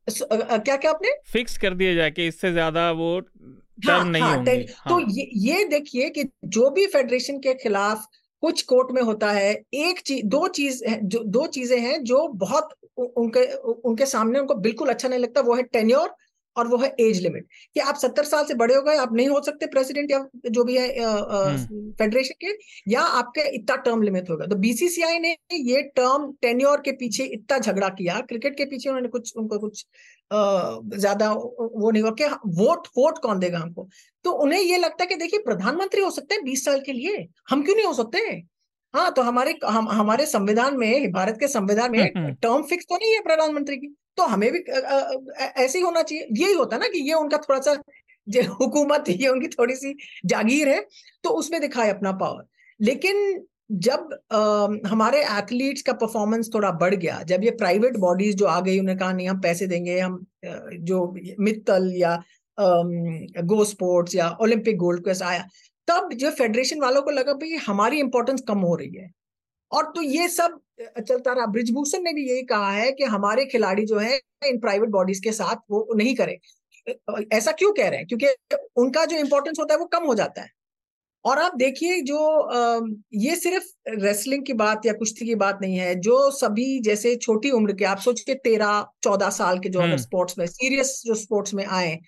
क्या 0.07 0.77
क्या 0.77 0.91
आपने? 0.91 1.11
फिक्स 1.33 1.57
कर 1.59 1.75
दिया 1.75 1.95
जाए 1.95 2.11
कि 2.11 2.27
इससे 2.27 2.53
ज़्यादा 2.53 2.91
वो 2.95 3.19
टर्म 3.21 3.91
हाँ, 3.91 4.05
नहीं 4.05 4.23
हाँ, 4.23 4.37
होंगे। 4.37 4.57
तो 4.89 4.95
हाँ. 4.95 5.07
ये 5.11 5.31
ये 5.45 5.65
देखिए 5.69 6.11
कि 6.11 6.25
जो 6.47 6.71
भी 6.71 6.87
फेडरेशन 6.89 7.39
के 7.39 7.55
खिलाफ 7.63 8.07
कुछ 8.45 8.63
कोर्ट 8.65 8.91
में 8.93 9.03
होता 9.03 9.31
है, 9.33 9.53
एक 9.75 10.01
चीज़ 10.03 10.27
दो 10.29 10.47
चीज़ 10.51 10.83
दो 11.05 11.47
चीज़ें 11.49 11.79
हैं 11.81 12.03
जो 12.05 12.27
बहुत 12.39 12.75
उनके 12.99 13.45
उनके 13.85 14.07
सामने 14.07 14.39
उनको 14.41 14.55
बिल्कुल 14.57 14.89
अच्छा 14.91 15.09
नहीं 15.09 15.21
लगता, 15.21 15.41
वो 15.43 15.55
है 15.55 15.63
टेन्योर 15.65 16.15
और 16.57 16.69
वो 16.69 16.77
है 16.77 16.95
एज 17.01 17.21
लिमिट 17.23 17.47
कि 17.75 17.81
आप 17.81 17.97
सत्तर 17.97 18.25
साल 18.25 18.45
से 18.45 18.55
बड़े 18.55 18.75
हो 18.75 18.83
गए 18.83 18.97
आप 18.97 19.13
नहीं 19.13 19.29
हो 19.29 19.41
सकते 19.43 19.67
प्रेसिडेंट 19.67 20.11
या 20.11 20.25
जो 20.49 20.65
भी 20.65 20.77
है 20.79 20.89
फेडरेशन 20.89 22.35
हम्म। 22.43 22.53
के 22.53 22.93
या 22.93 23.03
आपके 23.21 23.49
इतना 23.57 23.77
टर्म 23.77 24.03
लिमिट 24.03 24.31
होगा 24.31 24.47
तो 24.47 24.57
बीसीसीआई 24.57 25.19
ने 25.19 25.37
ये 25.53 25.83
टर्म 25.97 26.31
टेन्योर 26.43 26.81
के 26.81 26.93
पीछे 26.97 27.25
इतना 27.35 27.59
झगड़ा 27.59 27.89
किया 27.93 28.21
क्रिकेट 28.29 28.57
के 28.57 28.65
पीछे 28.65 28.89
उन्होंने 28.89 29.09
कुछ 29.09 29.37
उनको 29.37 29.59
कुछ 29.59 29.85
ज़्यादा 30.31 31.33
वो 31.33 31.91
नहीं 31.91 32.03
हुआ 32.03 32.11
कि 32.11 32.25
वोट 32.55 32.87
वोट 32.99 33.19
कौन 33.19 33.39
देगा 33.39 33.59
हमको? 33.59 33.89
तो 34.25 34.31
उन्हें 34.33 34.61
ये 34.61 34.77
लगता 34.77 35.03
है 35.05 35.07
कि 35.07 35.17
देखिए 35.17 35.41
प्रधानमंत्री 35.41 36.03
हो 36.03 36.11
सकते 36.11 36.35
हैं 36.35 36.45
बीस 36.45 36.65
साल 36.65 36.81
के 36.81 36.93
लिए. 36.93 37.27
हम 37.51 37.63
क्यों 37.63 37.77
नहीं 37.77 37.87
हो 37.87 37.93
सकते? 37.95 38.19
हाँ 38.95 39.11
तो 39.13 39.23
हमारे 39.23 39.59
हम 39.65 39.89
हमारे 39.89 40.27
संविधान 40.27 40.77
में 40.77 41.13
भारत 41.13 41.37
के 41.41 41.49
संविधान 41.49 41.93
में 41.93 42.35
टर्म 42.35 42.53
हम्म, 42.53 42.63
फिक्स 42.63 42.87
हम्म। 42.91 42.99
तो 42.99 43.05
नहीं 43.05 43.15
है 43.15 43.21
प्रधानमंत्री 43.23 43.77
की. 43.77 43.95
तो 44.19 44.25
हमें 44.25 44.51
भी 44.53 44.59
ऐसे 44.59 45.79
ही 45.79 45.85
होना 45.85 46.03
चाहिए। 46.03 46.27
यही 46.33 46.53
होता 46.55 46.79
ना 46.79 46.89
कि 46.89 46.99
ये 47.09 47.15
उनका 47.15 47.39
थोड़ा 47.39 47.61
सा 47.61 47.73
हुकूमत 48.53 49.09
ये 49.11 49.29
उनकी 49.29 49.49
थोड़ी 49.49 49.75
सी 49.77 49.97
जागीर 50.27 50.69
है 50.69 50.81
तो 51.25 51.31
उसमें 51.39 51.61
दिखाए 51.61 51.91
अपना 51.91 52.13
पावर 52.15 52.45
लेकिन 52.81 53.45
जब 53.73 54.09
आ, 54.33 54.89
हमारे 54.89 55.23
एथलीट्स 55.25 55.83
का 55.83 55.93
परफॉर्मेंस 55.95 56.51
थोड़ा 56.55 56.71
बढ़ 56.81 56.95
गया 56.95 57.23
जब 57.23 57.45
ये 57.45 57.51
प्राइवेट 57.53 57.97
बॉडीज 57.99 58.37
जो 58.37 58.47
आ 58.47 58.61
गई 58.61 58.79
उन्हें 58.81 58.97
कहा 58.99 59.13
नहीं 59.13 59.29
हम 59.29 59.41
पैसे 59.41 59.67
देंगे 59.67 59.99
हम 59.99 60.25
जो 60.45 61.07
मित्तल 61.41 61.93
या 61.97 62.17
गो 62.59 63.65
स्पोर्ट्स 63.65 64.15
या 64.15 64.29
ओलंपिक 64.43 64.77
गोल्ड 64.79 65.03
क्वेस्ट 65.05 65.23
आया। 65.23 65.47
तब 65.89 66.13
जो 66.15 66.31
फेडरेशन 66.33 66.81
वालों 66.81 67.03
को 67.03 67.11
लगा 67.11 67.33
भाई 67.35 67.57
हमारी 67.67 67.99
इंपॉर्टेंस 68.01 68.43
कम 68.49 68.59
हो 68.61 68.75
रही 68.77 68.97
है। 68.97 69.11
और 69.73 69.93
तो 69.97 70.03
ये 70.03 70.29
सब 70.29 70.61
चलता 70.79 71.33
रहा 71.33 71.47
ब्रिजभूषण 71.49 72.03
ने 72.03 72.13
भी 72.13 72.29
यही 72.29 72.43
कहा 72.45 72.71
है 72.73 72.91
कि 72.93 73.05
हमारे 73.07 73.45
खिलाड़ी 73.47 73.85
जो 73.87 73.99
है 73.99 74.17
इन 74.43 74.59
प्राइवेट 74.61 74.89
बॉडीज 74.91 75.21
के 75.21 75.33
साथ 75.33 75.57
वो 75.71 75.87
नहीं 75.97 76.15
करे। 76.17 76.39
ऐसा 77.33 77.53
क्यों 77.53 77.73
कह 77.75 77.89
रहे 77.89 77.99
हैं? 77.99 78.07
क्योंकि 78.09 78.57
उनका 78.77 79.05
जो 79.07 79.17
इंपॉर्टेंस 79.19 79.59
होता 79.61 79.75
है 79.75 79.81
वो 79.81 79.87
कम 79.89 80.05
हो 80.07 80.15
जाता 80.15 80.43
है। 80.43 80.49
और 81.25 81.39
आप 81.39 81.57
देखिए 81.57 82.01
जो 82.03 82.19
ये 83.17 83.37
सिर्फ़ 83.37 83.67
रेसलिंग 84.01 84.45
की 84.47 84.53
बात 84.55 84.87
या 84.87 84.93
कुश्ती 84.95 85.27
की 85.27 85.35
बात 85.37 85.59
नहीं 85.63 85.77
है 85.79 85.95
जो 86.01 86.31
सभी 86.33 86.81
जैसे 86.83 87.15
छोटी 87.19 87.51
उम्र 87.53 87.73
के 87.75 87.85
आप 87.87 87.99
सोचिए 88.01 88.35
तेरह 88.45 88.85
चौदह 89.05 89.31
साल 89.33 89.59
के 89.61 89.69
जो 89.71 89.81
अगर 89.81 89.99
स्पोर्ट्स 89.99 90.39
में 90.39 90.47
सीरियस 90.49 91.03
जो 91.07 91.15
स्पोर्ट्स 91.17 91.55
में 91.55 91.65
आए 91.67 91.99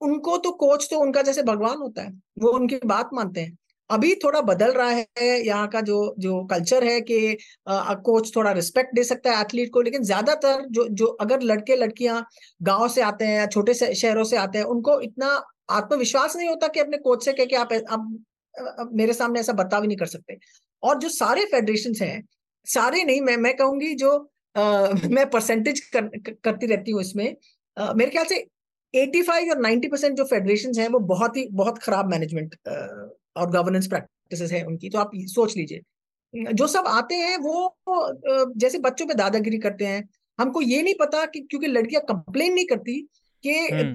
उनको 0.00 0.36
तो 0.40 0.52
कोच 0.58 0.88
तो 0.90 1.00
उनका 1.00 1.22
जैसे 1.22 1.42
भगवान 1.44 1.78
होता 1.78 2.02
है 2.02 2.12
वो 2.40 2.52
उनकी 2.52 2.76
बात 2.86 3.10
मानते 3.14 3.40
हैं। 3.42 3.56
अभी 3.90 4.14
थोड़ा 4.14 4.40
बदल 4.40 4.72
रहा 4.72 4.88
है 4.90 5.04
यहाँ 5.46 5.68
का 5.68 5.80
जो 5.80 6.14
जो 6.18 6.44
कल्चर 6.44 6.84
है 6.84 7.00
कि 7.00 7.36
कोच 7.68 8.34
थोड़ा 8.36 8.52
रिस्पेक्ट 8.52 8.94
दे 8.94 9.04
सकता 9.04 9.32
है 9.32 9.40
एथलीट 9.40 9.72
को 9.72 9.80
लेकिन 9.80 10.02
ज़्यादातर 10.02 10.66
जो 10.70 10.88
जो 10.88 11.06
अगर 11.20 11.42
लड़के 11.42 11.76
लड़कियाँ 11.76 12.24
गाँव 12.62 12.88
से 12.88 13.02
आते 13.02 13.24
हैं 13.24 13.38
या 13.38 13.46
छोटे 13.46 13.74
से 13.74 13.94
शहरों 13.94 14.24
से 14.24 14.36
आते 14.36 14.58
हैं 14.58 14.64
उनको 14.66 15.00
इतना 15.00 15.28
आत्मविश्वास 15.70 16.36
नहीं 16.36 16.48
होता 16.48 16.68
कि 16.68 16.80
अपने 16.80 16.96
कोच 16.98 17.24
से 17.24 17.32
कह 17.32 17.44
के 17.44 17.56
आप 17.56 17.72
अब 17.72 18.90
मेरे 18.92 19.12
सामने 19.12 19.40
ऐसा 19.40 19.52
बर्ताव 19.52 19.84
नहीं 19.84 19.96
कर 19.96 20.06
सकते। 20.06 20.38
और 20.82 20.98
जो 20.98 21.08
सारे 21.08 21.44
फेडरेशन 21.44 21.94
हैं 22.00 22.22
सारे 22.66 23.04
नहीं 23.04 23.20
मैं 23.20 23.36
मैं 23.36 23.56
कहूँगी 23.56 23.94
जो 23.94 24.16
आ, 24.56 24.88
मैं 25.10 25.28
परसेंटेज 25.30 25.80
कर, 25.96 26.08
करती 26.44 26.66
रहती 26.66 26.90
हूँ 26.90 27.00
इसमें 27.00 27.36
आ, 27.76 27.92
मेरे 27.92 28.10
ख्याल 28.10 28.24
से 28.24 28.44
85 28.94 29.50
और 29.50 29.60
90 29.62 29.90
परसेंट 29.90 30.16
जो 30.16 30.24
फेडरेशन 30.24 30.72
हैं 30.78 30.88
वो 30.88 30.98
बहुत 30.98 31.36
ही 31.36 31.46
बहुत 31.52 31.78
खराब 31.78 32.10
मैनेजमेंट 32.10 32.54
और 33.36 33.50
गवर्नेंस 33.50 33.86
प्रैक्टिस 33.86 34.52
है 34.52 34.64
उनकी 34.64 34.88
तो 34.88 34.98
आप 34.98 35.10
सोच 35.14 35.56
लीजिए। 35.56 35.80
जो 36.34 36.66
सब 36.66 36.84
आते 36.86 37.14
हैं 37.14 37.36
वो 37.38 37.76
जैसे 38.56 38.78
बच्चों 38.78 39.06
पे 39.06 39.14
दादागिरी 39.14 39.58
करते 39.58 39.86
हैं 39.86 40.08
हमको 40.38 40.60
ये 40.60 40.82
नहीं 40.82 40.94
पता 40.94 41.24
कि 41.26 41.40
क्योंकि 41.40 41.66
लड़कियाँ 41.66 42.02
कंप्लेन 42.08 42.54
नहीं 42.54 42.66
करती 42.66 43.00
कि 43.44 43.50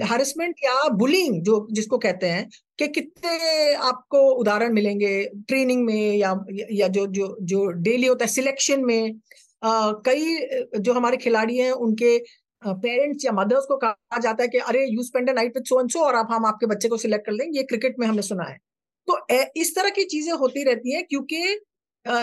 हैरेसमेंट 0.05 0.55
हम्म। 0.65 0.67
या 0.67 0.89
बुलिंग 0.89 1.41
जो 1.41 1.67
जिसको 1.71 1.97
कहते 1.97 2.27
हैं 2.27 2.49
कि 2.79 2.87
कितने 2.87 3.73
आपको 3.73 4.19
उदाहरण 4.31 4.73
मिलेंगे 4.73 5.13
ट्रेनिंग 5.47 5.85
में 5.85 6.15
या 6.15 6.35
या 6.71 6.87
जो 6.87 7.05
जो 7.07 7.37
जो 7.41 7.65
डेली 7.65 8.07
होता 8.07 8.25
है 8.25 8.31
सिलेक्शन 8.31 8.85
में। 8.85 9.19
आ, 9.63 9.91
कई 10.05 10.79
जो 10.79 10.93
हमारे 10.93 11.17
खिलाड़ी 11.17 11.57
हैं 11.57 11.71
उनके 11.71 12.17
पेरेंट्स 12.61 13.25
या 13.25 13.31
मदर्स 13.31 13.65
को 13.65 13.77
कहा 13.77 14.19
जाता 14.19 14.43
है 14.43 14.49
कि 14.49 14.57
अरे 14.57 14.85
you 14.87 15.03
spend 15.03 15.29
night 15.29 15.57
with 15.57 15.65
so 15.65 15.79
and 15.81 15.89
so 15.89 15.99
और 15.99 16.15
आप 16.15 16.27
हम 16.31 16.45
आपके 16.45 16.65
बच्चे 16.65 16.89
को 16.89 16.97
सिलेक्ट 16.97 17.25
कर 17.25 17.33
देंगे 17.33 17.57
ये 17.59 17.63
क्रिकेट 17.63 17.95
में 17.99 18.07
हमने 18.07 18.21
सुना 18.21 18.43
है। 18.43 18.57
तो 19.07 19.19
इस 19.57 19.75
तरह 19.75 19.89
की 19.89 20.03
चीज़ें 20.05 20.33
होती 20.33 20.63
रहती 20.63 20.93
हैं 20.93 21.03
क्योंकि 21.05 21.59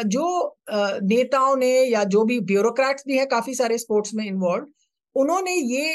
जो 0.07 0.27
नेताओं 1.05 1.57
ने 1.57 1.73
या 1.85 2.03
जो 2.07 2.25
भी 2.25 2.39
ब्यूरोक्रेट्स 2.47 3.05
भी 3.07 3.19
हैं 3.19 3.27
काफ़ी 3.29 3.55
सारे 3.55 3.79
स्पोर्ट्स 3.79 4.15
में 4.15 4.25
इन्वॉल्व 4.25 4.67
उन्होंने 5.17 5.55
ये 5.55 5.93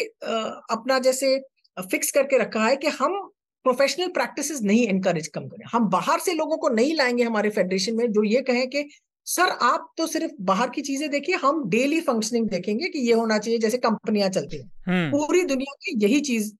अपना 0.71 0.99
जैसे 0.99 1.37
फिक्स 1.77 2.11
करके 2.11 2.37
रखा 2.37 2.65
है 2.65 2.75
कि 2.75 2.87
हम 2.93 3.19
प्रोफेशनल 3.65 4.07
प्रैक्टिसेस 4.11 4.61
नहीं 4.63 4.87
इनकरेज 4.87 5.27
कम 5.27 5.47
करें 5.47 5.65
हम 5.71 5.87
बाहर 5.89 6.19
से 6.19 6.33
लोगों 6.33 6.57
को 6.57 6.69
नहीं 6.69 6.95
लाएँगे 6.95 7.23
हमारे 7.23 7.49
फेडरेशन 7.49 7.95
में 7.95 8.11
जो 8.11 8.23
ये 8.23 8.41
कहें 8.41 8.67
कि 8.67 8.87
सर 9.27 9.49
आप 9.63 9.89
तो 9.97 10.05
सिर्फ़ 10.07 10.31
बाहर 10.41 10.69
की 10.69 10.81
चीज़ें 10.81 11.09
देखिए 11.09 11.35
हम 11.35 11.63
डेली 11.69 11.99
फंक्शनिंग 12.01 12.47
देखेंगे 12.49 12.89
कि 12.89 12.99
ये 12.99 13.13
होना 13.13 13.37
चाहिए 13.37 13.59
जैसे 13.59 13.77
कंपनियाँ 13.79 14.29
चलती 14.29 14.57
हैं 14.57 14.69
हम्म। 14.87 15.09
पूरी 15.11 15.41
दुनिया 15.45 15.73
की 15.81 15.97
यही 16.05 16.19
चीज़ 16.21 16.51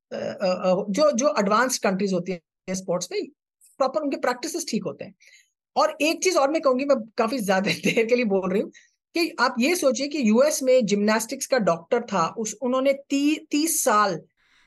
जो 0.91 1.11
जो 1.13 1.33
एडवांस 1.39 1.77
कंट्रीज़ 1.79 2.13
होती 2.13 2.31
है 2.31 2.75
स्पोर्ट्स 2.75 3.07
में 3.11 3.19
प्रॉपर 3.79 4.01
उनके 4.01 4.17
प्रैक्टिस 4.17 4.67
ठीक 4.69 4.83
होते 4.85 5.05
हैं। 5.05 5.13
और 5.75 5.97
एक 6.01 6.23
चीज़ 6.23 6.37
और 6.37 6.51
मैं 6.51 6.61
कहूँगी 6.61 6.85
मैं 6.85 6.97
काफ़ी 7.17 7.37
ज़्यादा 7.39 7.71
देर 7.85 8.05
के 8.05 8.15
लिए 8.15 8.25
बोल 8.25 8.49
रही 8.51 8.61
हूँ 8.61 8.71
कि 9.15 9.29
आप 9.39 9.55
ये 9.59 9.75
सोचिए 9.75 10.07
कि 10.07 10.29
यूएस 10.29 10.61
में 10.63 10.85
जिम्नास्टिक्स 10.85 11.47
का 11.47 11.57
डॉक्टर 11.59 12.01
था 12.03 12.27
उस 12.37 12.53
उन्होंने 12.61 12.93
ती, 12.93 13.35
तीस 13.51 13.83
साल 13.83 14.19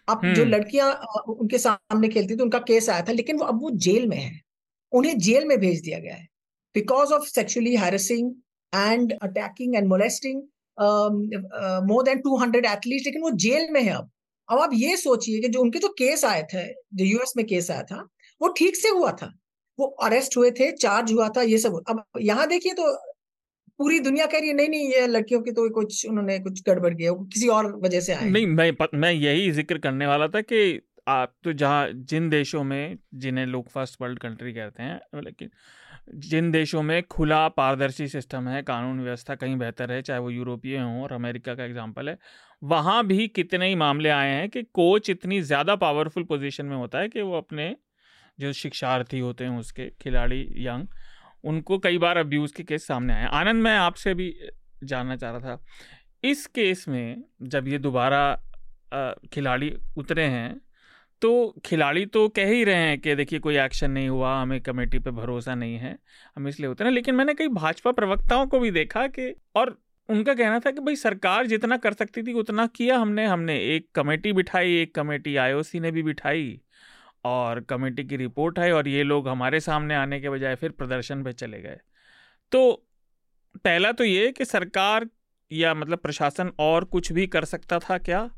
अब 0.08 0.20
जो 0.24 0.42
हम्म। 0.42 0.52
लड़कियाँ 0.52 0.92
उनके 1.28 1.58
सामने 1.58 2.08
खेलती 2.08 2.36
थी 2.36 2.42
उनका 2.42 2.58
केस 2.68 2.88
आया 2.90 3.02
था 3.08 3.12
लेकिन 3.12 3.38
वो 3.38 3.44
अब 3.44 3.60
वो 3.62 3.70
जेल 3.78 4.06
में 4.08 4.16
है। 4.16 4.40
उन्हें 4.92 5.18
जेल 5.18 5.44
में 5.46 5.58
भेज 5.60 5.80
दिया 5.82 5.98
गया 5.98 6.14
है। 6.14 6.26
Because 6.74 7.12
of 7.12 7.28
sexually 7.28 7.74
harassing 7.76 8.32
and 8.72 9.12
attacking 9.22 9.76
and 9.76 9.88
molesting 9.88 10.42
more 11.88 12.04
than 12.04 12.20
two 12.20 12.36
hundred 12.36 12.66
athlete 12.66 13.06
लेकिन 13.06 13.22
वो 13.22 13.30
जेल 13.38 13.70
में 13.70 13.82
है 13.82 13.92
अब। 13.92 14.10
अब 14.48 14.58
आप 14.58 14.70
ये 14.74 14.96
सोचिए 14.96 15.40
कि 15.40 15.48
जो 15.48 15.60
उनके 15.60 15.78
जो 15.78 15.88
केस 15.98 16.24
आए 16.24 16.42
थे 16.54 16.66
जो 16.94 17.04
यूएस 17.04 17.32
में 17.36 17.44
केस 17.46 17.70
आया 17.70 17.82
था 17.82 18.06
वो 18.40 18.48
ठीक 18.59 18.76
से 18.76 18.88
हुआ 18.90 19.12
था। 19.12 19.33
वो 19.79 19.87
अरेस्ट 20.03 20.37
हुए 20.37 20.50
थे 20.50 20.70
चार्ज 20.72 21.12
हुआ 21.12 21.29
था, 21.29 21.42
ये 21.44 21.59
सब। 21.59 21.83
अब 21.88 22.03
यहाँ 22.20 22.46
देखिए 22.48 22.72
तो 22.74 22.92
पूरी 23.81 23.98
दुनिया 24.00 24.26
कह 24.26 24.38
रही 24.38 24.48
है, 24.48 24.55
नहीं 24.55 24.68
नहीं, 24.68 24.88
ये 24.90 25.07
लड़कियों 25.09 25.40
की 25.42 25.50
तो 25.53 25.68
कुछ, 25.72 26.07
उन्होंने 26.07 26.38
कुछ 26.40 26.62
गड़बड़ 26.66 26.92
किया 26.94 27.12
किसी 27.12 27.48
और 27.50 27.72
वजह 27.85 28.00
से 28.00 28.12
आए 28.14 28.29
नहीं, 28.31 28.46
मैं 28.46 28.72
मैं 28.94 29.12
यही 29.12 29.50
ज़िक्र 29.53 29.79
करने 29.79 30.07
वाला 30.07 30.29
था 30.29 30.40
कि 30.42 30.81
आप 31.09 31.33
तो 31.44 31.53
जहाँ, 31.55 31.88
जिन 31.92 32.29
देशों 32.31 32.62
में, 32.64 32.98
जिन्हें 33.14 33.46
लोग 33.46 33.68
फ़र्स्ट 33.68 34.00
वर्ल्ड 34.03 34.18
कंट्री 34.18 34.53
कहते 34.53 34.83
हैं, 34.83 35.00
लेकिन 35.16 35.50
जिन 36.20 36.50
देशों 36.50 36.83
में 36.83 37.03
खुला 37.05 37.46
पारदर्शी 37.50 38.09
सिस्टम 38.09 38.48
है, 38.48 38.62
कानून 38.62 39.00
व्यवस्था 39.00 39.35
कहीं 39.35 39.57
बेहतर 39.59 39.92
है, 39.92 40.00
चाहे 40.03 40.20
वो 40.20 40.31
यूरोपीय 40.31 40.79
हों 40.79 41.03
और 41.03 41.12
अमेरिका 41.12 41.55
का 41.55 41.64
एग्ज़ाम्पल 41.64 42.09
है, 42.09 42.16
वहाँ 42.62 43.07
भी 43.07 43.26
कितने 43.31 43.68
ही 43.68 43.74
मामले 43.76 44.09
आए 44.11 44.31
हैं 44.31 44.48
कि 44.50 44.62
कोच 44.64 45.11
इतनी 45.11 45.40
ज़्यादा 45.42 45.76
पावरफुल 45.79 46.24
पोजीशन 46.24 46.66
में 46.66 46.76
होता 46.76 46.98
है 46.98 47.09
कि 47.09 47.22
वो 47.22 47.37
अपने 47.37 47.74
जो 48.40 48.53
शिक्षार्थी 48.55 49.18
होते 49.18 49.44
हैं 49.44 49.59
उसके 49.59 49.88
खिलाड़ी 50.03 50.40
यंग, 50.59 50.87
उनको 51.44 51.79
कई 51.79 51.98
बार 51.98 52.16
अब्यूज़ 52.18 52.55
के 52.55 52.62
केस 52.64 52.87
सामने 52.87 53.14
आए 53.14 53.29
आनंद, 53.35 53.62
मैं 53.62 53.76
आपसे 53.79 54.14
भी 54.14 54.35
जानना 54.85 55.16
चाह 55.16 55.31
रहा 55.31 55.40
था, 55.40 55.62
इस 56.24 56.46
केस 56.48 56.85
में 56.88 57.22
जब 57.44 57.68
ये 57.68 57.79
दोबारा 57.81 58.22
खिलाड़ी 59.33 59.72
उतरे 59.98 60.24
हैं 60.26 60.61
तो 61.22 61.31
खिलाड़ी 61.64 62.05
तो 62.07 62.29
कह 62.29 62.46
ही 62.46 62.62
रहे 62.64 62.74
हैं 62.79 62.98
कि 63.00 63.14
देखिए, 63.14 63.38
कोई 63.38 63.57
एक्शन 63.59 63.90
नहीं 63.90 64.09
हुआ, 64.09 64.35
हमें 64.35 64.61
कमेटी 64.61 64.98
पे 64.98 65.11
भरोसा 65.11 65.55
नहीं 65.55 65.76
है, 65.76 65.96
हम 66.37 66.48
इसलिए 66.48 66.68
उतरे 66.68 66.90
लेकिन 66.90 67.14
मैंने 67.14 67.35
कई 67.35 67.48
भाजपा 67.50 67.92
प्रवक्ताओं 67.92 68.46
को 68.46 68.59
भी 68.61 68.70
देखा 68.70 69.07
कि, 69.09 69.35
और 69.57 69.76
उनका 70.09 70.35
कहना 70.35 70.59
था 70.59 70.70
कि 70.70 70.81
भाई, 70.81 70.96
सरकार 70.96 71.46
जितना 71.46 71.76
कर 71.76 71.92
सकती 71.92 72.22
थी, 72.22 72.33
उतना 72.35 72.66
किया 72.66 72.96
हमने 72.98 73.26
हमने 73.26 73.59
एक 73.74 73.88
कमेटी 73.94 74.33
बिठाई, 74.33 74.74
एक 74.76 74.94
कमेटी 74.94 75.37
आईओसी 75.37 75.81
ने 75.81 75.90
भी 75.90 76.03
बिठाई। 76.03 76.61
और 77.24 77.61
कमेटी 77.61 78.04
की 78.04 78.16
रिपोर्ट 78.16 78.59
आई 78.59 78.70
और 78.70 78.88
ये 78.88 79.02
लोग 79.02 79.28
हमारे 79.28 79.61
सामने 79.61 79.94
आने 79.94 80.20
के 80.20 80.30
बजाय 80.30 80.54
फिर 80.54 80.70
प्रदर्शन 80.70 81.24
पे 81.24 81.33
चले 81.33 81.61
गए। 81.61 81.78
तो 82.52 82.87
पहला 83.56 83.92
तो 83.92 84.04
ये 84.04 84.33
कि 84.33 84.44
सरकार 84.44 85.09
या 85.52 85.74
मतलब 85.74 85.98
प्रशासन 85.98 86.52
और 86.59 86.85
कुछ 86.85 87.12
भी 87.12 87.26
कर 87.26 87.44
सकता 87.44 87.78
था 87.78 87.98
क्या? 87.98 88.30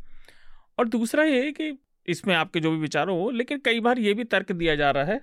और 0.78 0.88
दूसरा 0.88 1.24
ये 1.24 1.52
कि 1.52 1.78
इसमें 2.06 2.34
आपके 2.34 2.60
जो 2.60 2.70
भी 2.70 2.76
विचार 2.76 3.08
हो, 3.08 3.30
लेकिन 3.30 3.58
कई 3.58 3.80
बार 3.80 3.98
ये 3.98 4.14
भी 4.14 4.24
तर्क 4.24 4.52
दिया 4.52 4.76
जा 4.76 4.90
रहा 4.90 5.04
है 5.04 5.18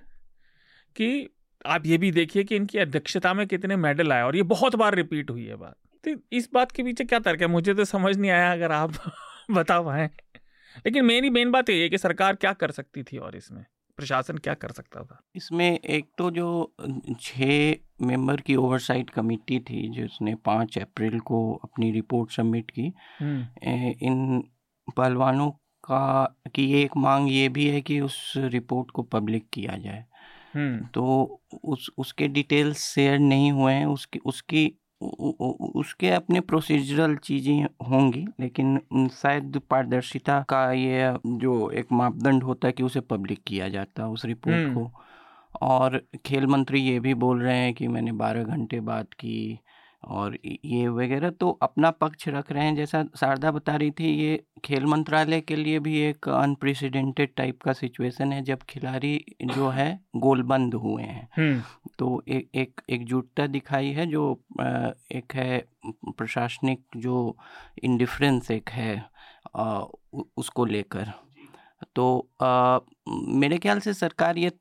कि 0.96 1.30
आप 1.66 1.86
ये 1.86 1.98
भी 1.98 2.10
देखिए 2.10 2.44
कि 2.44 2.56
इनकी 2.56 2.78
अध्यक्षता 2.78 3.34
में 3.34 3.46
कितने 3.46 3.76
मेडल 3.76 4.12
आए 4.12 4.22
और 4.22 4.36
ये 4.36 4.42
बहुत 4.42 4.76
बार 4.76 4.94
रिपीट 4.94 5.30
हुई 5.30 5.44
है 5.44 5.56
बात। 5.56 5.76
तो 6.04 6.22
इस 6.32 6.50
बात 6.52 6.72
के 6.72 6.82
पीछे 6.82 7.04
क्या 7.04 7.18
तर्क 7.18 7.40
है? 7.40 7.46
मुझे 7.46 7.74
तो 7.74 7.84
समझ 7.84 8.16
नहीं 8.16 8.30
आया 8.30 8.52
अगर 8.52 8.72
आप 8.72 8.92
बता 9.50 9.82
पाए 9.82 10.10
लेकिन 10.76 11.04
मेरी 11.04 11.30
मेन 11.30 11.50
बात 11.50 11.70
ये 11.70 11.82
है 11.82 11.88
कि 11.88 11.98
सरकार 11.98 12.34
क्या 12.36 12.52
कर 12.54 12.70
सकती 12.70 13.02
थी 13.02 13.18
और 13.18 13.36
इसमें 13.36 13.64
प्रशासन 13.98 14.38
क्या 14.38 14.54
कर 14.54 14.72
सकता 14.72 15.02
था 15.02 15.20
इसमें 15.36 15.68
एक 15.68 16.06
तो 16.18 16.30
जो 16.30 16.48
छः 17.20 18.06
मेंबर 18.06 18.40
की 18.40 18.54
ओवरसाइट 18.56 19.10
कमेटी 19.10 19.58
थी 19.60 19.88
जिसने 19.90 20.34
पाँच 20.44 20.78
अप्रैल 20.78 21.18
को 21.22 21.40
अपनी 21.64 21.90
रिपोर्ट 21.92 22.30
सबमिट 22.30 22.70
की 22.70 22.92
हम्म। 23.18 23.66
इन 24.02 24.42
पहलवानों 24.88 25.50
का 25.84 26.24
की 26.54 26.72
एक 26.82 26.96
मांग 26.96 27.30
ये 27.30 27.48
भी 27.48 27.66
है 27.68 27.80
कि 27.80 28.00
उस 28.00 28.32
रिपोर्ट 28.48 28.90
को 28.90 29.02
पब्लिक 29.08 29.48
किया 29.52 29.76
जाए 29.76 30.04
हम्म। 30.54 30.86
तो 30.94 31.40
उस 31.64 31.90
उसके 31.98 32.28
डिटेल्स 32.30 32.84
शेयर 32.84 33.18
नहीं 33.18 33.50
हुए 33.52 33.72
हैं 33.72 33.86
उसकी 33.88 34.18
उसकी 34.24 34.66
उसके 35.00 36.10
अपने 36.10 36.40
प्रोसीजरल 36.42 37.16
चीज़ें 37.16 37.64
होंगी 37.90 38.24
लेकिन 38.40 39.08
शायद 39.12 39.60
पारदर्शिता 39.70 40.40
का 40.48 40.70
ये 40.72 41.14
जो 41.26 41.70
एक 41.72 41.92
मापदंड 41.92 42.42
होता 42.42 42.68
है 42.68 42.72
कि 42.72 42.82
उसे 42.82 43.00
पब्लिक 43.08 43.40
किया 43.46 43.68
जाता 43.68 44.02
है 44.02 44.08
उस 44.08 44.24
रिपोर्ट 44.24 44.56
हम्म। 44.56 44.74
को 44.74 44.90
और 45.60 46.00
खेल 46.26 46.46
मंत्री 46.46 46.80
ये 46.80 46.98
भी 47.00 47.14
बोल 47.16 47.42
रहे 47.42 47.56
हैं 47.56 47.72
कि 47.74 47.88
मैंने 47.88 48.12
बारह 48.14 48.44
घंटे 48.44 48.80
बात 48.82 49.12
की 49.14 49.58
और 50.04 50.38
ये 50.44 50.88
वगैरह 50.88 51.30
तो 51.30 51.50
अपना 51.62 51.90
पक्ष 51.90 52.28
रख 52.28 52.52
रहे 52.52 52.64
हैं 52.64 52.74
जैसा 52.74 53.04
शारदा 53.16 53.50
बता 53.50 53.76
रही 53.76 53.90
थी 53.90 54.08
ये 54.22 54.42
खेल 54.64 54.86
मंत्रालय 54.86 55.40
के 55.40 55.56
लिए 55.56 55.78
भी 55.78 55.98
एक 56.00 56.28
अनप्रेसिडेंटेड 56.28 57.34
टाइप 57.36 57.62
का 57.62 57.72
सिचुएशन 57.72 58.32
है 58.32 58.42
जब 58.42 58.62
खिलाड़ी 58.62 59.24
जो 59.42 59.68
है 59.68 60.00
गोलबंद 60.16 60.74
हुए 60.74 61.02
हैं। 61.02 61.64
तो 61.98 62.22
एक 62.28 62.48
एक 62.54 62.80
एकजुटता 62.90 63.46
दिखाई 63.46 63.88
है 63.88 64.06
जो 64.06 64.44
एक 65.12 65.34
है 65.34 65.64
प्रशासनिक 66.06 66.82
जो 66.96 67.36
इंडिफरेंस 67.82 68.50
एक 68.50 68.70
है 68.70 69.04
उसको 70.36 70.64
लेकर। 70.64 71.12
तो 71.96 72.28
आ, 72.42 72.78
मेरे 73.08 73.58
ख्याल 73.58 73.80
से 73.80 73.94
सरकार 73.94 74.38
ये 74.38 74.52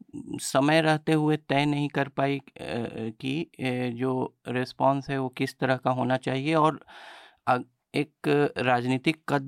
समय 0.42 0.82
रहते 0.82 1.14
हुए 1.14 1.38
तय 1.38 1.66
नहीं 1.66 1.90
कर 1.90 2.08
पाई 2.08 2.42
कि 2.62 3.52
जो 3.96 4.36
रिस्पांस 4.48 5.10
है 5.10 5.18
वो 5.18 5.30
किस 5.30 5.60
तरह 5.60 5.76
का 5.76 5.92
होना 5.92 6.18
चाहिए 6.18 6.56
और 6.56 6.80
एक 7.96 8.12
राजनीतिक 8.58 9.18
कद 9.30 9.48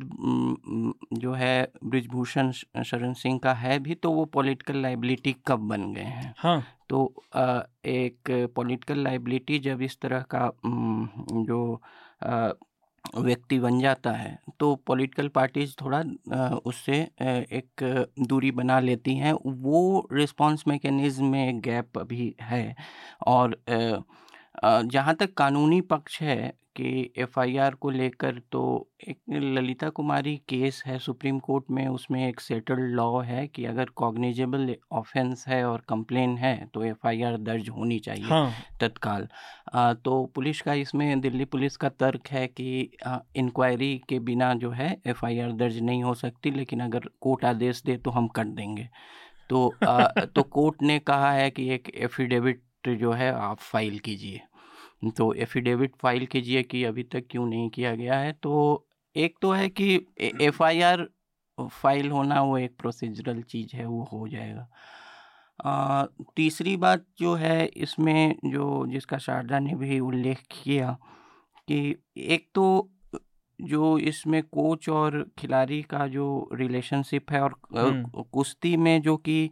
जो 1.13 1.33
है 1.33 1.71
ब्रिजभूषण 1.83 2.51
शरण 2.51 3.13
सिंह 3.13 3.39
का 3.39 3.53
है 3.53 3.79
भी 3.79 3.95
तो 3.95 4.11
वो 4.11 4.25
पॉलिटिकल 4.25 4.77
लाइबिलिटी 4.77 5.35
कब 5.47 5.59
बन 5.59 5.93
गए 5.93 6.01
हैं? 6.01 6.35
हाँ। 6.37 6.63
तो 6.89 7.23
एक 7.85 8.49
पॉलिटिकल 8.55 8.99
लाइबिलिटी 8.99 9.59
जब 9.59 9.81
इस 9.81 9.99
तरह 10.01 10.21
का 10.35 10.51
जो 11.45 11.81
व्यक्ति 13.05 13.59
बन 13.59 13.79
जाता 13.79 14.11
है 14.11 14.37
तो 14.59 14.75
पॉलिटिकल 14.87 15.27
पार्टीज़ 15.35 15.75
थोड़ा 15.81 16.01
उससे 16.65 16.97
एक 17.57 17.83
दूरी 18.29 18.51
बना 18.51 18.79
लेती 18.79 19.15
हैं। 19.17 19.33
वो 19.63 20.07
रिस्पांस 20.13 20.63
मैकेनिज्म 20.67 21.25
में 21.27 21.61
गैप 21.61 21.97
अभी 21.99 22.33
है 22.41 22.75
और 23.27 23.55
जहाँ 24.63 25.15
तक 25.15 25.33
कानूनी 25.33 25.81
पक्ष 25.81 26.21
है 26.21 26.61
कि 26.75 27.13
एफआईआर 27.17 27.75
को 27.75 27.89
लेकर 27.89 28.41
तो 28.51 28.89
एक 29.07 29.17
ललिता 29.29 29.89
कुमारी 29.89 30.37
केस 30.49 30.83
है 30.85 30.99
सुप्रीम 30.99 31.39
कोर्ट 31.39 31.65
में 31.71 31.87
उसमें 31.87 32.29
एक 32.29 32.39
सेटल्ड 32.39 32.79
लॉ 32.79 33.19
है 33.21 33.47
कि 33.47 33.65
अगर 33.65 33.85
कॉग्निजेबल 33.85 34.75
ऑफेंस 34.91 35.45
है 35.47 35.65
और 35.65 35.81
कंप्लेन 35.89 36.37
है 36.37 36.69
तो 36.73 36.83
एफआईआर 36.83 37.37
दर्ज 37.37 37.69
होनी 37.69 37.99
चाहिए 37.99 38.25
हाँ। 38.25 38.53
तत्काल। 38.81 39.27
तो 39.93 40.25
पुलिस 40.25 40.61
का 40.61 40.73
इसमें 40.73 41.21
दिल्ली 41.21 41.45
पुलिस 41.45 41.77
का 41.77 41.89
तर्क 41.89 42.27
है 42.27 42.47
कि 42.47 42.91
इंक्वायरी 43.35 44.01
के 44.09 44.19
बिना 44.19 44.53
जो 44.53 44.71
है 44.71 45.01
एफआईआर 45.07 45.51
दर्ज 45.51 45.79
नहीं 45.79 46.03
हो 46.03 46.13
सकती 46.13 46.51
लेकिन 46.51 46.79
अगर 46.79 47.09
कोर्ट 47.21 47.45
आदेश 47.45 47.83
दे 47.85 47.97
तो 47.97 48.11
हम 48.11 48.27
कर 48.27 48.43
देंगे। 48.43 48.89
तो 49.49 49.75
आ, 49.87 50.07
तो 50.07 50.43
कोर्ट 50.51 50.81
ने 50.81 50.99
कहा 50.99 51.31
है 51.31 51.49
कि 51.49 51.69
एक 51.69 51.91
एफिडेविट 51.95 52.63
जो 52.87 53.11
है 53.11 53.31
आप 53.33 53.57
फ़ाइल 53.57 53.99
कीजिए। 53.99 54.41
तो 55.09 55.33
एफिडेविट 55.33 55.95
फ़ाइल 56.01 56.25
कीजिए 56.25 56.63
कि 56.63 56.83
अभी 56.83 57.03
तक 57.03 57.23
क्यों 57.29 57.45
नहीं 57.45 57.69
किया 57.69 57.95
गया 57.95 58.19
है। 58.19 58.33
तो 58.33 58.85
एक 59.15 59.35
तो 59.41 59.51
है 59.51 59.69
कि 59.69 60.07
एफआईआर 60.41 61.07
फ़ाइल 61.57 62.09
होना 62.11 62.41
वो 62.41 62.57
एक 62.57 62.75
प्रोसीजरल 62.79 63.41
चीज़ 63.41 63.75
है 63.75 63.85
वो 63.85 64.03
हो 64.13 64.27
जाएगा। 64.27 64.67
आ, 65.65 66.05
तीसरी 66.35 66.77
बात 66.77 67.05
जो 67.19 67.33
है 67.35 67.65
इसमें 67.65 68.35
जो 68.45 68.85
जिसका 68.87 69.17
शारदा 69.17 69.59
ने 69.59 69.75
भी 69.75 69.99
उल्लेख 69.99 70.39
किया 70.51 70.97
कि 71.67 71.95
एक 72.17 72.49
तो 72.55 72.89
जो 73.61 73.97
इसमें 73.97 74.43
कोच 74.43 74.89
और 74.89 75.25
खिलाड़ी 75.39 75.81
का 75.81 76.07
जो 76.07 76.49
रिलेशनशिप 76.53 77.31
है 77.31 77.41
और 77.41 77.55
कुश्ती 78.31 78.77
में 78.77 79.01
जो 79.01 79.17
कि 79.17 79.49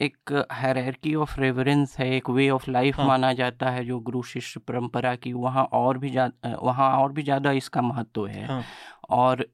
एक 0.00 0.46
हायरार्की 0.52 1.14
ऑफ़ 1.14 1.40
रेवरेंस 1.40 1.96
है 1.98 2.10
एक 2.16 2.30
वे 2.30 2.48
ऑफ़ 2.50 2.70
लाइफ 2.70 2.96
हाँ। 2.96 3.06
माना 3.06 3.32
जाता 3.32 3.70
है 3.70 3.84
जो 3.84 3.98
गुरु 4.00 4.22
शिष्य 4.22 4.60
परंपरा 4.60 5.14
की 5.16 5.32
वहाँ 5.32 5.64
और 5.72 5.98
भी 5.98 6.10
ज़्यादा 6.10 6.56
वहाँ 6.62 6.90
और 6.98 7.12
भी 7.12 7.22
ज़्यादा 7.22 7.52
इसका 7.52 7.82
महत्व 7.82 8.26
है 8.26 8.46
हाँ। 8.46 8.64
और 9.10 9.46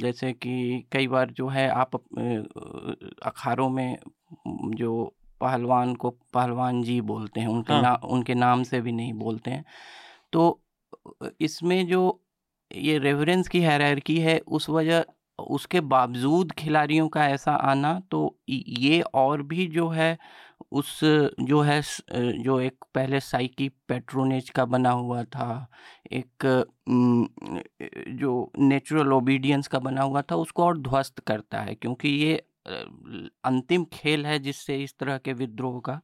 जैसे 0.00 0.32
कि 0.32 0.86
कई 0.92 1.08
बार 1.08 1.30
जो 1.30 1.48
है 1.48 1.68
आप 1.68 1.96
अखाड़ों 3.22 3.68
में 3.70 3.98
जो 4.74 5.14
पहलवान 5.40 5.94
को 5.94 6.10
पहलवान 6.34 6.82
जी 6.82 7.00
बोलते 7.00 7.40
हैं 7.40 7.48
उनके 7.48 7.72
हाँ। 7.72 7.82
ना 7.82 7.94
उनके 8.04 8.34
नाम 8.34 8.62
से 8.62 8.80
भी 8.80 8.92
नहीं 8.92 9.12
बोलते 9.12 9.50
हैं 9.50 9.64
तो 10.32 10.60
इसमें 11.40 11.86
जो 11.86 12.22
ये 12.70 12.98
रेवरेंस 12.98 13.48
की 13.48 13.60
हैरारकी 13.60 14.18
है, 14.20 14.38
उस 14.38 14.68
वजह, 14.70 15.04
उसके 15.38 15.80
बावजूद 15.82 16.52
खिलाड़ियों 16.52 17.08
का 17.08 17.26
ऐसा 17.28 17.52
आना 17.52 17.98
तो 18.10 18.38
ये 18.48 19.00
और 19.14 19.42
भी 19.42 19.66
जो 19.66 19.88
है, 19.88 20.16
उस, 20.72 21.00
जो 21.04 21.60
है 21.60 21.80
जो 22.42 22.58
एक 22.60 22.84
पहले 22.94 23.20
साइकी 23.20 23.68
पेट्रोनेज 23.88 24.50
का 24.50 24.64
बना 24.64 24.90
हुआ 24.90 25.22
था, 25.24 25.68
एक 26.12 26.46
जो 28.20 28.50
नेचुरल 28.58 29.12
ओबीडियंस 29.12 29.68
का 29.68 29.78
बना 29.78 30.02
हुआ 30.02 30.22
था, 30.22 30.36
उसको 30.36 30.64
और 30.64 30.78
ध्वस्त 30.78 31.18
करता 31.26 31.60
है, 31.60 31.74
क्योंकि 31.74 32.08
ये 32.08 32.34
अंतिम 32.66 33.84
खेल 33.92 34.26
है 34.26 34.38
जिससे 34.38 34.76
इस 34.82 34.94
तरह 34.98 35.18
के 35.18 35.32
विद्रोह 35.34 35.80
का 35.80 36.00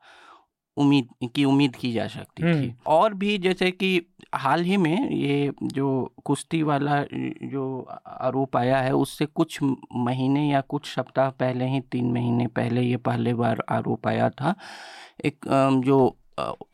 उम्मीद 0.77 1.29
की 1.35 1.45
उम्मीद 1.45 1.77
की 1.77 1.93
जा 1.93 2.07
सकती 2.07 2.43
थी। 2.45 2.75
और 2.87 3.15
भी 3.15 3.37
जैसे 3.39 3.71
कि 3.71 4.01
हाल 4.35 4.63
ही 4.63 4.77
में 4.77 5.11
ये 5.11 5.53
जो 5.63 6.15
कुश्ती 6.25 6.63
वाला 6.63 7.03
जो 7.45 7.65
आरोप 8.07 8.57
आया 8.57 8.79
है 8.79 8.93
उससे 8.95 9.27
कुछ 9.27 9.59
महीने 9.97 10.49
या 10.51 10.61
कुछ 10.61 10.87
सप्ताह 10.87 11.31
पहले 11.31 11.69
ही 11.69 11.81
तीन 11.93 12.13
महीने 12.13 12.47
पहले 12.47 12.83
ये 12.83 12.97
पहले 12.97 13.35
बार 13.35 13.63
आरोप 13.69 14.07
आया 14.07 14.31
था। 14.31 14.55
एक 15.25 15.47
जो 15.85 16.17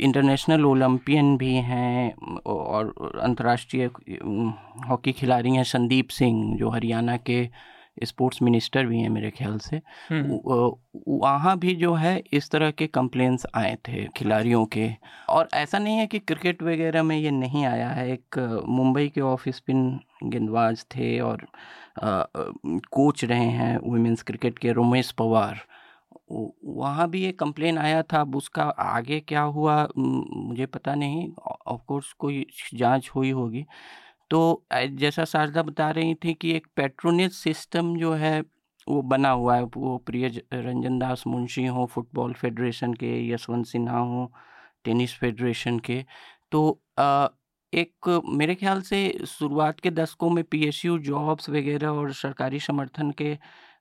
इंटरनेशनल 0.01 0.65
ओलंपियन 0.67 1.37
भी 1.37 1.55
हैं 1.55 2.15
और 2.47 2.95
अंतर्राष्ट्रीय 3.23 3.91
हॉकी 4.89 5.13
खिलाड़ी 5.13 5.51
हैं 5.51 5.65
संदीप 5.65 6.09
सिंह 6.09 6.57
जो 6.57 6.71
हरियाणा 6.71 7.17
के 7.17 7.49
स्पोर्ट्स 8.05 8.43
मिनिस्टर 8.43 8.87
भी 8.87 9.01
हैं 9.01 9.09
मेरे 9.09 9.31
ख्याल 9.31 9.59
से। 9.59 9.81
वहाँ 11.09 11.57
भी 11.59 11.75
जो 11.75 11.93
है 11.95 12.17
इस 12.33 12.51
तरह 12.51 12.71
के 12.71 12.87
कंप्लेंट्स 12.87 13.47
आए 13.55 13.77
थे 13.89 14.05
खिलाड़ियों 14.17 14.65
के। 14.67 14.89
और 15.29 15.49
ऐसा 15.55 15.79
नहीं 15.79 15.97
है 15.97 16.07
कि 16.07 16.19
क्रिकेट 16.19 16.63
वगैरह 16.63 17.03
में 17.03 17.17
ये 17.17 17.31
नहीं 17.31 17.65
आया 17.67 17.89
है। 17.89 18.11
एक 18.13 18.39
मुंबई 18.69 19.09
के 19.09 19.21
ऑफ़ 19.21 19.49
स्पिन 19.49 19.89
गेंदबाज 20.25 20.85
थे 20.97 21.19
और 21.21 21.47
आ, 22.03 22.25
कोच 22.93 23.25
रहे 23.25 23.47
हैं 23.51 23.77
वुमेंस 23.83 24.23
क्रिकेट 24.23 24.59
के 24.59 24.73
रोमेश 24.73 25.11
पवार। 25.13 25.61
वहाँ 26.33 27.09
भी 27.11 27.23
ये 27.23 27.33
कंप्लेन 27.33 27.79
आया 27.79 28.03
था। 28.03 28.21
अब 28.21 28.37
उसका 28.37 28.63
आगे 28.63 29.19
क्या 29.21 29.41
हुआ 29.41 29.77
मुझे 29.99 30.67
पता 30.67 30.95
नहीं। 30.95 31.31
ऑफ़ 31.67 31.81
कोर्स 31.89 32.13
कोई 32.13 32.47
जाँच 32.75 33.11
हुई 33.17 33.31
होगी। 33.31 33.65
तो 34.31 34.65
जैसा 34.73 35.25
शारदा 35.25 35.63
बता 35.63 35.91
रही 35.91 36.15
थी 36.25 36.35
कि 36.35 36.53
एक 36.57 36.67
पेट्रोनेज 36.77 37.33
सिस्टम 37.33 37.97
जो 37.97 38.13
है, 38.15 38.41
वो 38.87 39.01
बना 39.03 39.31
हुआ 39.31 39.57
है, 39.57 39.63
वो 39.63 39.97
प्रिय 40.07 40.27
रंजन 40.55 40.99
दास 40.99 41.25
मुंशी 41.27 41.65
हों, 41.67 41.87
फुटबॉल 41.87 42.33
फेडरेशन 42.33 42.95
के, 42.95 43.13
यशवंत 43.33 43.67
सिन्हा 43.67 43.99
हों, 43.99 44.27
टेनिस 44.85 45.15
फेडरेशन 45.19 45.79
के। 45.79 46.05
तो 46.53 46.83
एक 47.73 48.23
मेरे 48.35 48.55
ख्याल 48.55 48.81
से 48.83 48.99
शुरुआत 49.29 49.81
के 49.81 49.91
दशकों 49.91 50.31
में 50.31 50.43
पीएसयू 50.45 50.99
जॉब्स 51.09 51.49
वगैरह 51.51 51.89
और 51.89 52.13
सरकारी 52.15 52.61
समर्थन 52.61 53.11
के 53.19 53.37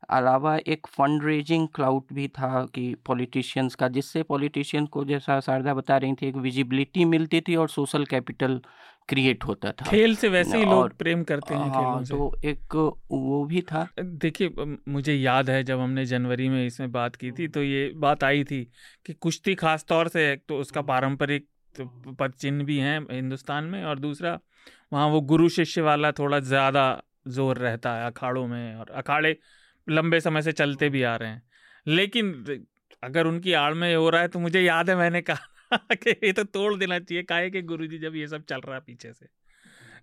अलावा 0.10 0.56
एक 0.68 0.88
फंड 0.88 1.24
रेजिंग 1.24 1.68
क्लाउड 1.76 2.14
भी 2.14 2.28
था 2.30 2.66
कि 2.76 2.94
पॉलिटिशियंस 3.06 3.76
का, 3.76 3.88
जिससे 3.88 4.24
पॉलिटिशियन 4.24 4.86
को 4.86 5.04
जैसा 5.06 5.40
शारदा 5.40 5.74
बता 5.74 5.98
रही 5.98 6.14
थी, 6.14 6.28
एक 6.28 6.36
विजिबिलिटी 6.38 7.06
मिलती 7.06 7.42
थी 7.42 7.56
और 7.56 7.70
सोशल 7.70 8.06
कैपिटल 8.06 8.60
क्रिएट 9.10 9.44
होता 9.44 9.72
था। 9.72 9.86
खेल 9.86 10.16
से 10.16 10.30
वैसे 10.30 10.58
ही 10.58 10.66
लोग 10.66 10.98
प्रेम 10.98 11.24
करते 11.24 11.54
हैं 11.54 11.62
हाँ, 11.62 11.70
खेलों 11.72 12.04
से। 12.04 12.14
तो 12.14 12.50
एक 12.50 12.76
वो 13.12 13.44
भी 13.46 13.62
था। 13.62 13.88
देखिए 14.00 14.78
मुझे 14.90 15.14
याद 15.14 15.50
है 15.50 15.64
जब 15.64 15.80
हमने 15.80 16.06
जनवरी 16.06 16.50
में 16.50 16.66
इसमें 16.66 16.92
बात 16.92 17.16
की 17.16 17.32
थी 17.32 17.48
तो 17.48 17.64
ये 17.64 17.92
बात 17.98 18.24
आई 18.24 18.44
थी 18.44 18.64
कि 19.06 19.14
कुश्ती 19.16 19.56
खास 19.56 19.86
तौर 19.90 20.08
से 20.08 20.32
एक 20.32 20.44
तो 20.50 20.58
उसका 20.58 20.82
पारंपरिक 20.84 21.48
तो 21.76 21.86
पद 22.14 22.34
चिन्ह 22.34 22.66
भी 22.66 22.78
हैं 22.78 23.00
हिंदुस्तान 23.12 23.64
में 23.64 23.84
और 23.84 24.00
दूसरा 24.00 24.38
वहाँ 24.94 25.08
वो 25.08 25.22
गुरु 25.24 25.50
शिष्य 25.50 25.82
वाला 25.82 26.12
थोड़ा 26.12 26.40
ज़्यादा 26.42 26.86
ज़ोर 27.30 27.58
रहता 27.58 27.94
है 27.96 28.06
अखाड़ों 28.06 28.46
में 28.48 28.76
और 28.76 28.90
अखाड़े 28.96 29.38
लंबे 29.88 30.20
समय 30.20 30.42
से 30.42 30.52
चलते 30.52 30.90
भी 30.90 31.04
आ 31.04 31.16
रहे 31.16 31.30
हैं। 31.30 31.42
लेकिन 31.88 32.32
अगर 33.04 33.28
उनकी 33.28 33.54
आड़ 33.54 33.74
में 33.74 33.96
हो 33.96 34.10
रहा 34.10 34.22
है 34.22 34.28
तो 34.28 34.40
मुझे 34.40 34.62
याद 34.62 34.90
है 34.90 34.96
मैंने 34.96 35.22
कहा 35.22 35.48
ये 36.08 36.34
तो 36.34 36.44
तोड़ 36.44 36.76
देना 36.76 37.00
चाहिए, 37.00 37.24
काहे 37.24 37.50
के 37.50 37.62
गुरु 37.62 37.88
जी 37.88 38.00
जब 38.00 38.16
ये 38.16 38.28
सब 38.28 38.46
चल 38.46 38.62
रहा 38.62 38.76
है 38.76 38.82
पीछे 38.82 39.14
से। 39.14 39.26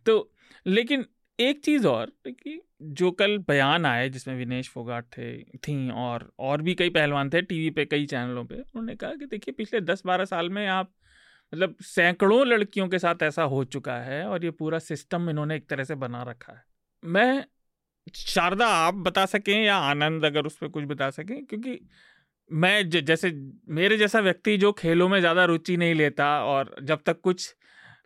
तो 0.07 0.33
लेकिन 0.66 1.05
एक 1.40 1.64
चीज़ 1.64 1.87
और, 1.87 2.12
कि 2.27 2.62
जो 2.83 3.11
कल 3.11 3.38
बयान 3.38 3.87
आए 3.87 4.09
जिसमें 4.09 4.35
विनेश 4.37 4.68
फोगाट 4.68 5.05
थे, 5.05 5.42
थी 5.42 5.90
और 5.90 6.33
और 6.38 6.62
भी 6.62 6.74
कई 6.74 6.90
पहलवान 6.90 7.31
थे 7.31 7.42
टीवी 7.42 7.70
पे, 7.70 7.85
कई 7.85 8.07
चैनलों 8.07 8.44
पे, 8.44 8.55
उन्होंने 8.55 8.96
कहा 8.96 9.14
कि 9.14 9.27
देखिए, 9.27 9.53
पिछले 9.53 9.81
दस 9.81 10.03
बारह 10.07 10.24
साल 10.24 10.50
में 10.50 10.66
आप 10.66 10.92
मतलब 11.55 11.77
सैकड़ों 11.81 12.46
लड़कियों 12.46 12.88
के 12.88 12.98
साथ 12.98 13.22
ऐसा 13.22 13.42
हो 13.42 13.64
चुका 13.64 13.96
है 13.96 14.29
और 14.29 14.44
ये 14.44 14.50
पूरा 14.50 14.79
सिस्टम 14.79 15.31
इन्होंने 15.31 15.57
एक 15.57 15.68
तरह 15.68 15.85
से 15.85 15.94
बना 15.94 16.22
रखा 16.22 16.53
है। 16.53 16.64
मैं, 17.05 17.44
शारदा, 18.14 18.66
आप 18.66 18.94
बता 18.94 19.27
सकें 19.27 19.64
या 19.64 19.77
आनंद 19.77 20.24
अगर 20.24 20.46
उस 20.46 20.57
पर 20.57 20.68
कुछ 20.68 20.85
बता 20.85 21.11
सकें? 21.11 21.46
क्योंकि 21.46 21.81
मैं 22.50 22.90
ज, 22.90 22.96
जैसे 22.96 23.30
मेरे 23.68 23.96
जैसा 23.96 24.20
व्यक्ति 24.20 24.57
जो 24.57 24.72
खेलों 24.72 25.09
में 25.09 25.20
ज़्यादा 25.20 25.44
रुचि 25.44 25.76
नहीं 25.76 25.94
लेता 25.94 26.44
और 26.44 26.74
जब 26.83 27.02
तक 27.07 27.20
कुछ 27.20 27.54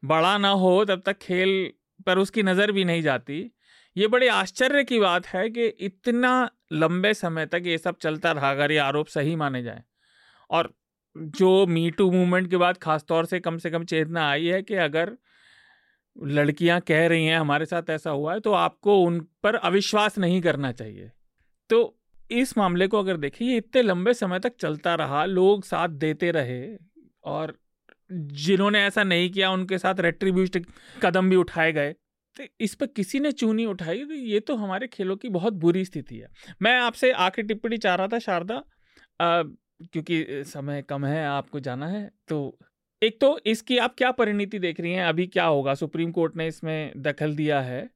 बड़ा 0.05 0.39
ना 0.39 0.49
हो 0.49 0.85
तब 0.85 1.03
तक 1.07 1.19
खेल 1.19 1.73
पर 2.07 2.19
उसकी 2.19 2.43
नज़र 2.43 2.73
भी 2.73 2.85
नहीं 2.85 3.03
जाती 3.03 3.51
ये 3.97 4.07
बड़े 4.09 4.29
आश्चर्य 4.29 4.85
की 4.85 5.01
बात 5.01 5.27
है 5.27 5.51
कि 5.51 5.67
इतना 5.67 6.51
लंबे 6.73 7.15
समय 7.15 7.47
तक 7.47 7.63
ये 7.67 7.79
सब 7.79 7.97
चलता 7.99 8.33
रहा 8.33 8.51
अगर 8.51 8.73
ये 8.73 8.79
आरोप 8.79 9.07
सही 9.07 9.37
माने 9.37 9.63
जाए। 9.63 9.83
और 10.51 10.73
जो 11.17 11.67
मी 11.67 11.91
टू 11.91 12.11
मूवमेंट 12.13 12.51
के 12.51 12.57
बाद 12.57 12.79
खासतौर 12.79 13.27
से 13.27 13.41
कम 13.41 13.59
से 13.59 13.71
कम 13.71 13.85
चेतना 13.85 14.29
आई 14.31 14.47
है 14.47 14.63
कि 14.63 14.75
अगर 14.75 15.17
लड़कियाँ 16.17 16.81
कह 16.81 17.07
रही 17.07 17.27
हैं 17.27 17.39
हमारे 17.39 17.67
साथ 17.67 17.91
ऐसा 17.91 18.11
हुआ 18.11 18.35
है 18.35 18.41
तो 18.41 18.53
आपको 18.53 19.01
उन 19.03 19.21
पर 19.43 19.55
अविश्वास 19.55 20.19
नहीं 20.19 20.41
करना 20.43 20.73
चाहिए। 20.73 21.11
तो 21.71 21.98
इस 22.31 22.59
मामले 22.59 22.87
को 22.87 22.99
अगर 22.99 23.17
देखें, 23.17 23.47
ये 23.47 23.57
इतने 23.57 23.83
लंबे 23.83 24.15
समय 24.15 24.41
तक 24.41 24.57
चलता 24.61 24.95
रहा, 24.95 25.25
लोग 25.25 25.65
साथ 25.65 25.89
देते 25.89 26.31
रहे 26.31 26.77
और 27.25 27.59
जिन्होंने 28.13 28.85
ऐसा 28.85 29.03
नहीं 29.05 29.31
किया, 29.31 29.51
उनके 29.51 29.79
साथ 29.79 29.95
रेट्रीब्यूट 30.01 30.67
कदम 31.03 31.31
भी 31.31 31.37
उठाए 31.37 31.73
गए। 31.73 31.93
तो 32.37 32.45
इस 32.61 32.75
पर 32.75 32.87
किसी 32.87 33.21
ने 33.21 33.33
चूनी 33.33 33.67
उठाई? 33.67 34.05
तो 34.05 34.15
ये 34.15 34.41
तो 34.41 34.57
हमारे 34.57 34.87
खेलों 34.87 35.17
की 35.17 35.29
बहुत 35.29 35.53
बुरी 35.53 35.85
स्थिति 35.85 36.17
है। 36.17 36.29
मैं 36.63 36.79
आपसे 36.79 37.13
आखिरी 37.13 37.49
टिप्पणी 37.49 37.77
चाह 37.77 37.95
रहा 37.95 38.09
था, 38.09 38.19
शारदा। 38.19 38.63
क्योंकि 39.21 40.27
समय 40.31 40.83
कम 40.83 41.05
है, 41.07 41.27
आपको 41.27 41.61
जाना 41.61 41.87
है। 41.87 42.11
तो 42.29 42.59
एक 43.03 43.21
तो 43.21 43.41
इसकी 43.47 43.79
आप 43.79 43.95
क्या 43.99 44.11
परिणति 44.11 44.59
देख 44.59 44.81
रही 44.81 44.93
हैं? 44.93 45.05
अभी 45.05 45.27
क्या 45.27 45.45
होगा? 45.45 45.75
सुप्रीम 45.75 46.13
कोर्ट 46.13 46.37
ने 46.37 46.47
इसमें 46.49 46.93
दखल 46.97 47.37
दिया 47.37 47.61
है। 47.61 47.91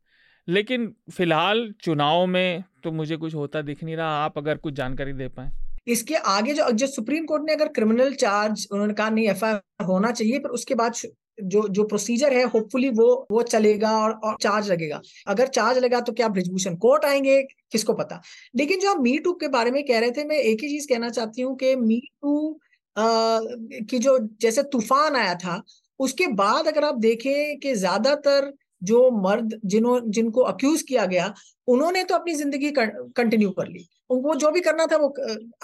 लेकिन 0.49 0.93
फ़िलहाल 1.13 1.71
चुनाव 1.83 2.27
में 2.27 2.65
तो 2.85 2.91
मुझे 2.93 3.17
कुछ 3.17 3.35
होता 3.35 3.63
दिख 3.63 3.83
नहीं 3.85 3.97
रहा। 3.97 4.25
आप 4.25 4.39
अगर 4.39 4.57
कुछ 4.59 4.75
जानकारी 4.75 5.13
दे 5.13 5.29
पाए। 5.29 5.51
इसके 5.87 6.15
आगे 6.15 6.55
जो 6.55 6.71
जो 6.73 6.87
सुप्रीम 6.87 7.25
कोर्ट 7.27 7.43
ने 7.47 7.53
अगर 7.55 7.69
क्रिमिनल 7.71 8.13
चार्ज 8.15 8.67
उन्होंने 8.73 8.95
कहा 8.95 9.09
नहीं 9.11 9.29
एफआईआर 9.29 9.85
होना 9.85 10.11
चाहिए 10.13 10.39
पर 10.39 10.51
उसके 10.51 10.75
बाद 10.75 10.95
जो 11.43 11.67
जो 11.69 11.85
प्रोसीजर 11.85 12.33
है 12.33 12.43
होपफुली 12.45 12.89
वो 12.91 13.07
वो 13.31 13.43
चलेगा 13.45 13.91
और, 13.99 14.13
और 14.13 14.37
चार्ज 14.43 14.71
लगेगा। 14.71 15.01
अगर 15.29 15.47
चार्ज 15.49 15.79
लगा 15.79 16.01
तो 16.01 16.13
क्या 16.13 16.29
ब्रिजभूषण 16.29 16.77
कोर्ट 16.77 17.05
आएँगे? 17.05 17.41
किसको 17.73 17.93
पता? 17.95 18.21
लेकिन 18.55 18.81
जो 18.81 18.91
आप 18.91 19.01
मी 19.01 19.19
टू 19.19 19.33
के 19.35 19.49
बारे 19.49 19.71
में 19.71 19.83
कह 19.85 19.99
रहे 19.99 20.11
थे 20.11 20.25
मैं 20.25 20.37
एक 20.39 20.63
ही 20.63 20.69
चीज़ 20.69 20.89
कहना 20.89 21.09
चाहती 21.11 21.43
हूँ 21.43 21.57
कि 21.57 21.75
मी 21.77 22.01
टू 22.23 22.61
की 22.97 23.99
जो 23.99 24.19
जैसे 24.41 24.63
तूफ़ान 24.73 25.17
आया 25.17 25.35
था 25.35 25.63
उसके 26.01 26.27
बाद 26.35 26.67
अगर 26.69 26.85
आप 26.85 26.95
देखें 27.01 27.59
कि 27.61 27.75
ज़्यादातर 27.75 28.53
जो 28.83 29.11
मर्द 29.23 29.59
जिन्हों, 29.65 30.01
जिनको 30.09 30.41
अक्यूज 30.43 30.83
किया 30.83 31.07
गया, 31.07 31.33
उन्होंने 31.69 32.05
तो 32.05 32.15
अपनी 32.15 32.35
ज़िंदगी 32.35 32.71
कंटिन्यू 32.77 33.51
कर 33.53 33.69
ली। 33.69 33.87
उनको 34.11 34.35
जो 34.37 34.51
भी 34.51 34.61
करना 34.61 34.87
था 34.87 34.97
वो 34.99 35.15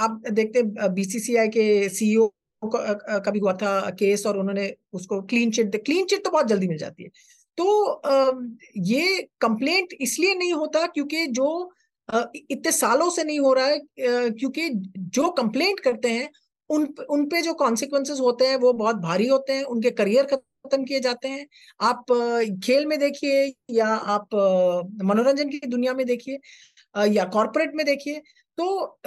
आप 0.00 0.20
देखते 0.33 0.62
बीसीसीआई 0.90 1.48
के 1.48 1.88
सीईओ 1.90 2.31
का 2.62 3.31
भी 3.31 3.38
हुआ 3.38 3.52
था 3.54 3.90
केस 3.98 4.26
और 4.26 4.38
उन्होंने 4.38 4.72
उसको 4.92 5.20
क्लीन 5.24 5.50
चिट 5.50 5.76
क्लीन 5.85 6.07
चिट 6.07 6.24
तो 6.24 6.31
बहुत 6.31 6.46
जल्दी 6.48 6.68
मिल 6.68 6.78
जाती 6.78 7.02
है। 7.02 7.11
तो 7.59 8.00
ये 8.87 9.22
कंप्लेंट 9.40 9.92
इसलिए 10.00 10.35
नहीं 10.35 10.52
होता 10.54 10.87
क्योंकि 10.88 11.26
जो 11.28 11.48
इतने 12.09 12.72
सालों 12.72 13.09
से 13.11 13.24
नहीं 13.24 13.38
हो 13.40 13.52
रहा 13.52 13.66
है 13.66 13.78
क्योंकि 14.31 14.68
जो 14.96 15.28
कंप्लेंट 15.33 15.81
करते 15.81 16.09
हैं, 16.11 16.31
उन 16.70 16.87
उन 17.11 17.24
पे 17.28 17.42
जो 17.42 17.54
कॉन्सिक्वेंसेस 17.54 18.20
होते 18.20 18.46
हैं, 18.46 18.57
वो 18.57 18.72
बहुत 18.74 18.96
भारी 18.98 19.26
होते 19.28 19.52
हैं, 19.52 19.64
उनके 19.64 19.90
करियर 19.92 20.24
खत्म 20.26 20.42
किए 20.76 21.00
जाते 21.00 21.28
हैं। 21.28 21.46
आप 21.81 22.04
खेल 22.64 22.87
में 22.87 22.98
देखिए 22.98 23.52
या 23.70 23.87
आप 23.87 24.35
मनोरंजन 25.04 25.48
की 25.50 25.61
दुनिया 25.66 25.94
में 25.94 26.04
देखिए 26.07 26.38
या 27.09 27.24
कॉरपोरेट 27.26 27.74
में 27.74 27.85
देखिए 27.87 28.22
तो 28.59 28.98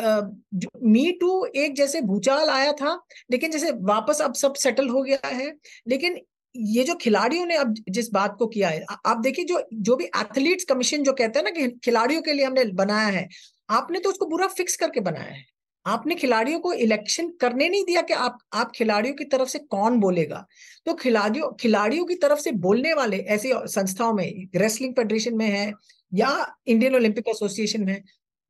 मी 0.84 1.12
टू 1.22 1.46
एक 1.46 1.76
जैसे 1.76 2.02
भूचाल 2.02 2.50
आया 2.50 2.72
था, 2.74 3.00
लेकिन 3.32 3.52
जैसे 3.52 3.72
वापस 3.72 4.22
अब 4.22 4.34
सब 4.36 4.54
सेटल 4.56 4.90
हो 4.90 5.02
गया 5.04 5.28
है, 5.28 5.52
लेकिन 5.88 6.18
ये 6.56 6.84
जो 6.84 6.96
खिलाड़ियों 6.96 7.46
ने 7.46 7.56
अब 7.58 7.74
जिस 7.90 8.10
बात 8.12 8.36
को 8.40 8.48
किया 8.48 8.70
है 8.70 8.86
आप 9.06 9.18
देखिए 9.18 9.46
जो 9.46 9.62
जो 9.74 9.96
भी 9.96 10.06
एथलीट्स 10.06 10.66
कमीशन 10.66 11.04
जो 11.04 11.14
कहते 11.14 11.40
हैं 11.40 11.44
ना 11.46 11.52
कि 11.52 11.68
खिलाड़ियों 11.86 12.22
के 12.22 12.34
लिए 12.34 12.46
हमने 12.46 12.66
बनाया 12.76 13.08
है, 13.10 13.28
आपने 13.70 14.00
तो 14.00 14.10
उसको 14.10 14.26
बुरा 14.28 14.48
फिक्स 14.50 14.76
करके 14.76 15.00
बनाया 15.02 15.26
है। 15.26 15.44
आपने 15.86 16.16
खिलाड़ियों 16.16 16.60
को 16.60 16.74
इलेक्शन 16.74 17.30
करने 17.42 17.68
नहीं 17.70 17.84
दिया 17.86 18.02
कि 18.02 18.14
आप 18.14 18.38
आप 18.54 18.72
खिलाड़ियों 18.76 19.16
की 19.16 19.26
तरफ़ 19.26 19.50
से 19.50 19.60
कौन 19.60 20.00
बोलेगा? 20.00 20.46
तो 20.86 20.94
खिलाड़ियों 20.94 21.52
खिलाड़ियों 21.60 22.06
की 22.06 22.16
तरफ़ 22.16 22.40
से 22.40 22.52
बोलने 22.62 22.94
वाले 22.94 23.18
ऐसी 23.30 23.52
संस्थाओं 23.68 24.14
में 24.14 24.48
रेसलिंग 24.56 24.94
फेडरेशन 24.96 25.36
में 25.38 25.48
है 25.48 25.72
या 26.12 26.30
इंडियन 26.68 26.96
ओलंपिक 26.96 27.28
एसोसिएशन 27.28 27.84
में, 27.86 28.02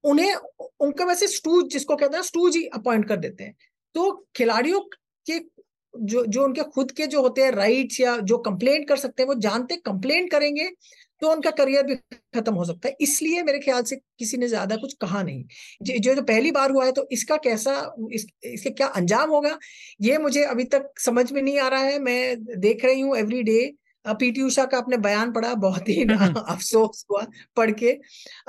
उन्हें, 0.04 0.36
उनका 0.80 1.06
वैसे 1.06 1.28
स्टूज 1.28 1.72
जिसको 1.74 1.96
कहते 1.96 2.18
हैं 2.18 2.24
स्टूज 2.24 2.56
ही 2.58 2.66
अपॉइंट 2.76 3.08
कर 3.08 3.18
देते 3.18 3.44
हैं। 3.44 3.56
तो 3.96 4.12
खिलाड़ियों 4.36 4.80
के 5.26 5.40
जो 5.94 6.26
जो 6.26 6.44
उनके 6.44 6.64
खुद 6.66 6.92
के 6.92 7.08
जो 7.08 7.22
होते 7.22 7.42
हैं 7.44 7.52
राइट्स 7.52 8.00
या 8.00 8.16
जो 8.20 8.38
कंप्लेंट 8.40 8.88
कर 8.90 8.98
सकते 8.98 9.24
हैं, 9.24 9.28
वो 9.28 9.36
जानते 9.36 9.76
कंप्लेंट 9.78 10.32
करेंगे 10.32 10.70
तो 11.22 11.32
उनका 11.32 11.52
करियर 11.54 11.84
भी 11.86 11.96
खत्म 12.36 12.54
हो 12.54 12.66
सकता 12.66 12.88
है। 12.88 12.96
इसलिए 13.02 13.44
मेरे 13.44 13.60
ख्याल 13.60 13.84
से 13.84 13.96
किसी 13.96 14.38
ने 14.38 14.48
ज़्यादा 14.48 14.76
कुछ 14.78 14.94
कहा 15.02 15.22
नहीं। 15.24 15.44
जो 15.84 16.14
जो 16.14 16.22
पहली 16.24 16.52
बार 16.52 16.72
हुआ 16.72 16.86
है 16.86 16.92
तो 16.92 17.08
इसका 17.12 17.38
कैसा 17.40 17.74
इस, 18.12 18.26
इसके 18.46 18.70
क्या 18.72 18.88
अंजाम 18.90 19.30
होगा 19.30 19.58
ये 20.02 20.18
मुझे 20.20 20.44
अभी 20.46 20.64
तक 20.74 20.90
समझ 21.00 21.32
में 21.32 21.42
नहीं 21.42 21.60
आ 21.60 21.68
रहा 21.68 21.84
है। 21.84 22.00
मैं 22.02 22.60
देख 22.60 22.86
रही 22.86 23.00
हूँ 23.02 23.16
एवरी 23.18 23.44
डे 23.44 23.60
पीटी 24.06 24.42
उषा 24.42 24.64
का 24.66 24.78
आपने 24.78 24.98
बयान 25.00 25.32
पढ़ा 25.32 25.54
बहुत 25.62 25.90
ही 25.90 26.04
अफसोस 26.04 27.06
हुआ 27.12 27.26
पढ़ 27.58 27.72
के। 27.74 27.94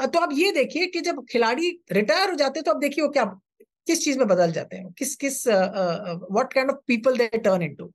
तो 0.06 0.18
आप 0.18 0.30
ये 0.32 0.52
देखिए 0.52 0.86
कि 0.86 1.00
जब 1.02 1.24
खिलाड़ी 1.30 1.70
रिटायर 1.92 2.30
हो 2.30 2.36
जाते 2.36 2.62
तो 2.62 2.70
अब 2.70 2.80
देखिए 2.80 3.04
वो 3.04 3.10
क्या 3.10 3.24
किस 3.86 4.04
चीज़ 4.04 4.18
में 4.18 4.26
बदल 4.28 4.52
जाते 4.52 4.76
हैं? 4.76 4.92
किस 4.92 5.14
किस 5.16 5.46
what 5.48 6.52
kind 6.52 6.70
of 6.70 6.76
people 6.86 7.16
they 7.16 7.28
turn 7.36 7.62
into 7.62 7.92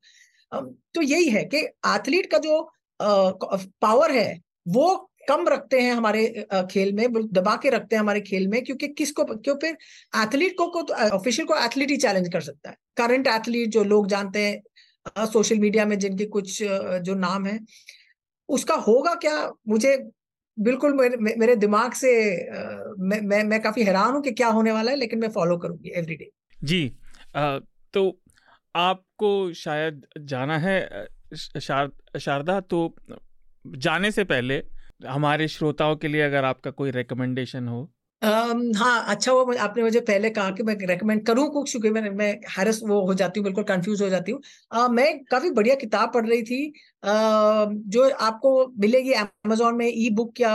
तो 0.52 1.02
यही 1.02 1.28
है 1.28 1.44
कि 1.44 1.58
एथलीट 1.88 2.30
का 2.32 2.38
जो 2.40 2.60
पावर 3.00 4.10
uh, 4.10 4.16
है 4.16 4.40
वो 4.68 5.10
कम 5.28 5.48
रखते 5.48 5.80
हैं 5.80 5.92
हमारे 5.94 6.46
खेल 6.70 6.92
में 6.92 7.06
दबा 7.12 7.54
के 7.56 7.70
रखते 7.70 7.96
हैं 7.96 8.00
हमारे 8.00 8.20
खेल 8.20 8.48
में 8.48 8.62
क्योंकि 8.64 8.88
किसको 8.88 9.24
क्यों 9.24 9.54
फिर 9.54 9.76
एथलीट 10.16 10.56
को 10.58 10.66
को 10.66 10.80
ऑफिशियल 11.16 11.46
को 11.46 11.56
एथलीट 11.56 11.90
ही 11.90 11.96
चैलेंज 11.96 12.28
कर 12.32 12.40
सकता 12.40 12.70
है। 12.70 12.76
करंट 12.96 13.26
एथलीट 13.26 13.68
जो 13.68 13.84
लोग 13.84 14.06
जानते 14.06 14.40
हैं 14.40 15.26
सोशल 15.26 15.58
मीडिया 15.58 15.84
में 15.84 15.98
जिनके 15.98 16.24
कुछ 16.24 16.62
जो 17.02 17.14
नाम 17.14 17.46
है 17.46 17.58
उसका 18.48 18.74
होगा 18.74 19.14
क्या? 19.14 19.50
मुझे 19.68 19.96
बिल्कुल 20.58 20.94
मेरे, 20.94 21.16
मेरे 21.16 21.56
दिमाग 21.56 21.92
से 21.92 22.10
मैं 22.98 23.20
मैं 23.20 23.44
मैं 23.44 23.60
काफ़ी 23.62 23.82
हैरान 23.82 24.12
हूँ 24.12 24.22
कि 24.22 24.30
क्या 24.30 24.48
होने 24.48 24.72
वाला 24.72 24.90
है 24.90 24.96
लेकिन 24.96 25.18
मैं 25.18 25.28
फॉलो 25.28 25.56
करूँगी 25.56 25.92
एवरीडे 25.96 26.30
जी 26.64 26.96
आ, 27.36 27.58
तो 27.94 28.20
आपको 28.74 29.52
शायद 29.52 30.06
जाना 30.18 30.58
है 30.58 31.06
शार, 31.36 31.90
शारदा 32.18 32.60
तो 32.60 32.96
जाने 33.66 34.10
से 34.10 34.24
पहले 34.24 34.62
हमारे 35.06 35.48
श्रोताओं 35.48 35.96
के 35.96 36.08
लिए 36.08 36.22
अगर 36.22 36.44
आपका 36.44 36.70
कोई 36.70 36.90
रिकमेंडेशन 36.90 37.68
हो। 37.68 37.88
Um, 38.22 38.76
हाँ 38.76 39.04
अच्छा 39.08 39.32
वो 39.32 39.52
आपने 39.54 39.82
मुझे 39.82 40.00
पहले 40.00 40.30
कहा 40.30 40.50
कि 40.50 40.62
मैं 40.62 40.74
रेकमेंड 40.86 41.24
करूँ 41.26 41.48
कुछ 41.50 41.70
क्योंकि 41.70 41.90
मैं 41.90 42.10
मैं 42.10 42.30
हैरस 42.56 42.80
वो 42.84 43.00
हो 43.06 43.14
जाती 43.14 43.40
हूँ 43.40 43.44
बिल्कुल 43.44 43.64
कंफ्यूज 43.64 44.02
हो 44.02 44.08
जाती 44.08 44.32
हूँ। 44.32 44.40
uh, 44.76 44.88
मैं 44.90 45.24
काफ़ी 45.24 45.50
बढ़िया 45.50 45.74
किताब 45.74 46.12
पढ़ 46.14 46.26
रही 46.26 46.42
थी। 46.42 46.72
uh, 47.04 47.68
जो 47.86 48.08
आपको 48.10 48.66
मिलेगी 48.78 49.12
अमेजोन 49.12 49.74
में 49.74 49.86
ई 49.86 50.08
बुक 50.10 50.32
क्या 50.36 50.50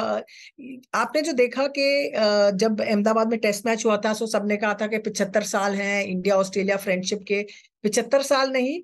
आपने 0.93 1.21
जो 1.21 1.33
देखा 1.33 1.67
कि 1.67 2.11
uh, 2.17 2.51
जब 2.57 2.81
अहमदाबाद 2.81 3.27
में 3.27 3.39
टेस्ट 3.39 3.65
मैच 3.65 3.85
हुआ 3.85 3.97
था 3.97 4.13
सो 4.13 4.27
सबने 4.27 4.57
कहा 4.57 4.73
था 4.73 4.87
कि 4.87 4.97
पिछहत्तर 4.97 5.43
साल 5.43 5.75
हैं 5.75 6.03
इंडिया 6.05 6.35
ऑस्ट्रेलिया 6.35 6.77
फ्रेंडशिप 6.77 7.23
के। 7.27 7.45
पिछहत्तर 7.83 8.21
साल 8.21 8.51
नहीं 8.51 8.79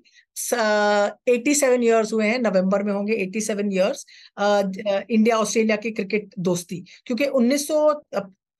एटी 1.28 1.54
सेवन 1.54 1.82
ईयर्स 1.84 2.12
हुए 2.12 2.26
हैं 2.26 2.38
नवंबर 2.40 2.82
में 2.82 2.92
होंगे 2.92 3.14
eighty 3.22 3.40
seven 3.40 3.72
years 3.72 4.04
India 4.38 5.38
Australia 5.38 5.76
की 5.76 5.90
क्रिकेट 5.90 6.34
दोस्ती। 6.40 6.84
क्योंकि 7.06 7.26
उन्नीस 7.26 7.66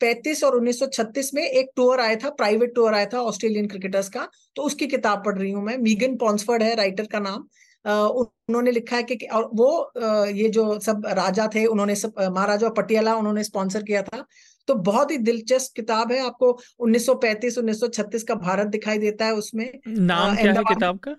पैंतीस 0.00 0.42
और 0.44 0.56
1936 0.56 1.30
में 1.34 1.42
एक 1.42 1.70
टूर 1.76 2.00
आया 2.00 2.16
था 2.16 2.30
प्राइवेट 2.32 2.74
टूर 2.74 2.94
आया 2.94 3.06
था 3.06 3.20
ऑस्ट्रेलियन 3.22 3.66
क्रिकेटर्स 3.68 4.08
का 4.08 4.28
तो 4.56 4.62
उसकी 4.62 4.86
किताब 4.88 5.24
पढ़ 5.24 5.38
रही 5.38 5.50
हूँ 5.50 5.64
मैं। 5.64 5.76
मीगन 5.78 6.16
पॉन्सफर्ड 6.16 6.62
है 6.62 6.74
राइटर 6.76 7.06
का 7.06 7.18
नाम। 7.20 7.48
उन्होंने 7.84 8.70
लिखा 8.70 8.96
है 8.96 9.02
कि 9.02 9.26
और 9.26 9.50
वो 9.54 9.92
ये 10.30 10.48
जो 10.48 10.78
सब 10.80 11.06
राजा 11.08 11.48
थे 11.54 11.64
उन्होंने 11.66 11.94
सब 11.96 12.20
महाराजा 12.30 12.68
पटियाला 12.78 13.14
उन्होंने 13.16 13.44
स्पॉन्सर 13.44 13.82
किया 13.82 14.02
था। 14.02 14.24
तो 14.68 14.74
बहुत 14.86 15.10
ही 15.10 15.16
दिलचस्प 15.18 15.72
किताब 15.76 16.12
है 16.12 16.18
आपको। 16.20 16.50
1935 16.78 17.58
1936 17.58 18.22
का 18.22 18.34
भारत 18.36 18.66
दिखाई 18.68 18.98
देता 18.98 19.24
है 19.24 19.34
उसमें। 19.34 19.70
नाम 19.88 20.36
क्या 20.36 20.52
है 20.52 20.62
किताब 20.64 20.98
का? 20.98 21.14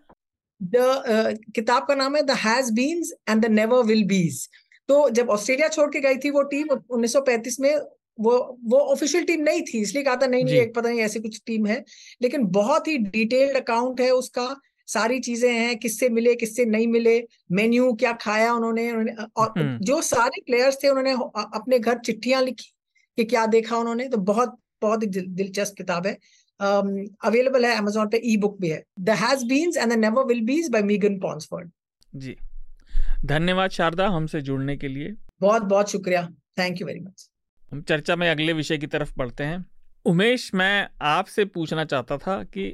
द 0.62 1.38
किताब 1.56 1.86
का 1.88 1.96
नाम 1.96 2.16
है 2.16 2.24
the 2.24 2.32
has 2.32 2.72
beens 2.74 3.14
and 3.30 3.46
the 3.46 3.52
never 3.52 3.84
will 3.84 4.04
bes 4.04 4.48
तो 4.90 5.10
जब 5.10 5.30
ऑस्ट्रेलिया 5.30 5.68
छोड़ 5.68 5.90
के 5.90 6.00
गई 6.00 6.18
थी 6.18 6.30
वो 6.30 6.42
टीम 6.44 6.68
1935 6.68 7.60
में 7.60 7.76
वो 8.20 8.34
वो 8.64 8.80
ऑफिशियल 8.94 9.24
टीम 9.24 9.42
नहीं 9.42 9.62
थी 9.62 9.82
इसलिए 9.82 10.04
कहा 10.04 10.16
था 10.16 10.28
नहीं 10.28 10.46
नहीं 10.46 10.56
एक 10.56 10.74
पता 10.76 10.90
नहीं 10.90 11.00
ऐसी 11.02 11.20
कुछ 11.20 11.42
टीम 11.46 11.66
है. 11.66 11.84
लेकिन 12.22 12.46
बहुत 12.48 12.88
ही 12.88 12.98
डिटेल्ड 12.98 13.58
अकाउंट 13.58 14.02
है 14.02 14.12
उसका। 14.12 14.56
सारी 14.88 15.20
चीज़ें 15.20 15.52
हैं 15.52 15.78
किससे 15.80 16.10
मिले 16.10 16.34
किससे 16.36 16.66
नहीं 16.66 16.88
मिले 16.88 17.28
मेन्यू 17.52 17.92
क्या 17.94 18.12
खाया 18.14 18.54
उन्होंने 18.54 18.92
और 18.92 19.54
हम्म। 19.58 19.78
जो 19.82 20.02
सारे 20.02 20.42
प्लेयर्स 20.42 20.78
थे 20.84 20.90
उन्होंने 20.90 21.12
अपने 21.56 21.80
घर 21.80 22.00
चिट्ठियाँ 22.00 22.42
लिखी 22.42 22.72
कि 23.18 23.26
क्या 23.26 23.46
देखा 23.46 23.78
उन्होंने। 23.78 24.08
तो 24.08 24.18
बहुत 24.18 24.58
बहुत 24.82 25.04
ही 25.04 25.08
दिलचस्प 25.08 25.76
किताब 25.78 26.08
है। 26.08 26.18
अवेलेबल 26.62 27.66
है 27.66 27.76
अमेजोन 27.78 28.08
पे 28.08 28.22
ई 28.26 28.36
बुक 28.38 28.58
भी 28.62 28.70
है। 28.70 28.84
The 29.00 29.10
has 29.20 29.46
beens 29.46 29.78
and 29.78 29.92
the 29.94 29.98
never 29.98 30.26
will 30.26 30.42
bes 30.46 30.70
by 30.72 30.82
Meagan 30.84 31.20
Ponsford 31.20 31.70
ji. 32.14 32.36
धन्यवाद 33.26 33.72
शारदा 33.72 34.08
हमसे 34.08 34.42
जुड़ने 34.42 34.78
के 34.78 34.88
लिए। 34.88 35.14
बहुत 35.42 35.64
बहुत 35.64 35.92
शुक्रिया। 35.92 36.28
थैंक 36.60 36.82
यू 36.82 36.88
वेरी 36.88 37.00
मच 37.00 37.30
हम 37.72 37.82
चर्चा 37.82 38.16
में 38.16 38.30
अगले 38.30 38.54
विषय 38.54 38.78
की 38.78 38.88
तरफ़ 38.88 39.14
बढ़ते 39.18 39.44
हैं। 39.44 39.66
उमेश 40.06 40.50
मैं 40.54 40.88
आपसे 41.02 41.46
पूछना 41.48 41.86
चाहता 41.86 42.18
था 42.18 42.44
कि 42.44 42.74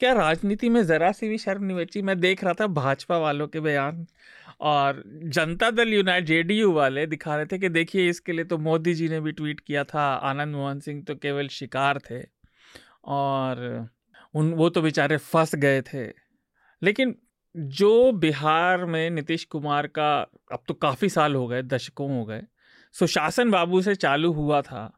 क्या 0.00 0.12
राजनीति 0.12 0.68
में 0.68 0.82
जरा 0.86 1.10
सी 1.12 1.28
भी 1.28 1.38
शर्म 1.38 1.64
नहीं 1.64 1.76
बची? 1.76 2.02
मैं 2.02 2.18
देख 2.20 2.44
रहा 2.44 2.52
था 2.52 2.66
भाजपा 2.66 3.18
वालों 3.18 3.46
के 3.48 3.60
बयान 3.60 4.06
और 4.60 5.02
जनता 5.26 5.70
दल 5.70 5.88
यूनाइट 5.88 6.24
जेडीयू 6.24 6.72
वाले 6.72 7.06
दिखा 7.06 7.36
रहे 7.36 7.46
थे 7.46 7.58
कि 7.58 7.68
देखिए 7.68 8.08
इसके 8.10 8.32
लिए 8.32 8.44
तो 8.44 8.58
मोदी 8.58 8.94
जी 8.94 9.08
ने 9.08 9.20
भी 9.20 9.32
ट्वीट 9.32 9.60
किया 9.60 9.84
था 9.84 10.02
आनंद 10.30 10.56
मोहन 10.56 10.80
सिंह 10.80 11.02
तो 11.02 11.14
केवल 11.14 11.48
शिकार 11.48 11.98
थे। 12.10 12.20
और 13.08 13.88
उन, 14.34 14.52
वो 14.52 14.68
तो 14.68 14.82
बेचारे 14.82 15.16
फंस 15.16 15.54
गए 15.54 15.82
थे। 15.82 16.06
लेकिन 16.82 17.14
जो 17.54 18.12
बिहार 18.12 18.84
में 18.84 19.08
नीतीश 19.10 19.44
कुमार 19.44 19.86
का 19.86 20.10
अब 20.52 20.62
तो 20.68 20.74
काफ़ी 20.74 21.08
साल 21.08 21.34
हो 21.34 21.46
गए, 21.46 21.62
दशकों 21.62 22.10
हो 22.10 22.24
गए 22.24 22.42
सुशासन 22.94 23.50
बाबू 23.50 23.80
से 23.82 23.94
चालू 23.94 24.32
हुआ 24.32 24.60
था, 24.62 24.92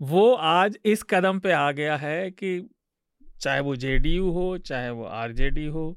वो 0.00 0.32
आज 0.34 0.78
इस 0.84 1.02
कदम 1.02 1.38
पे 1.38 1.52
आ 1.52 1.70
गया 1.72 1.96
है 1.96 2.30
कि 2.30 2.70
चाहे 3.40 3.60
वो 3.60 3.76
जेडीयू 3.76 4.30
हो, 4.30 4.56
चाहे 4.58 4.90
वो 4.90 5.04
आरजेडी 5.04 5.66
हो, 5.66 5.96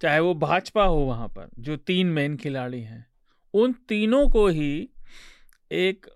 चाहे 0.00 0.20
वो 0.20 0.34
भाजपा 0.34 0.84
हो 0.84 0.98
वहाँ 0.98 1.28
पर, 1.28 1.48
जो 1.58 1.76
तीन 1.76 2.06
मेन 2.06 2.36
खिलाड़ी 2.36 2.80
हैं, 2.80 3.06
उन 3.54 3.72
तीनों 3.88 4.28
को 4.28 4.46
ही 4.48 4.88
एक 5.70 6.06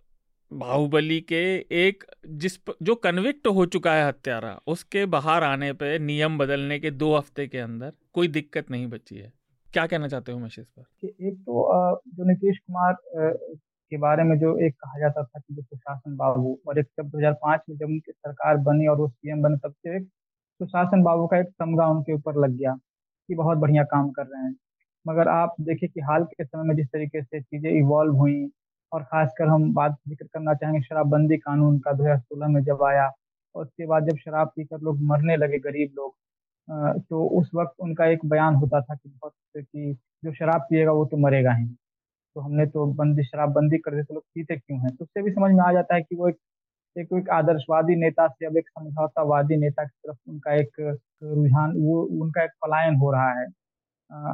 बाहुबली 0.50 1.20
के 1.22 1.42
एक 1.78 2.04
जिस 2.34 2.58
जो 2.82 2.94
कन्विक्ट 2.96 3.46
हो 3.46 3.64
चुका 3.66 3.94
है 3.94 4.06
हत्यारा, 4.08 4.58
उसके 4.66 5.04
बाहर 5.06 5.44
आने 5.44 5.72
पे 5.72 5.98
नियम 5.98 6.38
बदलने 6.38 6.78
के 6.78 6.90
दो 6.92 7.14
हफ़्ते 7.16 7.46
के 7.46 7.58
अंदर 7.58 7.92
कोई 8.14 8.28
दिक्कत 8.28 8.70
नहीं 8.70 8.86
बची 8.86 9.16
है। 9.16 9.32
क्या 9.68 9.86
कहना 9.86 10.08
चाहते 10.08 10.32
हो 10.32 10.38
मशीष 10.38 10.66
पर? 10.66 10.84
एक 11.04 11.34
तो 11.36 12.02
जो 12.08 12.28
नीतीश 12.28 12.58
कुमार 12.58 12.94
के 13.92 13.96
बारे 13.96 14.22
में 14.24 14.38
जो 14.38 14.56
एक 14.66 14.74
कहा 14.74 14.98
जाता 15.00 15.22
था 15.22 15.40
कि 15.40 15.54
जो 15.54 15.62
सुशासन 15.62 16.16
बाबू, 16.16 16.58
और 16.68 16.78
एक 16.78 16.86
जब 16.98 17.08
2005 17.10 17.62
में 17.68 17.76
जब 17.76 17.86
उनकी 17.86 18.12
सरकार 18.12 18.56
बनी 18.68 18.86
और 18.86 18.96
वो 18.98 19.08
सीएम 19.08 19.42
बने, 19.42 19.56
तब 19.56 19.72
से 19.72 19.96
एक 19.96 20.04
सुशासन 20.60 21.02
बाबू 21.02 21.26
का 21.26 21.38
एक 21.40 21.48
तमगा 21.60 21.86
उनके 21.88 22.14
ऊपर 22.14 22.40
लग 22.44 22.56
गया 22.58 22.74
कि 23.28 23.34
बहुत 23.34 23.58
बढ़िया 23.58 23.82
काम 23.84 24.10
कर 24.10 24.26
रहे 24.26 24.42
हैं। 24.42 24.54
मगर 25.06 25.28
आप 25.28 25.54
देखिए 25.60 25.88
कि 25.88 26.00
हाल 26.00 26.24
के 26.24 26.44
समय 26.44 26.68
में 26.68 26.76
जिस 26.76 26.86
तरीके 26.86 27.22
से 27.22 27.40
चीज़ें 27.40 27.70
इवॉल्व 27.70 28.14
हुई 28.14 28.44
और 28.96 29.02
खासकर 29.04 29.48
हम 29.48 29.72
बात 29.74 29.96
ज़िक्र 30.08 30.26
करना 30.26 30.54
चाहेंगे 30.54 30.80
शराबबंदी 30.82 31.36
कानून 31.38 31.78
का 31.80 31.92
दो 31.92 32.04
हज़ार 32.04 32.18
सोलह 32.20 32.48
में 32.48 32.62
जब 32.64 32.82
आया 32.84 33.10
और 33.54 33.64
उसके 33.64 33.86
बाद 33.86 34.06
जब 34.08 34.16
शराब 34.18 34.48
पीकर 34.56 34.80
लोग 34.82 35.00
मरने 35.04 35.36
लगे 35.36 35.58
गरीब 35.60 35.92
लोग 35.96 36.14
तो 37.08 37.24
उस 37.40 37.50
वक्त 37.54 37.74
उनका 37.80 38.06
एक 38.08 38.24
बयान 38.26 38.54
होता 38.56 38.80
था 38.82 38.94
कि 38.94 39.08
बहुत 39.10 39.32
कि 39.58 39.92
जो 40.24 40.32
शराब 40.34 40.60
पिएगा 40.70 40.92
वो 40.92 41.04
तो 41.06 41.16
मरेगा 41.18 41.52
ही। 41.54 41.66
तो 42.36 42.40
हमने 42.40 42.66
तो 42.68 42.86
बंदी 42.94 43.24
शराबबंदी 43.24 43.78
कर 43.78 43.94
दी 43.96 44.02
तो 44.02 44.14
लोग 44.14 44.22
पीते 44.34 44.56
क्यों 44.56 44.78
हैं? 44.80 44.90
तो 44.96 45.04
उससे 45.04 45.22
भी 45.22 45.30
समझ 45.32 45.50
में 45.52 45.62
आ 45.64 45.72
जाता 45.72 45.94
है 45.94 46.02
कि 46.02 46.16
वो 46.16 46.28
एक 46.28 46.36
एक, 46.96 47.08
एक 47.14 47.30
आदर्शवादी 47.32 47.96
नेता 47.96 48.26
से 48.28 48.46
अब 48.46 48.56
एक 48.58 48.68
समझौतावादी 48.70 49.56
नेता 49.58 49.84
की 49.84 49.90
तरफ़ 50.06 50.18
उनका 50.30 50.54
एक 50.56 50.80
रुझान 50.80 51.72
वो 51.78 52.02
उनका 52.22 52.44
एक 52.44 52.50
पलायन 52.64 52.96
हो 52.98 53.12
रहा 53.12 53.30
है। 53.40 53.46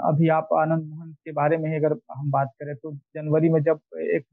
अभी 0.09 0.29
आप 0.31 0.49
आनंद 0.55 0.85
मोहन 0.87 1.13
के 1.25 1.33
बारे 1.33 1.57
में 1.59 1.71
ही 1.71 1.77
अगर 1.77 1.97
हम 2.13 2.31
बात 2.33 2.49
करें 2.61 2.75
तो 2.77 2.93
जनवरी 3.17 3.49
में 3.51 3.63
जब 3.65 3.81
एक 4.13 4.27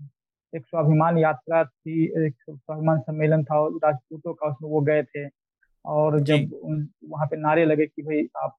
एक 0.53 0.65
स्वाभिमान 0.65 1.17
यात्रा 1.17 1.63
थी 1.63 2.03
एक 2.25 2.35
स्वाभिमान 2.49 2.99
सम्मेलन 2.99 3.43
था 3.43 3.57
राजपूतों 3.85 4.33
का 4.33 4.47
उसमें 4.47 4.69
वो 4.71 4.81
गए 4.81 5.03
थे। 5.05 5.27
और 5.85 6.19
जब 6.21 6.49
वहाँ 7.09 7.27
पे 7.27 7.37
नारे 7.37 7.65
लगे 7.65 7.85
कि 7.87 8.01
भाई 8.03 8.27
आप 8.43 8.55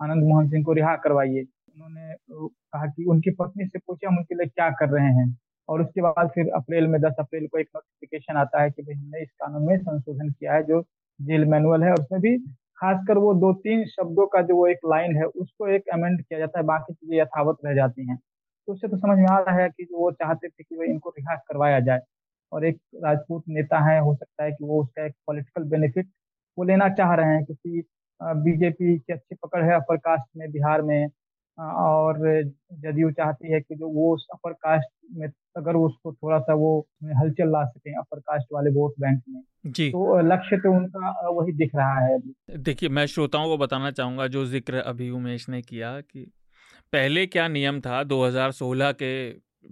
आनंद 0.00 0.24
मोहन 0.24 0.48
सिंह 0.50 0.64
को 0.64 0.72
रिहा 0.72 0.94
करवाइए 0.98 1.42
उन्होंने 1.42 2.14
कहा 2.32 2.86
कि 2.86 3.04
उनकी 3.10 3.30
पत्नी 3.40 3.66
से 3.66 3.78
पूछे 3.78 4.06
हम 4.06 4.18
उनके 4.18 4.34
लिए 4.34 4.46
क्या 4.46 4.68
कर 4.80 4.88
रहे 4.90 5.12
हैं। 5.14 5.36
और 5.68 5.82
उसके 5.82 6.00
बाद 6.02 6.28
फिर 6.34 6.50
अप्रैल 6.56 6.86
में 6.88 7.00
10 7.00 7.16
अप्रैल 7.20 7.46
को 7.48 7.58
एक 7.58 7.68
नोटिफिकेशन 7.76 8.36
आता 8.36 8.62
है 8.62 8.70
कि 8.70 8.82
भाई 8.82 8.94
हमने 8.94 9.22
इस 9.22 9.30
कानून 9.42 9.66
में 9.68 9.76
संशोधन 9.78 10.30
किया 10.30 10.54
है 10.54 10.62
जो 10.64 10.80
जेल 11.20 11.44
मैनुअल 11.46 11.82
है। 11.84 11.92
उसमें 11.94 12.20
भी 12.20 12.36
खासकर 12.78 13.18
वो 13.18 13.32
दो 13.34 13.52
तीन 13.62 13.84
शब्दों 13.88 14.26
का 14.26 14.42
जो 14.42 14.56
वो 14.56 14.66
एक 14.66 14.78
लाइन 14.86 15.16
है 15.16 15.24
उसको 15.26 15.68
एक 15.68 15.88
अमेंड 15.94 16.22
किया 16.22 16.38
जाता 16.38 16.58
है 16.58 16.64
बाकी 16.66 16.94
चीज़ें 16.94 17.16
यथावत 17.18 17.58
रह 17.66 17.74
जाती 17.74 18.08
हैं। 18.08 18.18
तो 18.68 18.72
उससे 18.72 18.88
तो 18.88 18.96
समझ 18.96 19.18
में 19.18 19.26
आ 19.28 19.38
रहा 19.40 19.56
है 19.56 19.68
कि 19.70 19.86
वो 19.92 20.10
चाहते 20.12 20.48
थे 20.48 20.62
कि 20.62 20.76
भाई 20.76 20.88
इनको 20.88 21.10
रिहा 21.10 21.34
करवाया 21.38 21.80
जाए। 21.80 22.00
और 22.52 22.64
एक 22.66 22.78
राजपूत 23.04 23.42
नेता 23.48 23.78
है 23.84 23.98
हो 24.00 24.14
सकता 24.14 24.44
है 24.44 24.50
कि 24.52 24.64
वो 24.64 24.82
उसका 24.82 25.04
एक 25.06 25.14
पॉलिटिकल 25.26 25.64
बेनिफिट 25.70 26.08
वो 26.58 26.64
लेना 26.64 26.88
चाह 26.94 27.14
रहे 27.14 27.34
हैं 27.34 27.44
क्योंकि 27.44 27.82
बीजेपी 28.20 28.98
की 28.98 29.12
अच्छी 29.12 29.34
पकड़ 29.34 29.64
है 29.64 29.74
अपर 29.74 29.96
कास्ट 29.98 30.36
में 30.36 30.50
बिहार 30.52 30.82
में। 30.82 31.08
और 31.58 32.18
जदयू 32.74 33.10
चाहती 33.10 33.52
है 33.52 33.60
कि 33.60 33.74
जो 33.74 33.88
वो 33.88 34.12
उस 34.14 34.26
अपर 34.32 34.52
कास्ट 34.54 34.88
में 35.12 35.26
अगर 35.56 35.76
उसको 35.76 36.12
थोड़ा 36.12 36.38
सा 36.38 36.54
वो 36.54 36.72
हलचल 37.20 37.50
ला 37.52 37.64
सके 37.64 37.92
अपर 37.92 38.18
कास्ट 38.20 38.46
वाले 38.52 38.70
वोट 38.70 38.94
बैंक 39.00 39.22
में। 39.28 39.40
जी। 39.66 39.88
तो 39.90 40.20
लक्ष्य 40.22 40.56
तो 40.56 40.72
उनका 40.72 41.28
वही 41.30 41.52
दिख 41.52 41.74
रहा 41.76 42.00
है। 42.00 42.18
देखिए 42.58 42.88
मैं 42.88 43.06
श्रोताओं 43.06 43.48
को 43.48 43.56
बताना 43.58 43.90
चाहूँगा 43.90 44.26
जो 44.26 44.44
ज़िक्र 44.46 44.82
अभी 44.86 45.10
उमेश 45.10 45.48
ने 45.48 45.62
किया 45.62 46.00
कि 46.00 46.30
पहले 46.92 47.26
क्या 47.26 47.46
नियम 47.48 47.80
था 47.80 48.02
2016 48.04 48.92
के 48.92 49.12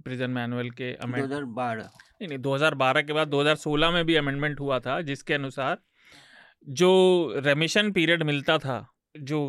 प्रिजन 0.00 0.30
मैनुअल 0.30 0.70
के 0.70 0.92
अमेंड 0.94 1.24
2012 1.24 1.76
नहीं 2.20 2.28
नहीं 2.28 2.38
2012 2.38 3.06
के 3.06 3.12
बाद 3.12 3.30
2016 3.30 3.92
में 3.92 4.04
भी 4.06 4.16
अमेंडमेंट 4.16 4.60
हुआ 4.60 4.78
था 4.80 5.00
जिसके 5.02 5.34
अनुसार 5.34 5.78
जो 6.74 6.90
रेमिशन 7.36 7.90
पीरियड 7.92 8.22
मिलता 8.22 8.58
था 8.58 8.86
जो 9.22 9.40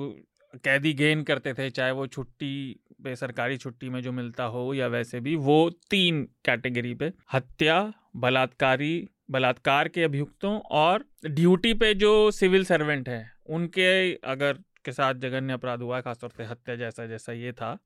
कैदी 0.63 0.93
गेन 0.93 1.23
करते 1.23 1.53
थे 1.53 1.69
चाहे 1.69 1.91
वो 1.91 2.07
छुट्टी 2.07 2.55
पे 3.03 3.15
सरकारी 3.15 3.57
छुट्टी 3.57 3.89
में 3.89 4.01
जो 4.01 4.11
मिलता 4.11 4.43
हो 4.53 4.73
या 4.73 4.87
वैसे 4.87 5.19
भी 5.19 5.35
वो 5.47 5.57
तीन 5.89 6.23
कैटेगरी 6.45 6.93
पे 6.93 7.11
हत्या 7.33 7.81
बलात्कारी 8.15 8.93
बलात्कार 9.31 9.87
के 9.87 10.03
अभियुक्तों 10.03 10.59
और 10.79 11.05
ड्यूटी 11.25 11.73
पे 11.73 11.93
जो 11.95 12.13
सिविल 12.31 12.65
सर्वेंट 12.65 13.09
है 13.09 13.23
उनके 13.49 13.91
अगर 14.23 14.57
के 14.85 14.91
साथ 14.91 15.13
जघन्य 15.13 15.53
अपराध 15.53 15.81
हुआ 15.81 15.95
है, 15.95 16.01
खासतौर 16.01 16.29
से 16.29 16.43
हत्या 16.43 16.75
जैसा 16.75 17.05
जैसा 17.07 17.33
ये 17.33 17.51
था 17.51 17.77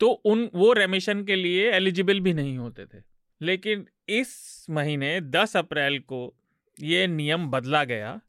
तो 0.00 0.08
उन, 0.08 0.50
वो 0.54 0.72
रेमिशन 0.72 1.24
के 1.24 1.36
लिए 1.36 1.70
एलिजिबल 1.72 2.20
भी 2.20 2.32
नहीं 2.34 2.56
होते 2.58 2.84
थे। 2.86 3.02
लेकिन 3.40 3.86
इस 4.08 4.66
महीने 4.70 5.20
10 5.20 5.56
अप्रैल 5.56 5.98
को 5.98 6.34
ये 6.80 7.06
नियम 7.06 7.46
बदला 7.50 7.84
गया 7.84 8.20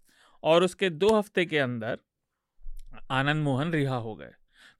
और 0.43 0.63
उसके 0.63 0.89
दो 0.89 1.09
हफ़्ते 1.15 1.45
के 1.45 1.57
अंदर 1.59 1.97
आनंद 3.11 3.43
मोहन 3.43 3.71
रिहा 3.71 3.95
हो 3.95 4.15
गए। 4.15 4.31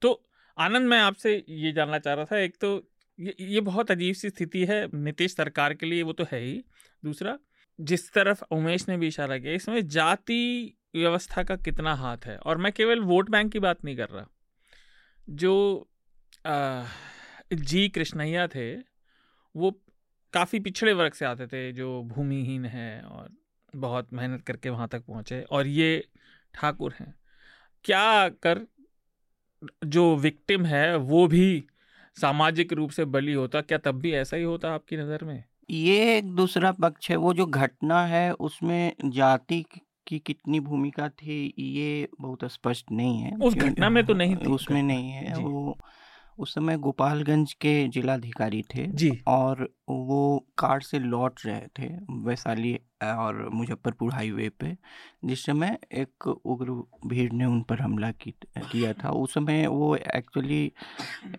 तो 0.02 0.12
आनंद, 0.58 0.88
मैं 0.88 1.00
आपसे 1.00 1.44
ये 1.48 1.72
जानना 1.72 1.98
चाह 1.98 2.14
रहा 2.14 2.24
था, 2.24 2.38
एक 2.38 2.56
तो 2.60 2.90
ये 3.18 3.34
ये 3.40 3.60
बहुत 3.60 3.90
अजीब 3.90 4.14
सी 4.14 4.28
स्थिति 4.28 4.64
है 4.64 4.88
नीतीश 4.94 5.34
सरकार 5.34 5.74
के 5.74 5.86
लिए 5.86 6.02
वो 6.02 6.12
तो 6.12 6.24
है 6.32 6.40
ही। 6.40 6.62
दूसरा, 7.02 7.38
जिस 7.78 8.12
तरफ़ 8.12 8.42
उमेश 8.50 8.88
ने 8.88 8.96
भी 8.96 9.06
इशारा 9.06 9.38
किया, 9.38 9.52
इसमें 9.52 9.86
जाति 9.88 10.74
व्यवस्था 10.94 11.42
का 11.42 11.56
कितना 11.56 11.94
हाथ 11.94 12.26
है। 12.26 12.36
और 12.36 12.58
मैं 12.58 12.72
केवल 12.72 13.00
वोट 13.00 13.30
बैंक 13.30 13.52
की 13.52 13.58
बात 13.58 13.84
नहीं 13.84 13.96
कर 13.96 14.08
रहा। 14.08 14.26
जो 15.28 15.88
आ, 16.46 16.84
जी 17.54 17.88
कृष्णैया 17.88 18.46
थे 18.48 18.74
वो 19.54 19.70
काफ़ी 20.32 20.60
पिछड़े 20.60 20.92
वर्ग 20.92 21.12
से 21.12 21.24
आते 21.24 21.46
थे 21.46 21.70
जो 21.72 22.02
भूमिहीन 22.02 22.64
है 22.64 23.00
और 23.02 23.28
बहुत 23.74 24.12
मेहनत 24.12 24.42
करके 24.42 24.70
वहाँ 24.70 24.88
तक 24.88 25.04
पहुँचे। 25.06 25.40
और 25.42 25.66
ये 25.66 26.08
ठाकुर 26.54 26.94
हैं। 27.00 27.14
क्या 27.84 28.28
कर 28.28 28.60
जो 29.86 30.14
विक्टिम 30.16 30.64
है 30.66 30.96
वो 30.96 31.26
भी 31.26 31.64
सामाजिक 32.16 32.72
रूप 32.72 32.90
से 32.90 33.04
बली 33.04 33.32
होता? 33.32 33.60
क्या 33.60 33.78
तब 33.78 33.98
भी 34.00 34.12
ऐसा 34.12 34.36
ही 34.36 34.42
होता 34.42 34.72
आपकी 34.74 34.96
नज़र 34.96 35.24
में? 35.24 35.44
ये 35.70 36.16
एक 36.18 36.34
दूसरा 36.34 36.72
पक्ष 36.72 37.10
है। 37.10 37.16
वो 37.16 37.34
जो 37.34 37.46
घटना 37.46 38.04
है 38.06 38.32
उसमें 38.32 38.92
जाति 39.04 39.62
की 40.08 40.18
कितनी 40.18 40.60
भूमिका 40.60 41.08
थी 41.08 41.54
ये 41.58 42.08
बहुत 42.20 42.44
स्पष्ट 42.44 42.92
नहीं 42.92 43.18
है। 43.18 43.36
उस 43.36 43.54
घटना 43.54 43.90
में 43.90 44.04
तो 44.06 44.14
नहीं 44.14 44.36
थी। 44.36 44.50
उसमें 44.50 44.82
नहीं 44.82 45.10
है। 45.10 45.36
वो 45.38 45.78
उस 46.38 46.54
समय 46.54 46.76
गोपालगंज 46.76 47.52
के 47.52 47.72
जिलाधिकारी 47.88 48.62
थे 48.74 48.86
जी। 48.86 49.10
और 49.26 49.62
वो 49.88 50.46
कार 50.58 50.80
से 50.80 50.98
लौट 50.98 51.40
रहे 51.46 51.66
थे 51.78 51.88
वैशाली 52.26 52.74
और 53.04 53.48
मुजफ्फरपुर 53.52 54.12
हाईवे 54.12 54.48
पे 54.48 54.76
जिस 55.24 55.44
समय 55.44 55.78
एक 55.92 56.26
उग्र 56.26 56.70
भीड़ 57.06 57.32
ने 57.32 57.44
उन 57.44 57.62
पर 57.62 57.80
हमला 57.80 58.10
की 58.12 58.34
किया 58.58 58.92
था। 58.92 59.10
उस 59.10 59.34
समय 59.34 59.66
वो 59.66 59.94
एक्चुअली 59.96 60.72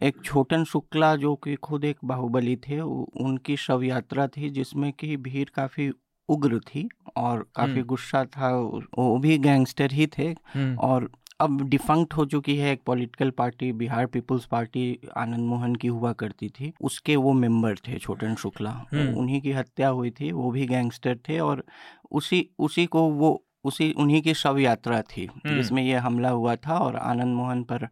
एक 0.04 0.22
छोटन 0.24 0.64
शुक्ला 0.64 1.16
जो 1.16 1.36
कि 1.36 1.56
खुद 1.56 1.86
एक 1.86 1.98
बाहुबली 2.04 2.56
थे 2.56 2.80
उनकी 2.82 3.58
शव 3.58 3.84
यात्रा 3.84 4.28
थी 4.28 4.50
जिसमें 4.50 4.92
कि 4.94 5.16
भीड़ 5.18 5.50
काफ़ी 5.50 5.92
उग्र 6.30 6.60
थी 6.60 6.88
और 7.18 7.46
काफ़ी 7.56 7.82
गुस्सा 7.84 8.24
था 8.38 8.50
वो 8.58 9.18
भी 9.20 9.38
गैंगस्टर 9.38 9.92
ही 9.92 10.08
थे। 10.08 10.34
और 10.80 11.10
अब 11.42 11.62
डिफंक्ट 11.70 12.14
हो 12.14 12.26
चुकी 12.26 12.56
है 12.58 12.72
एक 12.72 12.82
पॉलिटिकल 12.86 13.30
पार्टी 13.32 13.72
बिहार 13.74 14.06
पीपुल्स 14.06 14.46
पार्टी 14.46 14.84
आनंद 15.18 15.48
मोहन 15.48 15.76
की 15.76 15.88
हुआ 15.88 16.12
करती 16.14 16.50
थी। 16.50 16.72
उसके 16.82 17.16
वो 17.16 17.34
मेंबर 17.34 17.76
थे 17.88 17.98
छोटन 18.00 18.36
शुक्ला। 18.36 18.72
उन्हीं 18.94 19.42
की 19.42 19.52
हत्या 19.52 19.88
हुई 19.90 20.12
थी 20.12 20.32
वो 20.32 20.52
भी 20.52 20.66
गैंगस्टर 20.68 21.18
थे 21.30 21.40
और 21.40 21.64
उसी 22.12 22.48
उसी 22.60 22.86
को 22.86 23.10
वो 23.12 23.32
उसी 23.64 23.92
उन्हीं 23.92 24.22
की 24.22 24.34
शव 24.34 24.58
यात्रा 24.60 25.02
थी 25.02 25.28
जिसमें 25.48 25.84
ये 25.84 25.96
हमला 25.98 26.30
हुआ 26.30 26.56
था 26.56 26.78
और 26.78 26.96
आनंद 26.96 27.36
मोहन 27.36 27.64
पर 27.64 27.88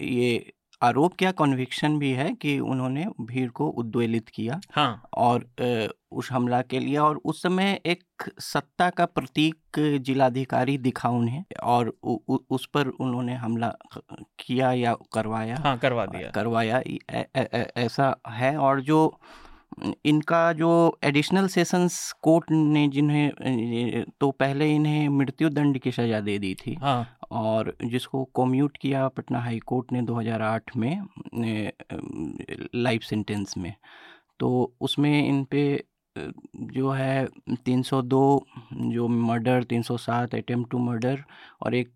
ये 0.00 0.52
आरोप 0.82 1.14
क्या 1.18 1.30
कन्विक्शन 1.32 1.98
भी 1.98 2.10
है 2.12 2.32
कि 2.34 2.58
उन्होंने 2.60 3.04
भीड़ 3.20 3.50
को 3.50 3.68
उद्वेलित 3.82 4.28
किया 4.28 4.60
हाँ। 4.72 5.02
और 5.16 5.44
उस 6.12 6.30
हमला 6.32 6.60
के 6.62 6.78
लिए 6.78 6.96
और 6.98 7.20
उस 7.24 7.42
समय 7.42 7.80
एक 7.86 8.30
सत्ता 8.40 8.88
का 8.90 9.04
प्रतीक 9.18 9.78
जिलाधिकारी 10.06 10.76
दिखा 10.78 11.08
उन्हें 11.08 11.44
और 11.62 11.92
उ, 12.04 12.16
उ, 12.28 12.38
उस 12.50 12.66
पर 12.66 12.88
उन्होंने 12.88 13.34
हमला 13.34 13.72
किया 14.38 14.72
या 14.72 14.94
करवाया 15.14 15.56
हाँ 15.64 15.78
करवा 15.78 16.06
दिया 16.06 16.30
करवाया 16.30 16.82
ऐसा 17.84 18.14
है 18.28 18.56
और 18.56 18.80
जो 18.80 19.00
इनका 20.04 20.52
जो 20.52 20.70
एडिशनल 21.04 21.46
सेशंस 21.48 21.94
कोर्ट 22.22 22.50
ने 22.50 22.86
जिन्हें 22.88 24.04
तो 24.20 24.30
पहले 24.30 24.74
इन्हें 24.74 25.08
मृत्यु 25.08 25.48
दंड 25.48 25.78
की 25.78 25.92
सज़ा 25.92 26.20
दे 26.20 26.38
दी 26.38 26.54
थी 26.54 26.74
हाँ। 26.74 27.06
और 27.32 27.76
जिसको 27.84 28.24
कम्यूट 28.24 28.76
किया 28.76 29.08
पटना 29.08 29.40
हाई 29.40 29.58
कोर्ट 29.58 29.92
ने 29.92 30.02
2008 30.02 30.76
में 30.76 31.02
लाइफ 32.74 33.02
सेंटेंस 33.02 33.54
में। 33.58 33.74
तो 34.40 34.76
उसमें 34.80 35.28
इन 35.28 35.44
पे 35.44 35.84
जो 36.56 36.90
है 36.90 37.28
302 37.66 38.40
जो 38.72 39.08
मर्डर 39.08 39.64
307 39.64 40.34
अटेम्प्ट 40.34 40.70
टू 40.70 40.78
मर्डर 40.78 41.24
और 41.62 41.74
एक 41.74 41.92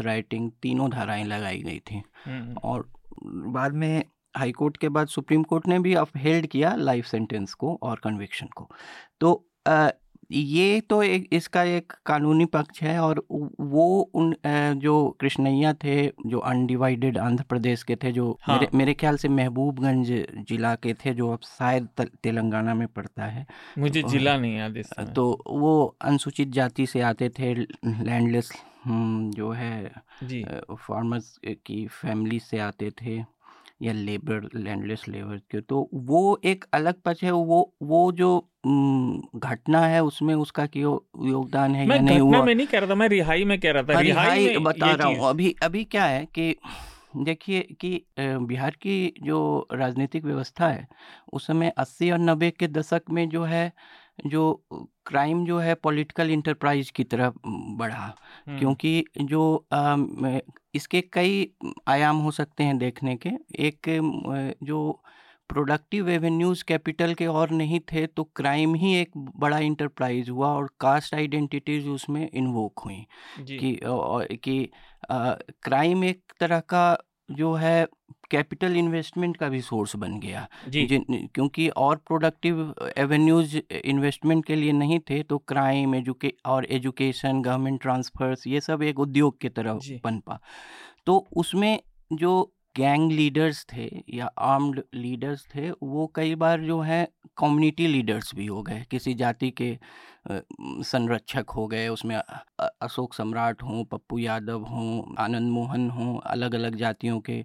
राइटिंग 0.00 0.50
तीनों 0.62 0.90
धाराएँ 0.90 1.24
लगाई 1.24 1.62
गई 1.62 1.78
थी। 1.78 2.02
और 2.64 2.92
बाद 3.26 3.72
में 3.72 4.04
हाई 4.36 4.52
कोर्ट 4.52 4.76
के 4.76 4.88
बाद 4.88 5.08
सुप्रीम 5.08 5.42
कोर्ट 5.42 5.66
ने 5.66 5.78
भी 5.78 5.94
अपहेल्ड 5.94 6.46
किया 6.46 6.74
लाइफ 6.74 7.06
सेंटेंस 7.06 7.54
को 7.54 7.78
और 7.82 8.00
कन्विक्शन 8.04 8.46
को। 8.56 8.70
तो 9.20 9.48
आ, 9.68 9.90
ये 10.30 10.80
तो 10.80 11.02
एक 11.02 11.28
इसका 11.32 11.62
एक 11.62 11.92
कानूनी 12.06 12.44
पक्ष 12.44 12.82
है 12.82 12.98
और 13.00 13.22
वो 13.60 13.86
उन 14.14 14.34
जो 14.78 15.16
कृष्णैया 15.20 15.72
थे 15.74 16.06
जो 16.26 16.38
अनडिवाइडेड 16.38 17.18
आंध्र 17.18 17.44
प्रदेश 17.48 17.82
के 17.82 17.96
थे 17.96 18.12
जो 18.12 18.38
हाँ। 18.42 18.56
मेरे 18.56 18.68
मेरे 18.74 18.94
ख्याल 18.94 19.16
से 19.16 19.28
महबूबगंज 19.28 20.12
जिला 20.48 20.74
के 20.74 20.94
थे 20.94 21.14
जो 21.14 21.30
अब 21.32 21.40
शायद 21.42 21.88
तेलंगाना 22.22 22.74
में 22.74 22.86
पड़ता 22.88 23.24
है। 23.24 23.46
मुझे 23.78 24.02
तो, 24.02 24.08
जिला 24.08 24.36
नहीं 24.36 24.56
याद 24.56 24.76
इस 24.76 24.90
तो 25.16 25.44
वो 25.46 25.96
अनुसूचित 26.02 26.48
जाति 26.48 26.86
से 26.86 27.00
आते 27.00 27.28
थे 27.28 27.54
लैंडलेस 27.54 28.52
जो 28.86 29.50
है 29.50 29.90
फार्मर्स 30.72 31.38
की 31.46 31.86
फैमिली 31.86 32.38
से 32.38 32.58
आते 32.58 32.90
थे। 32.90 33.35
या 33.82 33.92
लेबर 33.92 34.48
लैंडलेस 34.54 35.04
लेबर 35.08 35.36
के 35.36 35.60
तो 35.60 35.90
वो 35.94 36.40
एक 36.44 36.64
अलग 36.72 36.94
पक्ष 37.04 37.24
है 37.24 37.30
वो 37.30 37.74
वो 37.82 38.12
जो 38.12 38.50
घटना 39.36 39.80
है 39.80 40.04
उसमें 40.04 40.34
उसका 40.34 40.66
क्यों 40.66 41.28
योगदान 41.28 41.74
है 41.74 41.86
मैं 41.86 41.96
या 41.96 42.02
नहीं 42.02 42.20
हुआ? 42.20 42.44
मैं 42.44 42.54
नहीं 42.54 42.66
कह 42.66 42.78
रहा 42.78 42.90
था 42.90 42.94
मैं 42.94 43.08
रिहाई 43.08 43.44
में 43.44 43.60
कह 43.60 43.72
रहा 43.72 43.82
था 43.82 44.00
रिहाई, 44.00 44.38
रिहाई 44.38 44.58
बता 44.58 44.92
रहा 44.92 45.08
हूँ 45.08 45.28
अभी 45.28 45.56
अभी 45.62 45.84
क्या 45.84 46.04
है 46.04 46.26
कि 46.34 46.56
देखिए 47.16 47.60
कि 47.80 48.04
बिहार 48.20 48.70
की 48.70 49.14
जो 49.22 49.68
राजनीतिक 49.72 50.24
व्यवस्था 50.24 50.68
है 50.68 50.88
उस 51.32 51.46
समय 51.46 51.68
अस्सी 51.68 52.10
और 52.10 52.18
नब्बे 52.18 52.50
के 52.50 52.68
दशक 52.68 53.02
में 53.10 53.28
जो 53.28 53.44
है 53.44 53.72
जो 54.26 54.66
क्राइम 55.06 55.46
जो 55.46 55.58
है 55.58 55.74
पॉलिटिकल 55.74 56.30
इंटरप्राइज 56.30 56.90
की 56.90 57.04
तरफ़ 57.04 57.34
बढ़ा 57.76 58.16
क्योंकि 58.48 59.04
जो 59.22 59.66
इसके 60.76 61.00
कई 61.12 61.48
आयाम 61.88 62.16
हो 62.20 62.30
सकते 62.30 62.64
हैं 62.64 62.76
देखने 62.78 63.16
के। 63.26 63.30
एक 63.68 63.88
जो 64.62 64.80
प्रोडक्टिव 65.48 66.06
रेवेन्यूज 66.08 66.62
कैपिटल 66.68 67.14
के 67.14 67.26
और 67.26 67.50
नहीं 67.50 67.80
थे 67.92 68.06
तो 68.06 68.24
क्राइम 68.36 68.74
ही 68.74 68.94
एक 69.00 69.10
बड़ा 69.40 69.58
इंटरप्राइज 69.58 70.30
हुआ 70.30 70.48
और 70.54 70.68
कास्ट 70.80 71.14
आइडेंटिटीज 71.14 71.86
उसमें 71.88 72.28
इन्वोक 72.28 72.78
हुई 72.78 73.06
कि 73.40 73.78
कि 74.44 74.58
क्राइम 75.12 76.04
एक 76.04 76.22
तरह 76.40 76.60
का 76.74 76.86
जो 77.28 77.52
है 77.54 77.86
कैपिटल 78.30 78.76
इन्वेस्टमेंट 78.76 79.36
का 79.36 79.48
भी 79.48 79.60
सोर्स 79.60 79.94
बन 79.96 80.18
गया। 80.20 80.46
जी। 80.68 80.86
क्योंकि 80.90 81.68
और 81.68 81.96
प्रोडक्टिव 81.96 82.74
एवेन्यूज 82.98 83.60
इन्वेस्टमेंट 83.84 84.44
के 84.44 84.56
लिए 84.56 84.72
नहीं 84.72 84.98
थे 85.10 85.22
तो 85.22 85.38
क्राइम 85.38 85.94
एजुके 85.94 86.32
और 86.46 86.66
एजुकेशन 86.70 87.42
गवर्नमेंट 87.42 87.80
ट्रांसफर्स 87.82 88.46
ये 88.46 88.60
सब 88.60 88.82
एक 88.82 88.98
उद्योग 88.98 89.40
की 89.40 89.48
तरह 89.48 89.80
बन 90.04 90.18
पा। 90.26 90.38
तो 91.06 91.26
उसमें 91.36 91.78
जो 92.12 92.52
गैंग 92.76 93.12
लीडर्स 93.12 93.64
थे 93.72 93.88
या 94.14 94.26
आर्म्ड 94.26 94.82
लीडर्स 94.94 95.44
थे, 95.54 95.70
वो 95.72 96.06
कई 96.14 96.34
बार 96.34 96.60
जो 96.60 96.80
है 96.80 97.04
कम्युनिटी 97.38 97.86
लीडर्स 97.86 98.34
भी 98.34 98.46
हो 98.46 98.62
गए। 98.62 98.84
किसी 98.90 99.14
जाति 99.14 99.50
के 99.60 99.76
संरक्षक 100.84 101.50
हो 101.50 101.66
गए, 101.66 101.88
उसमें 101.88 102.16
अशोक 102.16 103.14
सम्राट 103.14 103.62
हों, 103.62 103.84
पप्पू 103.84 104.18
यादव 104.18 104.64
हों, 104.64 105.14
आनंद 105.18 105.50
मोहन 105.52 105.88
हों 105.90 106.18
अलग 106.20 106.54
अलग 106.54 106.76
जातियों 106.76 107.20
के 107.20 107.44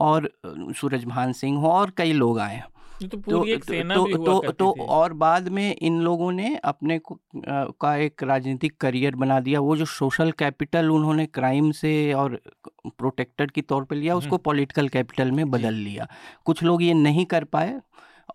और 0.00 0.30
सूरजभान 0.46 1.32
सिंह 1.32 1.58
हों 1.58 1.72
और 1.72 1.90
कई 1.96 2.12
लोग 2.12 2.38
आए। 2.38 2.62
तो 3.02 3.16
पूरी 3.16 3.52
एक 3.52 3.64
सेना 3.64 3.94
तो, 3.94 4.04
भी 4.04 4.12
हुआ 4.12 4.40
तो, 4.40 4.52
तो 4.52 4.74
और 4.80 5.12
बाद 5.12 5.48
में 5.48 5.76
इन 5.76 6.00
लोगों 6.00 6.32
ने 6.32 6.56
अपने 6.56 6.98
को 6.98 7.14
आ, 7.14 7.64
का 7.80 7.96
एक 7.96 8.22
राजनीतिक 8.22 8.76
करियर 8.76 9.14
बना 9.14 9.40
दिया। 9.40 9.60
वो 9.60 9.76
जो 9.76 9.84
सोशल 9.84 10.32
कैपिटल 10.32 10.90
उन्होंने 10.90 11.26
क्राइम 11.26 11.70
से 11.70 12.12
और 12.12 12.40
प्रोटेक्टर 12.86 13.46
की 13.46 13.62
तौर 13.62 13.84
पे 13.84 13.94
लिया 13.94 14.16
उसको 14.16 14.38
पॉलिटिकल 14.38 14.88
कैपिटल 14.88 15.32
में 15.32 15.50
बदल 15.50 15.74
लिया। 15.74 16.08
कुछ 16.44 16.62
लोग 16.62 16.82
ये 16.82 16.94
नहीं 16.94 17.24
कर 17.24 17.44
पाए 17.44 17.80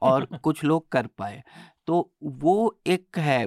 और 0.01 0.26
कुछ 0.43 0.64
लोग 0.64 0.89
कर 0.89 1.07
पाए। 1.07 1.43
तो 1.90 2.12
वो 2.24 2.80
एक 2.88 3.18
है 3.18 3.44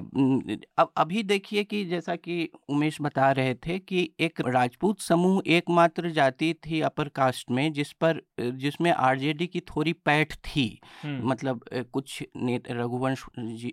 अब 0.77 0.91
अभी 0.97 1.23
देखिए 1.23 1.63
कि 1.63 1.85
जैसा 1.85 2.15
कि 2.15 2.49
उमेश 2.69 2.97
बता 3.01 3.31
रहे 3.31 3.53
थे 3.55 3.79
कि 3.79 4.13
एक 4.19 4.41
राजपूत 4.41 4.99
समूह 4.99 5.41
एकमात्र 5.47 6.09
जाति 6.09 6.53
थी 6.53 6.81
अपर 6.81 7.07
कास्ट 7.07 7.51
में 7.51 7.73
जिस 7.73 7.91
पर 7.93 8.21
जिसमें 8.41 8.91
आरजेडी 8.91 9.47
की 9.47 9.59
थोड़ी 9.59 9.93
पैठ 9.93 10.33
थी। 10.33 10.79
मतलब 11.05 11.65
कुछ 11.73 12.23
रघुवंश 12.71 13.25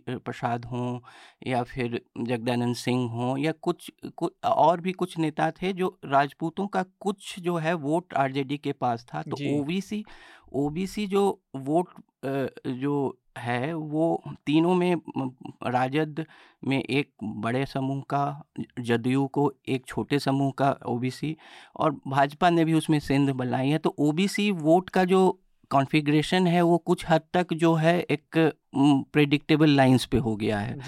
प्रसाद 0.06 0.64
हों 0.64 1.00
या 1.46 1.62
फिर 1.62 2.00
जगदानंद 2.20 2.76
सिंह 2.76 3.10
हों 3.10 3.38
या 3.38 3.52
कुछ, 3.52 3.92
कुछ 4.16 4.32
और 4.44 4.80
भी 4.80 4.92
कुछ 4.92 5.18
नेता 5.18 5.50
थे 5.50 5.72
जो 5.72 5.98
राजपूतों 6.04 6.66
का 6.66 6.84
कुछ 7.00 7.40
जो 7.40 7.56
है 7.56 7.74
वोट 7.74 8.14
आरजेडी 8.14 8.58
के 8.58 8.72
पास 8.72 9.06
था 9.14 9.22
तो 9.22 9.60
ओवीसी 9.60 10.04
ओबीसी 10.52 11.06
जो 11.06 11.40
वोट 11.56 11.88
जो 12.66 13.16
है 13.38 13.72
वो 13.74 14.22
तीनों 14.46 14.74
में 14.74 14.94
राजद 15.66 16.24
में 16.64 16.78
एक 16.78 17.10
बड़े 17.24 17.64
समूह 17.66 18.02
का 18.10 18.44
जदयू 18.80 19.26
को 19.26 19.52
एक 19.68 19.86
छोटे 19.86 20.18
समूह 20.18 20.50
का 20.58 20.70
ओबीसी 20.86 21.36
और 21.76 21.92
भाजपा 22.08 22.50
ने 22.50 22.64
भी 22.64 22.74
उसमें 22.74 22.98
सेंध 23.00 23.30
बनाई 23.30 23.68
है। 23.68 23.78
तो 23.78 23.94
ओबीसी 23.98 24.50
वोट 24.50 24.90
का 24.90 25.04
जो 25.04 25.38
कॉन्फ़िगरेशन 25.70 26.46
है 26.46 26.62
वो 26.62 26.78
कुछ 26.78 27.04
हद 27.08 27.22
तक 27.34 27.52
जो 27.54 27.74
है 27.74 27.98
एक 28.00 28.38
प्रेडिक्टेबल 28.74 29.70
लाइंस 29.70 30.04
पे 30.04 30.18
हो 30.18 30.36
गया 30.36 30.58
है। 30.58 30.78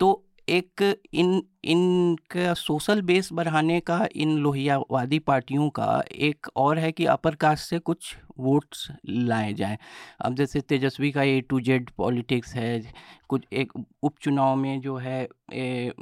तो 0.00 0.24
एक 0.52 0.82
इन 1.14 1.42
इनका 1.64 2.54
सोशल 2.54 3.00
बेस 3.02 3.28
बढ़ाने 3.32 3.78
का 3.80 3.98
इन 4.16 4.36
लोहियावादी 4.38 5.18
पार्टियों 5.18 5.68
का 5.70 6.02
एक 6.12 6.46
और 6.56 6.78
है 6.78 6.90
कि 6.92 7.04
अपर 7.06 7.34
कास्ट 7.34 7.68
से 7.70 7.78
कुछ 7.78 8.14
वोट्स 8.38 8.86
लाए 9.08 9.52
जाएँ। 9.52 9.78
अब 10.20 10.34
जैसे 10.34 10.60
तेजस्वी 10.60 11.10
का 11.12 11.22
ए 11.22 11.40
टू 11.40 11.60
जेड 11.60 11.90
पॉलिटिक्स 11.90 12.54
है 12.54 12.80
कुछ 13.28 13.44
एक 13.52 13.72
उपचुनाव 14.02 14.56
में 14.56 14.80
जो 14.80 14.96
है 14.96 15.22
ए, 15.52 15.92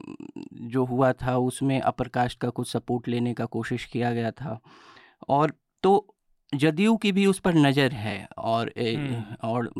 जो 0.54 0.84
हुआ 0.84 1.12
था 1.12 1.36
उसमें 1.38 1.80
अपर 1.80 2.08
कास्ट 2.08 2.40
का 2.40 2.48
कुछ 2.50 2.72
सपोर्ट 2.72 3.08
लेने 3.08 3.34
का 3.34 3.44
कोशिश 3.44 3.84
किया 3.84 4.12
गया 4.14 4.30
था। 4.30 4.60
और 5.28 5.52
तो 5.82 6.16
जदयू 6.52 6.96
की 6.96 7.12
भी 7.12 7.26
उस 7.26 7.38
पर 7.38 7.54
नज़र 7.54 7.92
है 7.92 8.28
और 8.38 8.72
और 9.44 9.70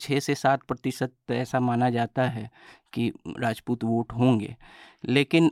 छः 0.00 0.20
से 0.20 0.34
सात 0.34 0.62
प्रतिशत 0.62 1.12
ऐसा 1.30 1.60
माना 1.60 1.90
जाता 1.90 2.22
है 2.22 2.50
कि 2.92 3.12
राजपूत 3.40 3.84
वोट 3.84 4.12
होंगे। 4.12 4.56
लेकिन 5.04 5.50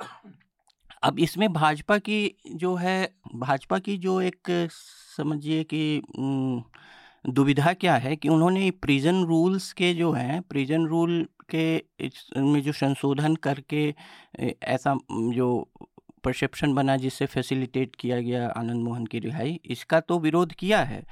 अब 1.03 1.19
इसमें 1.19 1.53
भाजपा 1.53 1.99
की 1.99 2.35
जो 2.55 2.75
है 2.75 3.13
भाजपा 3.35 3.79
की 3.79 3.97
जो 3.99 4.21
एक 4.21 4.69
समझिए 5.17 5.65
कि 5.75 6.03
दुविधा 7.29 7.73
क्या 7.73 7.95
है 7.97 8.17
कि 8.17 8.29
उन्होंने 8.29 8.71
प्रिजन 8.71 9.25
रूल्स 9.25 9.73
के 9.73 9.93
जो 9.95 10.13
हैं 10.13 10.41
प्रिजन 10.43 10.87
रूल 10.87 11.27
के 11.55 11.83
में 12.37 12.61
जो 12.63 12.73
संशोधन 12.73 13.35
करके 13.37 13.95
ऐसा 14.63 14.99
जो 15.11 15.49
परसेप्शन 16.25 16.75
बना 16.75 16.97
जिससे 16.97 17.27
फैसिलिटेट 17.27 17.97
किया 17.97 18.21
गया 18.21 18.47
आनंद 18.49 18.83
मोहन 18.85 19.07
की 19.07 19.19
रिहाई 19.19 19.61
इसका 19.67 20.01
तो 20.01 20.19
विरोध 20.19 20.53
किया 20.53 20.81
है। 20.85 21.03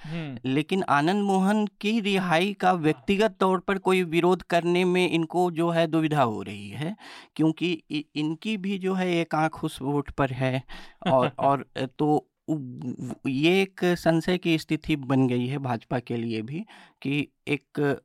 लेकिन 0.44 0.82
आनंद 0.88 1.22
मोहन 1.22 1.66
की 1.80 2.00
रिहाई 2.00 2.52
का 2.52 2.72
व्यक्तिगत 2.72 3.36
तौर 3.40 3.58
पर 3.58 3.78
कोई 3.78 4.02
विरोध 4.02 4.42
करने 4.42 4.84
में 4.84 5.10
इनको 5.10 5.50
जो 5.50 5.70
है 5.70 5.86
दुविधा 5.86 6.22
हो 6.22 6.42
रही 6.42 6.68
है 6.70 6.96
क्योंकि 7.36 7.72
इनकी 8.16 8.56
भी 8.56 8.78
जो 8.78 8.94
है 8.94 9.10
एक 9.12 9.34
आँख 9.34 9.64
उस 9.64 9.82
वोट 9.82 10.10
पर 10.10 10.30
है 10.32 10.62
और 11.12 11.32
और 11.38 11.64
तो 11.98 12.27
ये 12.48 13.60
एक 13.62 13.80
संशय 13.98 14.38
की 14.38 14.58
स्थिति 14.58 14.96
बन 14.96 15.26
गई 15.28 15.46
है 15.46 15.58
भाजपा 15.58 15.98
के 15.98 16.16
लिए 16.16 16.42
भी 16.42 16.64
कि 17.02 17.28
एक 17.48 17.98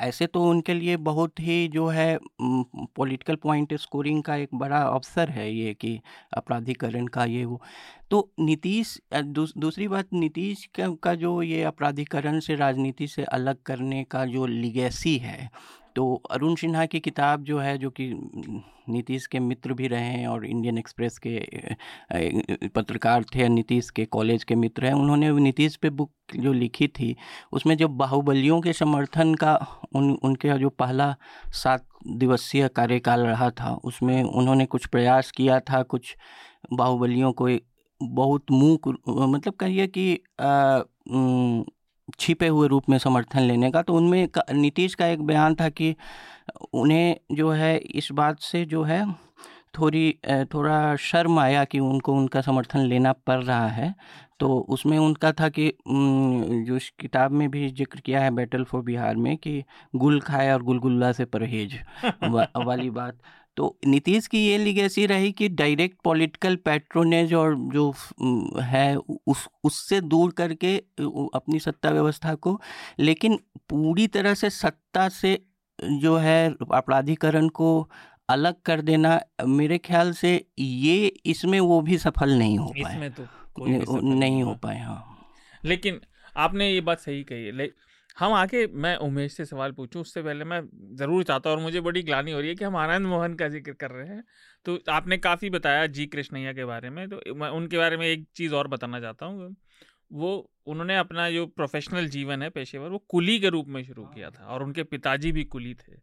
ऐसे 0.00 0.26
तो 0.26 0.44
उनके 0.50 0.74
लिए 0.74 0.96
बहुत 0.96 1.40
ही 1.40 1.68
जो 1.68 1.86
है 1.88 2.18
पॉलिटिकल 2.42 3.36
पॉइंट 3.36 3.74
स्कोरिंग 3.74 4.22
का 4.22 4.36
एक 4.36 4.48
बड़ा 4.54 4.80
अवसर 4.82 5.30
है 5.30 5.50
ये 5.52 5.74
कि 5.74 6.00
अपराधीकरण 6.36 7.06
का 7.06 7.24
ये 7.24 7.44
वो। 7.44 7.60
तो 8.10 8.30
नीतीश 8.40 9.00
दूसरी 9.14 9.88
बात 9.88 10.12
नीतीश 10.12 10.64
का, 10.74 10.88
का 10.94 11.14
जो 11.14 11.40
ये 11.42 11.62
अपराधीकरण 11.62 12.40
से 12.40 12.54
राजनीति 12.54 13.06
से 13.06 13.24
अलग 13.24 13.62
करने 13.66 14.04
का 14.04 14.24
जो 14.26 14.46
लिगेसी 14.46 15.16
है 15.18 15.50
तो 15.96 16.22
अरुण 16.30 16.54
सिन्हा 16.54 16.86
की 16.86 17.00
किताब 17.00 17.44
जो 17.44 17.58
है 17.58 17.78
जो 17.78 17.90
कि 17.90 18.10
नीतीश 18.88 19.26
के 19.26 19.40
मित्र 19.40 19.72
भी 19.72 19.88
रहे 19.88 20.00
हैं 20.00 20.26
और 20.26 20.46
इंडियन 20.46 20.78
एक्सप्रेस 20.78 21.20
के 21.26 21.38
पत्रकार 22.68 23.24
थे 23.24 23.48
नीतीश 23.48 23.90
के 23.90 24.04
कॉलेज 24.04 24.44
के 24.44 24.54
मित्र 24.54 24.86
हैं 24.86 24.92
उन्होंने 24.92 25.30
नीतीश 25.30 25.76
पे 25.76 25.90
बुक 25.90 26.10
जो 26.36 26.52
लिखी 26.52 26.88
थी 26.88 27.16
उसमें 27.52 27.76
जब 27.76 27.90
बाहुबलियों 27.90 28.60
के 28.60 28.72
समर्थन 28.72 29.34
का 29.34 29.54
उन 29.94 30.10
उनके 30.22 30.58
जो 30.58 30.68
पहला 30.68 31.16
सात 31.52 31.86
दिवसीय 32.06 32.68
कार्यकाल 32.68 33.20
रहा 33.20 33.50
था 33.50 33.74
उसमें 33.84 34.22
उन्होंने 34.22 34.66
कुछ 34.66 34.86
प्रयास 34.86 35.30
किया 35.30 35.60
था 35.60 35.82
कुछ 35.82 36.16
बाहुबलियों 36.72 37.32
को 37.32 37.48
बहुत 38.00 38.50
मुँह 38.50 38.78
मतलब 39.08 39.54
कहिए 39.54 39.86
कि 39.86 40.14
आ, 40.40 40.82
छिपे 42.20 42.48
हुए 42.48 42.68
रूप 42.68 42.88
में 42.90 42.98
समर्थन 42.98 43.40
लेने 43.40 43.70
का। 43.70 43.82
तो 43.82 43.94
उनमें 43.94 44.28
नीतीश 44.52 44.94
का 44.94 45.06
एक 45.06 45.22
बयान 45.22 45.54
था 45.54 45.68
कि 45.70 45.94
उन्हें 46.74 47.16
जो 47.32 47.50
है 47.52 47.76
इस 47.78 48.08
बात 48.12 48.40
से 48.40 48.64
जो 48.66 48.82
है 48.84 49.04
थोड़ी 49.78 50.12
थोड़ा 50.54 50.96
शर्म 50.96 51.38
आया 51.38 51.64
कि 51.64 51.78
उनको 51.80 52.12
उनका 52.14 52.40
समर्थन 52.40 52.80
लेना 52.80 53.12
पड़ 53.26 53.42
रहा 53.44 53.66
है। 53.68 53.94
तो 54.40 54.58
उसमें 54.68 54.98
उनका 54.98 55.32
था 55.32 55.48
कि 55.48 55.72
जो 55.88 56.76
इस 56.76 56.90
किताब 57.00 57.32
में 57.32 57.48
भी 57.50 57.68
ज़िक्र 57.70 58.00
किया 58.00 58.20
है 58.20 58.30
बैटल 58.30 58.64
फॉर 58.64 58.82
बिहार 58.82 59.16
में 59.16 59.36
कि 59.36 59.62
गुल 59.96 60.20
खाए 60.20 60.52
और 60.52 60.62
गुलगुल्ला 60.62 61.12
से 61.12 61.24
परहेज। 61.26 61.78
वा, 62.30 62.46
वाली 62.58 62.90
बात। 62.90 63.18
तो 63.56 63.76
नीतीश 63.86 64.26
की 64.26 64.38
ये 64.38 64.56
लिगेसी 64.58 65.04
रही 65.06 65.30
कि 65.32 65.48
डायरेक्ट 65.48 65.96
पॉलिटिकल 66.04 66.56
पैट्रोनेज 66.56 67.34
और 67.34 67.54
जो 67.72 67.92
है 68.60 68.96
उस 69.26 69.48
उससे 69.64 70.00
दूर 70.00 70.32
करके 70.32 70.76
अपनी 71.34 71.58
सत्ता 71.58 71.90
व्यवस्था 71.90 72.34
को 72.36 72.60
लेकिन 73.00 73.38
पूरी 73.70 74.06
तरह 74.06 74.34
से 74.34 74.50
सत्ता 74.50 75.08
से 75.10 75.38
जो 75.78 76.16
है 76.16 76.54
अपराधीकरण 76.72 77.48
को 77.48 77.70
अलग 78.28 78.60
कर 78.62 78.80
देना 78.80 79.20
मेरे 79.46 79.78
ख्याल 79.78 80.12
से 80.12 80.34
ये 80.58 81.06
इसमें 81.26 81.58
वो 81.60 81.80
भी 81.80 81.98
सफल 81.98 82.30
नहीं 82.30 82.58
हो 82.58 82.72
पाए 82.82 82.94
इसमें 82.94 83.10
तो 83.12 84.00
नहीं 84.00 84.42
हो 84.42 84.54
पाए 84.54 84.78
हाँ। 84.78 85.02
लेकिन 85.64 86.00
आपने 86.36 86.70
ये 86.70 86.80
बात 86.80 87.00
सही 87.00 87.22
कही 87.22 87.44
है 87.44 87.52
हम 88.18 88.32
आके 88.32 88.66
मैं 88.66 88.96
उमेश 88.96 89.32
से 89.32 89.44
सवाल 89.44 89.72
पूछूँ 89.72 90.02
उससे 90.02 90.22
पहले 90.22 90.44
मैं 90.44 90.60
ज़रूर 90.96 91.24
चाहता 91.24 91.50
हूँ 91.50 91.56
और 91.56 91.62
मुझे 91.62 91.80
बड़ी 91.80 92.02
ग्लानी 92.02 92.32
हो 92.32 92.40
रही 92.40 92.48
है 92.48 92.54
कि 92.54 92.64
हम 92.64 92.76
आनंद 92.76 93.06
मोहन 93.06 93.34
का 93.34 93.48
ज़िक्र 93.48 93.72
कर 93.72 93.90
रहे 93.90 94.08
हैं। 94.08 94.24
तो 94.64 94.78
आपने 94.88 95.18
काफ़ी 95.18 95.50
बताया 95.50 95.86
जी 95.86 96.06
कृष्णैया 96.06 96.52
के 96.52 96.64
बारे 96.64 96.90
में 96.90 97.08
तो 97.08 97.34
मैं 97.34 97.48
उनके 97.48 97.78
बारे 97.78 97.96
में 97.96 98.06
एक 98.06 98.26
चीज़ 98.36 98.54
और 98.54 98.68
बताना 98.68 99.00
चाहता 99.00 99.26
हूँ। 99.26 99.56
वो 100.12 100.50
उन्होंने 100.66 100.96
अपना 100.96 101.30
जो 101.30 101.46
प्रोफेशनल 101.46 102.08
जीवन 102.08 102.42
है 102.42 102.50
पेशेवर 102.50 102.88
वो 102.88 102.98
कुली 102.98 103.38
के 103.38 103.48
रूप 103.48 103.68
में 103.68 103.82
शुरू 103.84 104.04
किया 104.04 104.30
था 104.30 104.46
और 104.46 104.62
उनके 104.62 104.82
पिताजी 104.82 105.32
भी 105.32 105.44
कुली 105.44 105.74
थे। 105.74 105.96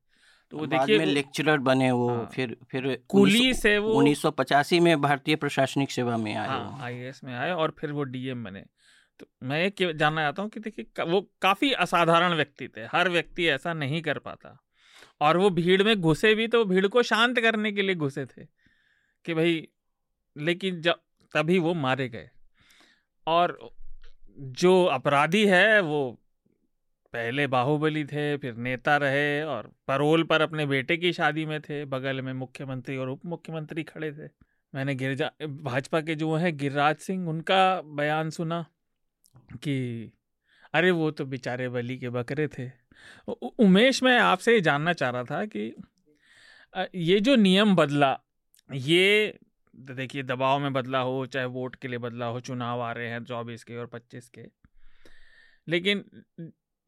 तो 0.51 0.57
वो 0.57 0.66
देखिए 0.66 1.05
लेक्चरर 1.05 1.57
बने 1.57 1.91
वो 1.91 2.07
हाँ, 2.09 2.26
फिर 2.26 2.55
फिर 2.72 2.97
कुली 3.09 3.53
से 3.53 3.78
वो 3.78 3.93
उन्नीस 3.93 4.22
सौ 4.22 4.32
पचासी 4.32 4.80
में 4.80 5.01
भारतीय 5.01 5.36
प्रशासनिक 5.36 5.91
सेवा 5.91 6.18
में 6.18 6.36
आए 6.36 6.47
हाँ, 6.47 6.78
आई 6.82 7.12
में 7.24 7.34
आए 7.34 7.51
और 7.51 7.76
फिर 7.80 7.91
वो 7.91 8.03
डीएम 8.03 8.43
बने। 8.43 8.66
तो 9.22 9.28
मैं 9.43 9.72
ये 9.82 9.93
जानना 9.93 10.22
चाहता 10.22 10.41
हूँ 10.41 10.49
कि 10.49 10.59
देखिए 10.59 11.03
वो 11.03 11.32
काफ़ी 11.41 11.72
असाधारण 11.72 12.34
व्यक्ति 12.34 12.67
थे। 12.67 12.82
हर 12.82 13.09
व्यक्ति 13.09 13.47
ऐसा 13.47 13.74
नहीं 13.74 14.01
कर 14.01 14.17
पाता। 14.17 14.63
और 15.22 15.38
वो 15.38 15.49
भीड़ 15.49 15.84
में 15.84 16.01
घुसे 16.01 16.36
भी 16.36 16.47
तो 16.47 16.65
भीड़ 16.65 16.88
को 16.88 17.03
शांत 17.03 17.39
करने 17.39 17.72
के 17.72 17.82
लिए 17.82 17.95
घुसे 17.95 18.26
थे 18.26 18.45
कि 19.26 19.34
भाई, 19.34 19.67
लेकिन 20.38 20.82
जब, 20.82 20.93
तभी 21.36 21.59
वो 21.59 21.74
मारे 21.74 22.09
गए। 22.09 22.30
और 23.28 23.69
जो 24.38 24.86
अपराधी 24.86 25.45
है, 25.45 25.80
वो 25.80 26.11
पहले 27.13 27.47
बाहुबली 27.47 28.05
थे, 28.05 28.38
फिर 28.38 28.55
नेता 28.55 28.97
रहे 28.97 29.43
और 29.43 29.72
परोल 29.88 30.24
पर 30.24 30.41
अपने 30.41 30.65
बेटे 30.65 30.97
की 30.97 31.13
शादी 31.13 31.45
में 31.45 31.61
थे। 31.61 31.86
बगल 31.86 32.22
में 32.22 32.34
मुख्यमंत्री 32.34 32.97
और 32.97 33.09
उप 33.09 33.26
मुख्यमंत्री 33.26 33.84
खड़े 33.84 34.11
थे। 34.11 34.30
मैंने 34.76 34.95
गिरजा, 34.95 35.32
भाजपा 35.47 36.01
के 36.01 36.15
जो 36.15 36.36
हैं, 36.36 36.57
गिरिराज 36.57 36.95
सिंह, 36.95 37.30
उनका 37.30 37.82
बयान 37.82 38.30
सुना। 38.30 38.65
कि, 39.36 40.12
अरे, 40.74 40.92
वो 40.92 41.12
तो 41.12 41.26
बेचारे 41.26 41.70
बली 41.70 41.98
के 41.98 42.10
बकरे 42.10 42.48
थे। 42.48 42.70
उमेश, 43.60 44.04
मैं 44.04 44.18
आपसे 44.20 44.54
ये 44.54 44.62
जानना 44.62 44.94
चाह 44.94 45.10
रहा 45.10 45.24
था 45.24 45.46
कि 45.46 45.74
ये 46.96 47.20
जो 47.20 47.36
नियम 47.36 47.76
बदला, 47.76 48.20
ये 48.72 49.40
देखिए, 49.76 50.24
दबाव 50.24 50.60
में 50.60 50.74
बदला 50.74 51.00
हो, 51.00 51.26
चाहे 51.26 51.46
वोट 51.46 51.76
के 51.76 51.88
लिए 51.88 51.98
बदला 51.98 52.26
हो, 52.26 52.40
चुनाव 52.40 52.82
आ 52.82 52.92
रहे 52.92 53.08
हैं 53.08 53.24
चौबीस 53.24 53.64
के 53.64 53.78
और 53.78 53.86
पच्चीस 53.86 54.30
के, 54.30 54.46
लेकिन 55.68 56.04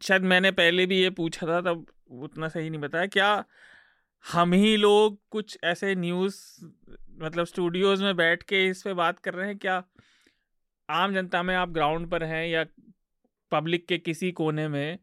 शायद 0.02 0.22
मैंने 0.22 0.52
पहले 0.52 0.86
भी 0.86 1.00
ये 1.02 1.10
पूछा 1.10 1.48
था, 1.48 1.62
तब 1.62 1.86
उतना 2.12 2.48
सही 2.48 2.70
नहीं 2.70 2.82
बताया। 2.82 3.06
क्या 3.08 3.44
हम 4.26 4.54
ही 4.54 4.76
लोग 4.78 5.20
कुछ 5.30 5.58
ऐसे 5.64 5.96
न्यूज़ 5.96 6.36
मतलब 7.20 7.46
स्टूडियोज 7.46 8.02
में 8.02 8.16
बैठ 8.16 8.44
के 8.44 8.66
इस 8.68 8.82
पे 8.84 8.94
बात 8.94 9.20
कर 9.20 9.34
रहे 9.34 9.48
हैं? 9.48 9.58
क्या 9.58 9.84
आम 10.90 11.14
जनता 11.14 11.42
में 11.44 11.54
आप 11.56 11.70
ग्राउंड 11.70 12.10
पर 12.10 12.24
हैं 12.24 12.46
या 12.48 12.64
पब्लिक 13.52 13.86
के 13.88 13.98
किसी 13.98 14.32
कोने 14.32 14.68
में 14.68 14.98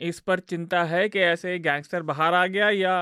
इस 0.00 0.20
पर 0.20 0.40
चिंता 0.40 0.82
है 0.84 1.08
कि 1.08 1.18
ऐसे 1.20 1.58
गैंगस्टर 1.58 2.02
बाहर 2.02 2.34
आ 2.34 2.46
गया 2.46 2.70
या 2.70 2.94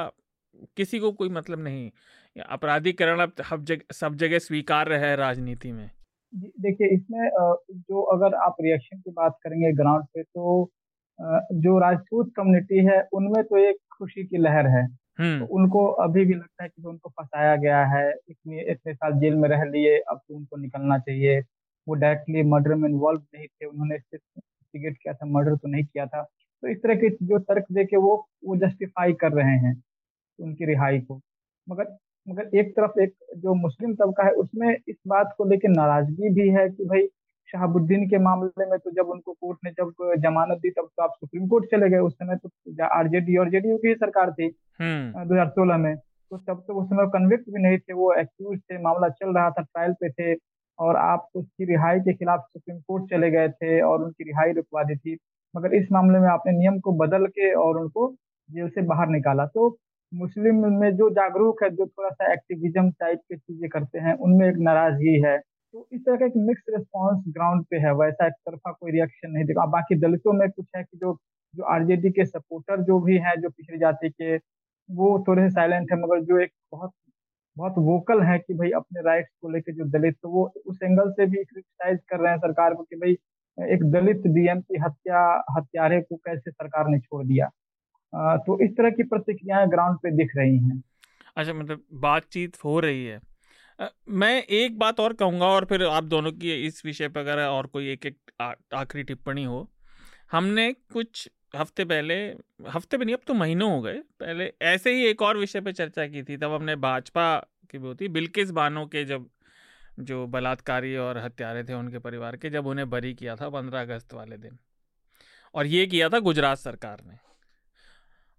किसी 0.76 0.98
को 0.98 1.10
कोई 1.12 1.28
मतलब 1.28 1.60
नहीं? 1.60 1.90
अपराधीकरण 2.36 3.20
अब 3.20 3.32
सब 3.42 3.64
जगह 3.64 3.94
सब 3.94 4.14
जगह 4.16 4.38
स्वीकार्य 4.38 4.96
है 4.96 5.14
राजनीति 5.16 5.72
में? 5.72 5.90
देखिए 6.32 6.88
इसमें 6.94 7.30
जो 7.72 8.02
अगर 8.14 8.34
आप 8.36 8.56
रिएक्शन 8.60 9.00
की 9.00 9.10
बात 9.12 9.38
करेंगे 9.44 9.72
ग्राउंड 9.72 10.04
पे 10.14 10.22
तो 10.22 10.70
जो 11.62 11.78
राजपूत 11.80 12.32
कम्युनिटी 12.36 12.84
है 12.86 13.00
उनमें 13.14 13.42
तो 13.44 13.58
एक 13.58 13.76
खुशी 13.98 14.24
की 14.24 14.38
लहर 14.38 14.66
है। 14.68 14.86
तो 15.18 15.46
उनको 15.56 15.86
अभी 16.04 16.24
भी 16.24 16.34
लगता 16.34 16.62
है 16.62 16.68
कि 16.68 16.82
उनको 16.82 17.10
फंसाया 17.10 17.54
गया 17.56 17.84
है 17.86 18.08
इतने 18.30 18.70
इतने 18.72 18.94
साल 18.94 19.18
जेल 19.20 19.34
में 19.36 19.48
रह 19.48 19.64
लिए 19.64 19.98
अब 20.00 20.20
तो 20.28 20.36
उनको 20.36 20.56
निकलना 20.56 20.98
चाहिए। 20.98 21.40
वो 21.86 21.94
डायरेक्टली 21.96 22.42
मर्डर 22.50 22.74
में 22.74 22.88
इन्वॉल्व 22.88 23.20
नहीं 23.34 23.46
थे 23.46 23.66
उन्होंने 23.66 23.94
इन्वेस्टिगेट 23.94 24.96
किया 24.96 25.14
था 25.14 25.26
मर्डर 25.28 25.56
तो 25.56 25.68
नहीं 25.68 25.84
किया 25.84 26.06
था। 26.06 26.22
तो 26.22 26.68
इस 26.68 26.78
तरह 26.82 26.94
के 26.96 27.08
जो 27.22 27.38
तर्क 27.40 27.64
दे 27.72 27.84
के 27.84 27.96
वो 27.98 28.14
वो 28.46 28.56
जस्टिफाई 28.58 29.12
कर 29.20 29.32
रहे 29.32 29.56
हैं 29.58 29.74
उनकी 30.38 30.66
रिहाई 30.66 31.00
को। 31.00 31.20
मगर 31.68 31.96
मगर 32.26 32.56
एक 32.58 32.70
तरफ़ 32.76 33.00
एक 33.00 33.14
जो 33.38 33.54
मुस्लिम 33.56 33.94
तबका 33.94 34.24
है 34.24 34.30
उसमें 34.42 34.68
इस 34.70 34.96
बात 35.08 35.34
को 35.38 35.44
लेकर 35.44 35.68
नाराज़गी 35.70 36.30
भी 36.34 36.48
है 36.50 36.68
कि 36.70 36.84
भाई 36.84 37.06
शहाबुद्दीन 37.48 38.06
के 38.10 38.18
मामले 38.20 38.66
में 38.66 38.78
तो 38.78 38.90
जब 38.92 39.08
उनको 39.10 39.32
कोर्ट 39.32 39.58
ने 39.64 39.70
जब 39.72 39.92
जमानत 40.22 40.58
दी 40.58 40.70
तब 40.70 40.86
तो 40.86 41.02
आप 41.02 41.10
सुप्रीम 41.14 41.46
कोर्ट 41.48 41.64
चले 41.70 41.88
गए। 41.90 41.98
उस 42.00 42.14
समय 42.14 42.36
तो 42.36 42.84
आरजेडी 42.86 43.36
और 43.36 43.50
जेडीयू 43.50 43.76
की 43.78 43.94
सरकार 43.96 44.32
थी 44.32 44.46
हम्म। 44.80 45.24
दो 45.24 45.34
हज़ार 45.34 45.48
सोलह 45.50 45.76
में 45.76 45.94
तो 45.96 46.36
तब 46.38 46.64
तो 46.66 46.74
उस 46.80 46.86
समय 46.86 47.06
कन्विक्ट 47.12 47.50
भी 47.50 47.62
नहीं 47.62 47.78
थे 47.78 47.92
वो 47.94 48.12
एक्यूज 48.14 48.58
थे 48.60 48.78
मामला 48.82 49.08
चल 49.10 49.34
रहा 49.34 49.50
था 49.50 49.62
ट्रायल 49.62 49.92
पे 50.00 50.10
थे। 50.10 50.34
और 50.78 50.96
आप 50.96 51.28
उसकी 51.34 51.64
रिहाई 51.64 52.00
के 52.00 52.14
खिलाफ 52.14 52.40
सुप्रीम 52.40 52.78
कोर्ट 52.80 53.10
चले 53.10 53.30
गए 53.30 53.48
थे 53.48 53.80
और 53.82 54.02
उनकी 54.04 54.24
रिहाई 54.24 54.52
रुकवा 54.52 54.82
दी 54.82 54.96
थी। 54.96 55.16
मगर 55.54 55.74
इस 55.74 55.88
मामले 55.92 56.18
में 56.18 56.28
आपने 56.28 56.52
नियम 56.52 56.78
को 56.80 56.92
बदल 56.98 57.26
के 57.28 57.52
और 57.54 57.78
उनको 57.78 58.08
जेल 58.50 58.68
से 58.68 58.82
बाहर 58.82 59.08
निकाला। 59.08 59.46
तो 59.46 59.76
मुस्लिम 60.12 60.66
में 60.80 60.90
जो 60.96 61.08
जागरूक 61.10 61.62
है, 61.62 61.70
जो 61.70 61.86
थोड़ा 61.86 62.08
सा 62.10 62.32
एक्टिविज्म 62.32 62.90
टाइप 62.90 63.20
की 63.28 63.36
चीज़ें 63.36 63.68
करते 63.70 63.98
हैं, 63.98 64.14
उनमें 64.16 64.48
एक 64.48 64.56
नाराज़गी 64.58 65.20
है। 65.22 65.38
तो 65.38 65.86
इस 65.92 66.00
तरह 66.00 66.16
का 66.16 66.26
एक 66.26 66.32
मिक्स 66.36 66.62
रिस्पॉन्स 66.76 67.24
ग्राउंड 67.28 67.64
पे 67.70 67.76
है, 67.76 67.92
वैसा 67.94 68.26
एक 68.26 68.32
तरफा 68.46 68.72
कोई 68.72 68.92
रिएक्शन 68.92 69.30
नहीं 69.30 69.44
देखा। 69.44 69.66
बाकी 69.68 69.94
दलितों 70.00 70.32
में 70.32 70.48
कुछ 70.50 70.66
है 70.76 70.82
कि 70.84 70.98
जो 70.98 71.16
जो 71.54 71.64
आरजेडी 71.64 72.10
के 72.10 72.24
सपोर्टर 72.26 72.80
जो 72.82 72.98
भी 73.00 73.16
हैं, 73.18 73.34
जो 73.40 73.48
पिछड़ी 73.50 73.78
जाति 73.78 74.08
के, 74.10 74.36
वो 74.88 75.24
थोड़े 75.28 75.42
से 75.42 75.50
साइलेंट 75.50 75.92
है, 75.92 75.98
मगर 75.98 76.20
जो 76.24 76.38
एक 76.40 76.50
बहुत 76.72 76.90
बहुत 77.56 77.74
वोकल 77.78 78.22
है 78.22 78.38
कि 78.38 78.54
भाई 78.54 78.70
अपने 78.70 79.02
राइट्स 79.02 79.30
को 79.42 79.48
लेकर 79.48 79.72
जो 79.72 79.84
दलित 79.90 80.16
तो 80.22 80.28
वो 80.28 80.44
उस 80.66 80.78
एंगल 80.82 81.10
से 81.10 81.26
भी 81.26 81.44
क्रिटिसाइज 81.44 81.98
कर 82.08 82.20
रहे 82.20 82.32
हैं 82.32 82.38
सरकार 82.38 82.74
को 82.74 82.82
कि 82.82 82.96
भाई 82.96 83.12
एक 83.58 83.84
दलित 83.90 84.22
डीएम 84.26 84.60
की 84.60 84.78
हत्या, 84.78 85.44
हत्यारे 85.56 86.00
को 86.00 86.16
कैसे 86.16 86.50
सरकार 86.50 86.88
ने 86.88 86.98
छोड़ 86.98 87.24
दिया। 87.26 87.50
तो 88.38 88.58
इस 88.60 88.70
तरह 88.70 88.90
की 88.90 89.02
प्रतिक्रियाएँ 89.02 89.68
ग्राउंड 89.68 89.98
पे 89.98 90.10
दिख 90.10 90.32
रही 90.36 90.58
हैं। 90.58 90.82
अच्छा 91.36 91.52
मतलब 91.52 91.84
बातचीत 92.00 92.56
हो 92.64 92.78
रही 92.80 93.04
है। 93.04 93.20
मैं 94.08 94.42
एक 94.42 94.78
बात 94.78 95.00
और 95.00 95.12
कहूँगा 95.12 95.46
और 95.46 95.64
फिर 95.64 95.84
आप 95.84 96.04
दोनों 96.04 96.32
की 96.32 96.52
इस 96.66 96.84
विषय 96.86 97.08
पर 97.08 97.20
अगर 97.20 97.42
और 97.42 97.66
कोई 97.66 97.90
एक 97.92 98.06
एक 98.06 98.50
आखिरी 98.74 99.02
टिप्पणी 99.04 99.44
हो। 99.44 99.68
हमने 100.32 100.72
कुछ 100.72 101.28
हफ़्ते 101.54 101.84
पहले, 101.84 102.14
हफ़्ते 102.68 102.96
भी 102.96 103.04
नहीं, 103.04 103.14
अब 103.14 103.20
तो 103.26 103.34
महीनों 103.34 103.70
हो 103.70 103.80
गए। 103.82 103.98
पहले 104.20 104.52
ऐसे 104.62 104.94
ही 104.94 105.04
एक 105.06 105.22
और 105.22 105.36
विषय 105.38 105.60
पे 105.60 105.72
चर्चा 105.72 106.06
की 106.06 106.22
थी, 106.22 106.36
तब 106.36 106.52
हमने 106.52 106.76
भाजपा 106.78 107.36
की 107.70 107.78
भी 107.78 107.86
होती 107.86 108.08
बिल्किस 108.08 108.50
बानो 108.50 108.84
के 108.86 109.04
जब, 109.04 109.28
जो 110.00 110.26
बलात्कारी 110.26 110.94
और 110.96 111.18
हत्यारे 111.18 111.64
थे 111.64 111.74
उनके 111.74 111.98
परिवार 111.98 112.36
के, 112.36 112.50
जब 112.50 112.66
उन्हें 112.66 112.88
बरी 112.90 113.12
किया 113.14 113.36
था 113.36 113.48
पंद्रह 113.50 113.80
अगस्त 113.80 114.14
वाले 114.14 114.36
दिन। 114.36 114.58
और 115.54 115.66
ये 115.66 115.86
किया 115.86 116.08
था 116.08 116.18
गुजरात 116.20 116.58
सरकार 116.58 117.02
ने। 117.06 117.18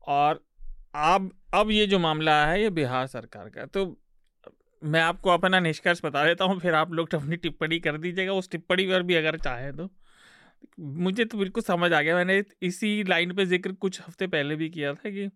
और 0.08 0.44
अब 0.96 1.32
अब 1.54 1.72
ये 1.72 1.86
जो 1.88 2.00
मामला 2.00 2.46
है, 2.46 2.62
ये 2.62 2.70
बिहार 2.72 3.08
सरकार 3.08 3.50
का 3.50 3.66
तो 3.66 3.86
मैं 4.82 5.02
आपको 5.02 5.30
अपना 5.30 5.60
निष्कर्ष 5.60 6.02
बता 6.06 6.24
देता 6.26 6.46
हूँ, 6.46 6.60
फिर 6.60 6.74
आप 6.74 6.92
लोग 6.92 7.16
अपनी 7.16 7.36
टिप्पणी 7.38 7.80
कर 7.80 7.98
दीजिएगा, 7.98 8.34
उस 8.34 8.50
टिप्पणी 8.52 8.86
पर 8.88 9.04
भी 9.04 9.16
अगर 9.16 9.38
चाहे 9.38 9.72
तो। 9.72 9.90
मुझे 10.80 11.26
तो 11.26 11.38
बिल्कुल 11.38 11.64
समझ 11.64 11.92
आ 11.94 12.02
गया। 12.02 12.16
मैंने 12.16 12.44
इसी 12.62 13.04
लाइन 13.04 13.34
पे 13.36 13.46
ज़िक्र 13.46 13.72
कुछ 13.74 14.02
हफ़्ते 14.02 14.28
पहले 14.28 14.56
भी 14.56 14.70
किया 14.70 14.94
था 14.94 15.10
कि 15.10 15.30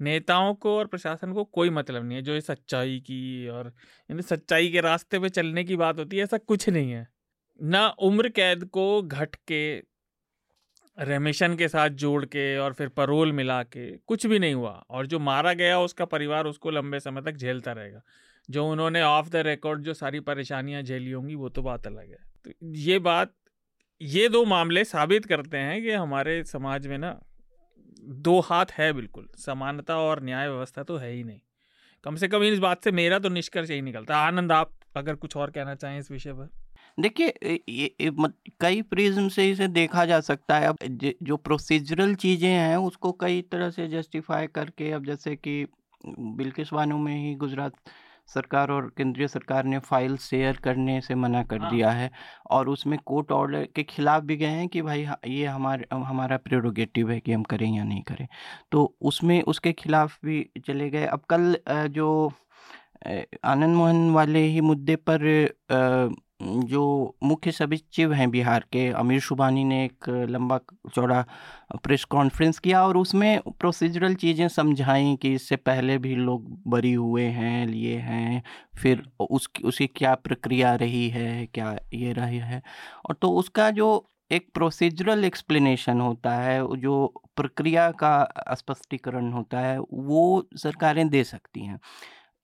नेताओं 0.00 0.54
को 0.54 0.76
और 0.78 0.86
प्रशासन 0.86 1.32
को 1.32 1.44
कोई 1.44 1.70
मतलब 1.70 2.04
नहीं 2.04 2.16
है, 2.16 2.22
जो 2.22 2.34
ये 2.34 2.40
सच्चाई 2.40 2.98
की 3.00 3.48
और 3.48 3.72
यानी 4.10 4.22
सच्चाई 4.22 4.68
के 4.70 4.80
रास्ते 4.80 5.18
पे 5.18 5.28
चलने 5.30 5.64
की 5.64 5.76
बात 5.76 5.98
होती 5.98 6.16
है, 6.16 6.22
ऐसा 6.24 6.38
कुछ 6.38 6.68
नहीं 6.68 6.90
है। 6.90 7.06
ना 7.60 7.86
उम्र 7.88 8.28
कैद 8.28 8.64
को 8.64 9.02
घट 9.02 9.34
के, 9.48 9.76
रेमिशन 10.98 11.54
के 11.56 11.68
साथ 11.68 11.90
जोड़ 11.92 12.24
के 12.24 12.56
और 12.58 12.72
फिर 12.72 12.88
परोल 12.88 13.32
मिला 13.32 13.62
के 13.64 13.90
कुछ 13.98 14.26
भी 14.26 14.38
नहीं 14.38 14.54
हुआ। 14.54 14.70
और 14.90 15.06
जो 15.06 15.18
मारा 15.20 15.52
गया 15.54 15.80
उसका 15.80 16.04
परिवार 16.06 16.46
उसको 16.46 16.70
लंबे 16.70 17.00
समय 17.00 17.22
तक 17.22 17.36
झेलता 17.36 17.72
रहेगा। 17.72 18.02
जो 18.48 18.66
उन्होंने 18.68 19.02
ऑफ़ 19.02 19.28
द 19.30 19.36
रिकॉर्ड 19.46 19.82
जो 19.82 19.94
सारी 19.94 20.20
परेशानियाँ 20.20 20.82
झेली 20.82 21.10
होंगी, 21.10 21.34
वो 21.34 21.48
तो 21.48 21.62
बात 21.62 21.86
अलग 21.86 22.10
है। 22.10 22.18
तो 22.44 22.50
ये 22.64 22.98
बात 23.00 23.34
ये 24.00 24.28
दो 24.28 24.44
मामले 24.44 24.84
साबित 24.84 25.24
करते 25.26 25.58
हैं 25.58 25.80
कि 25.82 25.90
हमारे 25.90 26.42
समाज 26.44 26.86
में 26.86 26.96
ना, 26.98 27.18
दो 28.04 28.38
हाथ 28.40 28.72
है 28.72 28.92
बिल्कुल, 28.92 29.28
समानता 29.38 29.96
और 29.98 30.22
न्याय 30.22 30.48
व्यवस्था 30.48 30.82
तो 30.82 30.96
है 30.96 31.12
ही 31.12 31.22
नहीं। 31.24 31.40
कम 32.04 32.16
से 32.16 32.28
कम 32.28 32.42
इस 32.42 32.58
बात 32.58 32.84
से 32.84 32.90
मेरा 32.92 33.18
तो 33.18 33.28
निष्कर्ष 33.28 33.70
यही 33.70 33.82
निकलता 33.82 34.16
आनंद, 34.18 34.52
आप 34.52 34.72
अगर 34.96 35.14
कुछ 35.14 35.36
और 35.36 35.50
कहना 35.50 35.74
चाहें 35.74 35.98
इस 35.98 36.10
विषय 36.10 36.32
पर? 36.32 36.48
देखिए 36.98 37.58
ये 37.68 38.10
कई 38.60 38.82
प्रिज्म 38.82 39.28
से 39.28 39.50
इसे 39.50 39.68
देखा 39.68 40.04
जा 40.04 40.20
सकता 40.22 40.58
है। 40.58 40.66
अब 40.66 40.76
जो 41.22 41.36
प्रोसीजरल 41.38 42.14
चीज़ें 42.16 42.48
हैं, 42.48 42.76
उसको 42.76 43.12
कई 43.12 43.42
तरह 43.42 43.70
से 43.70 43.88
जस्टिफाई 43.88 44.46
करके, 44.48 44.90
अब 44.92 45.04
जैसे 45.04 45.34
कि 45.36 45.66
बिल्किस 46.04 46.72
बानो 46.72 46.98
में 46.98 47.16
ही 47.16 47.34
गुजरात 47.34 47.72
सरकार 48.28 48.70
और 48.70 48.90
केंद्रीय 48.96 49.28
सरकार 49.28 49.64
ने 49.64 49.78
फ़ाइल 49.80 50.16
शेयर 50.16 50.56
करने 50.56 51.00
से 51.00 51.14
मना 51.14 51.42
कर 51.42 51.60
हाँ। 51.60 51.70
दिया 51.70 51.90
है 51.90 52.10
और 52.50 52.68
उसमें 52.68 52.98
कोर्ट 53.04 53.32
ऑर्डर 53.32 53.66
के 53.76 53.82
खिलाफ 53.84 54.22
भी 54.22 54.36
गए 54.36 54.46
हैं 54.46 54.68
कि 54.68 54.82
भाई 54.82 55.06
ये 55.26 55.44
हमारे 55.46 55.86
हमारा 55.92 56.36
प्रेरोगेटिव 56.38 57.10
है 57.10 57.20
कि 57.20 57.32
हम 57.32 57.42
करें 57.44 57.66
या 57.68 57.84
नहीं 57.84 58.02
करें 58.02 58.26
तो 58.72 58.84
उसमें 59.02 59.40
उसके 59.44 59.72
खिलाफ 59.74 60.18
भी 60.24 60.42
चले 60.66 60.90
गए 60.90 61.04
अब 61.06 61.24
कल 61.30 61.56
जो 61.90 62.08
आनंद 63.06 63.76
मोहन 63.76 64.10
वाले 64.10 64.40
ही 64.46 64.60
मुद्दे 64.62 64.96
पर 65.08 65.22
जो 66.40 67.16
मुख्य 67.22 67.52
सचिव 67.52 68.12
हैं 68.12 68.30
बिहार 68.30 68.64
के, 68.72 68.88
अमीर 68.90 69.20
शुबानी 69.20 69.64
ने 69.64 69.84
एक 69.84 70.08
लंबा 70.30 70.58
चौड़ा 70.94 71.24
प्रेस 71.82 72.04
कॉन्फ्रेंस 72.04 72.58
किया 72.58 72.82
और 72.86 72.96
उसमें 72.96 73.40
प्रोसीजरल 73.60 74.14
चीज़ें 74.14 74.48
समझाई 74.48 75.16
कि 75.22 75.32
इससे 75.34 75.56
पहले 75.56 75.98
भी 75.98 76.14
लोग 76.14 76.46
बरी 76.70 76.92
हुए 76.92 77.24
हैं, 77.24 77.66
लिए 77.66 77.96
हैं, 77.96 78.42
फिर 78.78 79.02
उस 79.20 79.48
उसकी 79.64 79.86
क्या 79.86 80.14
प्रक्रिया 80.14 80.74
रही 80.74 81.08
है, 81.08 81.46
क्या 81.46 81.76
ये 81.94 82.12
रही 82.12 82.38
है? 82.38 82.62
और 83.08 83.14
तो 83.22 83.30
उसका 83.30 83.70
जो 83.70 84.06
एक 84.32 84.46
प्रोसीजरल 84.54 85.24
एक्सप्लेनेशन 85.24 86.00
होता 86.00 86.34
है, 86.34 86.60
जो 86.76 87.22
प्रक्रिया 87.36 87.90
का 87.90 88.28
स्पष्टीकरण 88.54 89.32
होता 89.32 89.60
है, 89.60 89.78
वो 89.78 90.48
सरकारें 90.56 91.08
दे 91.08 91.24
सकती 91.24 91.64
हैं। 91.66 91.78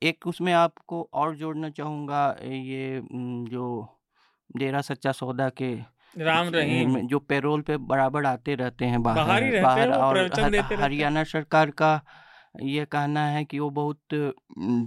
एक 0.03 0.26
उसमें 0.26 0.53
आपको 0.53 1.09
और 1.14 1.34
जोड़ना 1.36 1.70
चाहूँगा 1.70 2.36
ये 2.42 3.00
जो 3.50 3.64
डेरा 4.57 4.80
सच्चा 4.80 5.12
सौदा 5.12 5.48
के 5.48 5.74
राम 6.18 6.48
रहीम। 6.48 6.96
जो 7.07 7.18
पेरोल 7.18 7.61
पे 7.61 7.76
बराबर 7.90 8.26
आते 8.26 8.55
रहते 8.55 8.84
हैं 8.84 9.03
बाहर 9.03 9.26
बाहर, 9.26 9.42
रहते 9.42 9.62
बाहर 9.62 9.92
और 9.92 10.18
हर, 10.18 10.57
हरियाणा 10.82 11.24
सरकार 11.24 11.70
का 11.70 12.00
ये 12.62 12.84
कहना 12.84 13.20
है 13.26 13.44
कि 13.44 13.59
वो 13.59 13.68
बहुत 13.70 14.14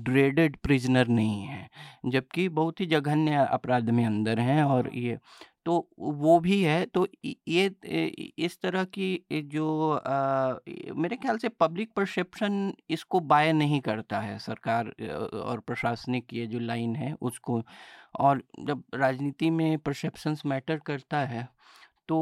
ड्रेडेड 0.09 0.57
प्रिजनर 0.63 1.07
नहीं 1.07 1.41
है 1.43 1.69
जबकि 2.05 2.47
बहुत 2.49 2.81
ही 2.81 2.85
जघन्य 2.85 3.47
अपराध 3.51 3.89
में 3.89 4.05
अंदर 4.05 4.39
हैं 4.39 4.63
और 4.63 4.89
ये 4.95 5.17
तो 5.65 5.87
वो 5.99 6.39
भी 6.39 6.61
है 6.63 6.85
तो 6.85 7.07
ये 7.47 7.65
इस 8.39 8.59
तरह 8.61 8.83
की 8.89 9.41
जो 9.45 9.67
आ, 9.91 10.55
मेरे 10.95 11.15
ख्याल 11.15 11.37
से 11.37 11.49
पब्लिक 11.49 11.91
परसेप्शन 11.95 12.73
इसको 12.89 13.19
बाय 13.25 13.51
नहीं 13.53 13.79
करता 13.81 14.19
है 14.19 14.37
सरकार 14.39 14.89
और 15.35 15.59
प्रशासनिक 15.59 16.33
ये 16.33 16.45
जो 16.47 16.59
लाइन 16.61 16.95
है 16.95 17.13
उसको 17.21 17.61
और 18.19 18.43
जब 18.59 18.83
राजनीति 18.95 19.49
में 19.49 19.77
परसेप्शंस 19.79 20.41
मैटर 20.45 20.77
करता 20.85 21.19
है 21.25 21.47
तो 22.07 22.19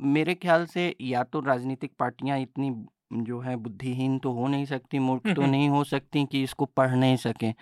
मेरे 0.00 0.34
ख्याल 0.34 0.66
से 0.66 0.94
या 1.02 1.22
तो 1.24 1.40
राजनीतिक 1.40 1.92
पार्टियाँ 1.98 2.38
इतनी 2.38 2.70
जो 3.12 3.40
है 3.40 3.56
बुद्धिहीन 3.56 4.18
तो 4.18 4.32
हो 4.32 4.46
नहीं 4.46 4.64
सकती 4.64 4.98
मूर्ख 4.98 5.34
तो 5.34 5.42
नहीं 5.42 5.68
हो 5.68 5.84
सकती 5.84 6.24
कि 6.24 6.42
इसको 6.42 6.64
पढ़ 6.64 6.90
नहीं 6.90 7.16
सकें। 7.16 7.54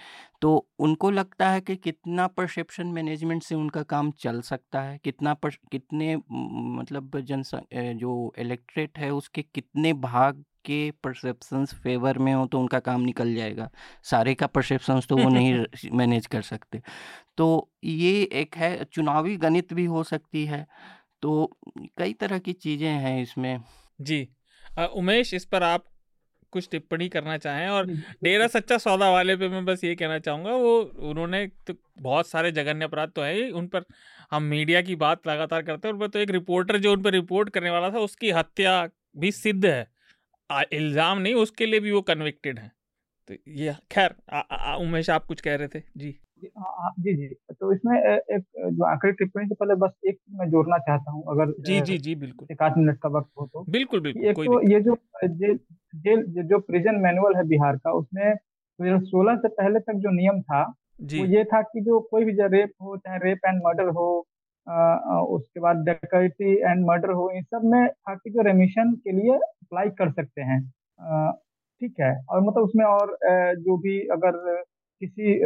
तो 0.42 0.68
उनको 0.78 1.10
लगता 1.10 1.50
है 1.50 1.60
कि 1.60 1.76
कितना 1.76 2.26
परसेप्शन 2.26 2.86
मैनेजमेंट 2.86 3.42
से 3.42 3.54
उनका 3.54 3.82
काम 3.82 4.10
चल 4.10 4.40
सकता 4.40 4.82
है? 4.82 4.98
कितना 4.98 5.34
पर 5.34 5.50
कितने 5.72 6.16
मतलब 6.30 7.20
जन 7.20 7.42
जो 7.74 8.32
इलेक्ट्रेट 8.38 8.98
है 8.98 9.10
उसके 9.10 9.42
कितने 9.42 9.92
भाग 9.92 10.44
के 10.64 10.90
परसेप्शंस 10.90 11.74
फेवर 11.74 12.18
में 12.18 12.34
हो 12.34 12.46
तो 12.46 12.60
उनका 12.60 12.78
काम 12.80 13.00
निकल 13.00 13.34
जाएगा? 13.34 13.70
सारे 14.02 14.34
का 14.34 14.46
परसेप्शंस 14.46 15.06
तो 15.06 15.16
वो 15.16 15.28
नहीं 15.28 15.64
मैनेज 15.92 16.26
कर 16.26 16.42
सकते। 16.42 16.82
तो 17.38 17.70
ये 17.84 18.22
एक 18.32 18.56
है 18.56 18.84
चुनावी 18.84 19.36
गणित 19.36 19.72
भी 19.72 19.84
हो 19.84 20.02
सकती 20.02 20.44
है। 20.46 20.66
तो 21.22 21.58
कई 21.98 22.12
तरह 22.12 22.38
की 22.38 22.52
चीज़ें 22.52 22.88
हैं 22.88 23.22
इसमें। 23.22 23.60
जी। 24.00 24.28
उमेश 24.78 25.34
इस 25.34 25.44
पर 25.44 25.62
आप 25.62 25.84
कुछ 26.52 26.68
टिप्पणी 26.70 27.08
करना 27.08 27.36
चाहें 27.38 27.68
और 27.68 27.86
डेरा 28.22 28.46
सच्चा 28.46 28.78
सौदा 28.78 29.10
वाले 29.10 29.36
पे 29.36 29.48
मैं 29.48 29.64
बस 29.64 29.84
ये 29.84 29.94
कहना 29.94 30.18
चाहूँगा 30.18 30.50
वो 30.50 30.78
उन्होंने 31.10 31.46
तो 31.66 31.74
बहुत 31.98 32.28
सारे 32.28 32.50
जघन्य 32.52 32.84
अपराध 32.84 33.10
तो 33.10 33.22
है 33.22 33.34
ही 33.34 33.50
उन 33.50 33.66
पर 33.66 33.84
हम 34.32 34.42
मीडिया 34.42 34.82
की 34.82 34.96
बात 34.96 35.26
लगातार 35.26 35.62
करते 35.62 35.88
हैं 35.88 35.94
उन 35.94 36.00
पर 36.00 36.08
तो 36.08 36.18
एक 36.18 36.30
रिपोर्टर 36.30 36.78
जो 36.78 36.92
उन 36.92 37.02
पर 37.02 37.12
रिपोर्ट 37.12 37.50
करने 37.50 37.70
वाला 37.70 37.90
था 37.90 37.98
उसकी 38.00 38.30
हत्या 38.30 38.88
भी 39.16 39.32
सिद्ध 39.32 39.64
है। 39.66 39.86
इल्ज़ाम 40.72 41.18
नहीं 41.18 41.34
उसके 41.34 41.66
लिए 41.66 41.80
भी 41.80 41.90
वो 41.90 42.00
कन्विक्टेड 42.02 42.58
हैं। 42.58 42.70
तो 43.28 43.34
ये 43.52 43.74
खैर 43.90 44.14
उमेश 44.76 45.10
आप 45.10 45.26
कुछ 45.26 45.40
कह 45.40 45.54
रहे 45.56 45.68
थे? 45.68 45.82
जी। 45.96 46.14
हाँ, 46.48 46.74
हाँ, 46.78 46.92
जी 46.98 47.14
जी। 47.16 47.26
तो 47.52 47.72
इसमें 47.72 47.96
एक 47.98 48.42
जो 48.68 48.84
आखिरी 48.84 49.12
टिप्पणी 49.14 49.46
से 49.46 49.54
पहले 49.54 49.74
बस 49.76 49.92
एक 50.08 50.18
मैं 50.32 50.48
जोड़ना 50.50 50.78
चाहता 50.80 51.10
हूँ 51.10 51.22
अगर 51.30 51.52
जी 51.62 51.80
जी 51.82 51.98
जी 51.98 52.14
बिल्कुल। 52.16 52.48
एक 52.52 52.62
आध 52.62 52.78
मिनट 52.78 52.98
का 52.98 53.08
वक्त 53.08 53.30
हो 53.40 53.46
तो। 53.46 53.64
बिल्कुल 53.70 54.00
बिल्कुल 54.00 54.24
एक 54.24 54.36
तो 54.36 54.60
ये 54.70 54.80
जो 54.80 54.96
जेल 55.24 55.58
जेल 55.98 56.24
जो 56.48 56.58
प्रिजन 56.60 57.00
मैनुअल 57.00 57.36
है 57.36 57.44
बिहार 57.48 57.76
का 57.76 57.92
उसमें 57.92 58.24
हज़ार 58.24 59.00
सोलह 59.04 59.36
से 59.36 59.48
पहले 59.50 59.80
तक 59.80 59.94
जो 59.98 60.10
नियम 60.10 60.40
था 60.42 60.62
वो 61.02 61.24
ये 61.26 61.44
था 61.44 61.60
कि 61.62 61.80
जो 61.80 62.00
कोई 62.10 62.24
भी 62.24 62.32
जो 62.32 62.46
रेप 62.48 62.72
हो 62.82 62.96
चाहे 62.96 63.18
रेप 63.18 63.46
एंड 63.46 63.60
मर्डर 63.66 63.88
हो 63.94 64.08
आ, 64.66 65.20
उसके 65.20 65.60
बाद 65.60 65.76
डकैती 65.88 66.52
एंड 66.60 66.84
मर्डर 66.86 67.10
हो 67.12 67.30
इन 67.36 67.42
सब 67.44 67.64
में 67.64 67.88
था 67.88 68.14
कि 68.14 68.30
जो 68.30 68.42
रेमिशन 68.42 68.92
के 69.04 69.12
लिए 69.12 69.36
अप्लाई 69.36 69.88
कर 69.98 70.10
सकते 70.12 70.42
हैं। 70.42 70.60
ठीक 71.80 71.94
है। 72.00 72.12
और 72.30 72.40
मतलब 72.40 72.62
उसमें 72.64 72.84
और 72.84 73.16
जो 73.58 73.76
भी 73.76 73.98
अगर 74.12 74.36
किसी 75.02 75.36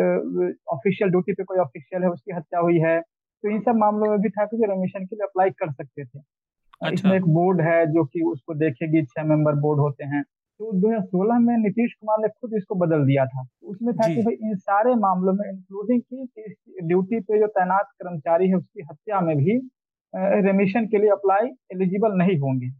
ऑफिशियल 0.75 1.11
ड्यूटी 1.11 1.33
पे 1.33 1.45
कोई 1.45 1.59
ऑफिशियल 1.61 2.03
है 2.03 2.09
उसकी 2.11 2.35
हत्या 2.35 2.61
हुई 2.61 2.79
है 2.81 3.01
तो 3.01 3.51
इन 3.51 3.61
सब 3.61 3.77
मामलों 3.79 4.11
में 4.11 4.19
भी 4.21 4.29
था 4.31 4.45
कि 4.45 4.57
जो 4.57 4.71
रेमिशन 4.71 5.05
के 5.05 5.17
लिए 5.17 5.27
अप्लाई 5.27 5.51
कर 5.59 5.73
सकते 5.73 6.05
थे। 6.05 6.19
अच्छा। 6.19 6.93
इसमें 6.93 7.17
एक 7.17 7.27
बोर्ड 7.35 7.61
है 7.61 7.85
जो 7.93 8.05
कि 8.05 8.23
उसको 8.31 8.55
देखेगी 8.57 9.03
छह 9.05 9.25
मेंबर 9.25 9.61
बोर्ड 9.61 9.81
होते 9.81 10.05
हैं। 10.05 10.23
तो 10.61 10.73
2016 10.81 11.39
में 11.41 11.57
नीतीश 11.59 11.93
कुमार 11.95 12.19
ने 12.21 12.29
खुद 12.31 12.55
इसको 12.57 12.75
बदल 12.77 13.05
दिया 13.07 13.25
था। 13.27 13.45
उसमें 13.65 13.93
था 13.95 14.07
कि 14.15 14.23
भाई 14.23 14.35
इन 14.43 14.55
सारे 14.57 14.95
मामलों 15.01 15.33
में 15.33 15.45
इंक्लूडिंग 15.49 16.01
की 16.03 16.87
ड्यूटी 16.87 17.21
पे 17.21 17.39
जो 17.41 17.47
तैनात 17.57 17.91
कर्मचारी 18.03 18.49
है 18.49 18.55
उसकी 18.55 18.87
हत्या 18.91 19.21
में 19.21 19.37
भी 19.37 19.57
रेमिशन 20.47 20.87
के 20.87 20.99
लिए 20.99 21.11
अप्लाई 21.11 21.49
एलिजिबल 21.73 22.17
नहीं 22.19 22.39
होंगे। 22.39 22.71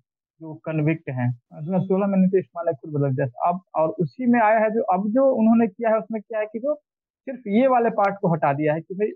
जो 0.41 0.55
कन्विक्ट 0.65 1.09
हैं। 1.11 1.31
दो 1.31 1.61
हज़ार 1.61 1.81
सोलह 1.83 2.07
में 2.07 2.19
नीतीश 2.19 2.45
कुमार 2.47 2.65
ने 2.67 2.73
खुद 2.75 2.93
बदल 2.95 3.15
दिया। 3.15 3.27
अब, 3.49 3.61
और 3.75 3.89
उसी 4.01 4.27
में 4.27 4.41
आया 4.41 4.59
है 4.59 4.71
जो, 4.71 4.83
अब 4.95 5.09
जो 5.11 5.31
उन्होंने 5.35 5.67
किया 5.69 5.91
है, 5.91 5.99
उसमें 5.99 6.21
क्या 6.23 6.39
है 6.41 6.47
कि 6.47 6.59
जो 6.59 6.75
सिर्फ़ 6.75 7.49
ये 7.51 7.67
वाले 7.69 7.91
पार्ट 7.93 8.19
को 8.21 8.33
हटा 8.33 8.53
दिया 8.55 8.75
है 8.75 8.81
कि 8.83 8.95
भाई 8.95 9.11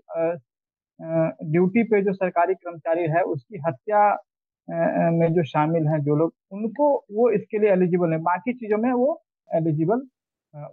ड्यूटी 1.51 1.83
पे 1.83 2.01
जो 2.03 2.13
सरकारी 2.13 2.53
कर्मचारी 2.55 3.03
है, 3.11 3.21
उसकी 3.25 3.61
हत्या 3.67 4.09
में 5.11 5.27
जो 5.33 5.43
शामिल 5.45 5.87
हैं 5.87 5.99
जो 6.03 6.15
लोग, 6.15 6.33
उनको 6.51 6.93
वो 7.11 7.29
इसके 7.31 7.59
लिए 7.59 7.71
एलिजिबल 7.71 8.11
है। 8.13 8.17
बाकी 8.23 8.53
चीज़ों 8.55 8.77
में 8.77 8.91
वो 8.93 9.21
एलिजिबल 9.49 10.07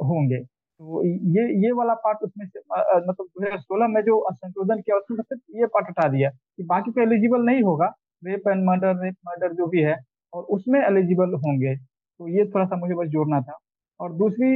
होंगे। 0.05 0.43
तो 0.81 1.05
ये 1.05 1.45
ये 1.63 1.73
वाला 1.75 1.95
पार्ट 2.01 2.19
उसमें 2.23 2.47
से 2.47 2.61
मतलब 2.61 3.25
दो 3.25 3.45
हज़ार 3.45 3.59
सोलह 3.61 3.89
में 3.89 4.01
जो 4.03 4.21
संशोधन 4.33 4.81
किया, 4.81 4.97
उसमें 4.97 5.23
सिर्फ़ 5.23 5.59
ये 5.61 5.67
पार्ट 5.69 5.89
हटा 5.89 6.09
दिया 6.09 6.31
कि 6.31 6.63
बाकी 6.67 6.93
को 6.93 7.01
एलिजिबल 7.03 7.45
नहीं 7.45 7.63
होगा। 7.63 7.87
Rape 8.23 8.49
and 8.49 8.65
murder 8.67 9.03
rape 9.03 9.15
murder 9.27 9.53
जो 9.55 9.67
भी 9.69 9.83
है 9.83 9.97
और 10.33 10.43
उसमें 10.57 10.81
एलिजिबल 10.81 11.35
होंगे। 11.45 11.75
तो 11.77 12.29
ये 12.29 12.45
थोड़ा 12.47 12.65
सा 12.67 12.77
मुझे 12.77 12.95
बस 12.95 13.09
जोड़ना 13.11 13.41
था। 13.43 13.59
और 14.01 14.13
दूसरी 14.15 14.51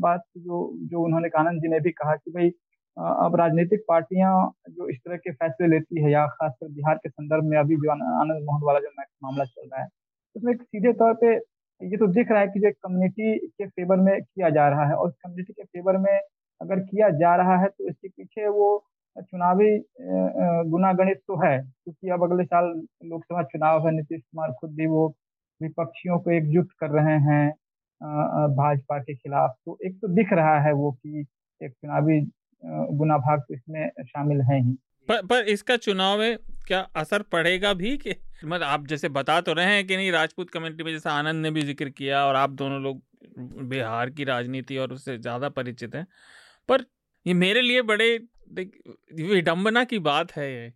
बात 0.00 0.22
जो 0.38 0.58
जो 0.90 1.04
उन्होंने 1.04 1.28
आनंद 1.38 1.60
जी 1.62 1.68
ने 1.68 1.80
भी 1.80 1.90
कहा 1.92 2.14
कि 2.16 2.30
भाई 2.32 2.48
अब 2.96 3.36
राजनीतिक 3.36 3.80
पार्टियाँ 3.88 4.32
जो 4.70 4.88
इस 4.90 4.98
तरह 4.98 5.16
के 5.18 5.32
फैसले 5.32 5.66
लेती 5.68 6.02
है 6.04 6.10
या 6.12 6.26
खासकर 6.28 6.68
बिहार 6.70 6.96
के 7.04 7.08
संदर्भ 7.08 7.44
में 7.44 7.56
अभी 7.58 7.76
जो 7.76 7.90
आनंद 7.92 8.44
मोहन 8.46 8.62
वाला 8.64 8.78
जो 8.80 8.90
मामला 9.24 9.44
चल 9.44 9.68
रहा 9.68 9.82
है, 9.82 9.88
उसमें 10.36 10.54
सीधे 10.56 10.92
तौर 10.94 11.14
पे 11.22 11.34
ये 11.80 11.96
तो 11.98 12.06
दिख 12.08 12.30
रहा 12.30 12.40
है 12.40 12.46
कि 12.48 12.60
जो 12.60 12.70
कम्युनिटी 12.84 13.36
के 13.48 13.66
फेवर 13.68 13.96
में 14.00 14.20
किया 14.22 14.50
जा 14.50 14.68
रहा 14.68 14.86
है 14.88 14.94
और 14.96 15.10
कम्युनिटी 15.24 15.52
के 15.52 15.64
फेवर 15.64 15.96
में 15.98 16.12
अगर 16.60 16.80
किया 16.82 17.08
जा 17.20 17.34
रहा 17.36 17.56
है 17.62 17.68
तो 17.68 17.88
इसके 17.88 18.08
पीछे 18.10 18.48
वो 18.50 18.68
चुनावी 19.16 19.70
गुनागणित 20.70 21.16
तो 21.18 21.36
है, 21.42 21.56
क्योंकि 21.58 22.10
अब 22.10 22.22
अगले 22.24 22.44
साल 22.44 22.64
लोकसभा 23.04 23.42
चुनाव 23.44 23.86
है, 23.86 23.94
नीतीश 23.96 24.20
कुमार 24.22 24.52
खुद 24.60 24.74
भी 24.74 24.86
वो 24.88 25.06
विपक्षियों 25.60 26.18
को 26.18 26.30
एकजुट 26.32 26.72
कर 26.80 26.90
रहे 26.92 27.16
हैं 27.24 27.48
भाजपा 28.56 28.98
के 28.98 29.14
खिलाफ। 29.14 29.56
तो 29.66 29.78
एक 29.86 29.96
तो 29.96 30.08
दिख 30.14 30.32
रहा 30.32 30.60
है 30.60 30.72
वो 30.74 30.90
कि 30.92 31.26
एक 31.60 31.72
चुनावी 31.72 32.20
गुना 32.62 33.16
भाग 33.18 33.40
तो 33.40 33.54
इसमें 33.54 33.88
शामिल 34.00 34.40
है 34.42 34.60
ही। 34.60 34.76
पर 35.08 35.26
पर 35.26 35.48
इसका 35.48 35.76
चुनाव 35.78 36.18
में 36.18 36.36
क्या 36.66 36.80
असर 36.96 37.22
पड़ेगा 37.32 37.72
भी 37.74 37.96
कि 37.98 38.14
मतलब 38.44 38.62
आप 38.62 38.86
जैसे 38.86 39.08
बता 39.10 39.40
तो 39.40 39.52
रहे 39.52 39.74
हैं 39.74 39.86
कि 39.86 39.96
नहीं, 39.96 40.10
राजपूत 40.12 40.50
कम्युनिटी 40.50 40.84
में 40.84 40.92
जैसे 40.92 41.08
आनंद 41.10 41.42
ने 41.42 41.50
भी 41.50 41.62
ज़िक्र 41.62 41.88
किया 41.90 42.24
और 42.26 42.36
आप 42.36 42.50
दोनों 42.52 42.80
लोग 42.82 43.00
बिहार 43.68 44.10
की 44.10 44.24
राजनीति 44.24 44.76
और 44.76 44.92
उससे 44.92 45.16
ज़्यादा 45.18 45.48
परिचित 45.50 45.94
हैं, 45.94 46.06
पर 46.68 46.84
ये 47.26 47.34
मेरे 47.36 47.62
लिए 47.62 47.82
बड़े 47.84 48.18
विडम्बना 48.50 49.84
की 49.84 49.98
बात 50.00 50.32
है 50.32 50.52
ये, 50.52 50.72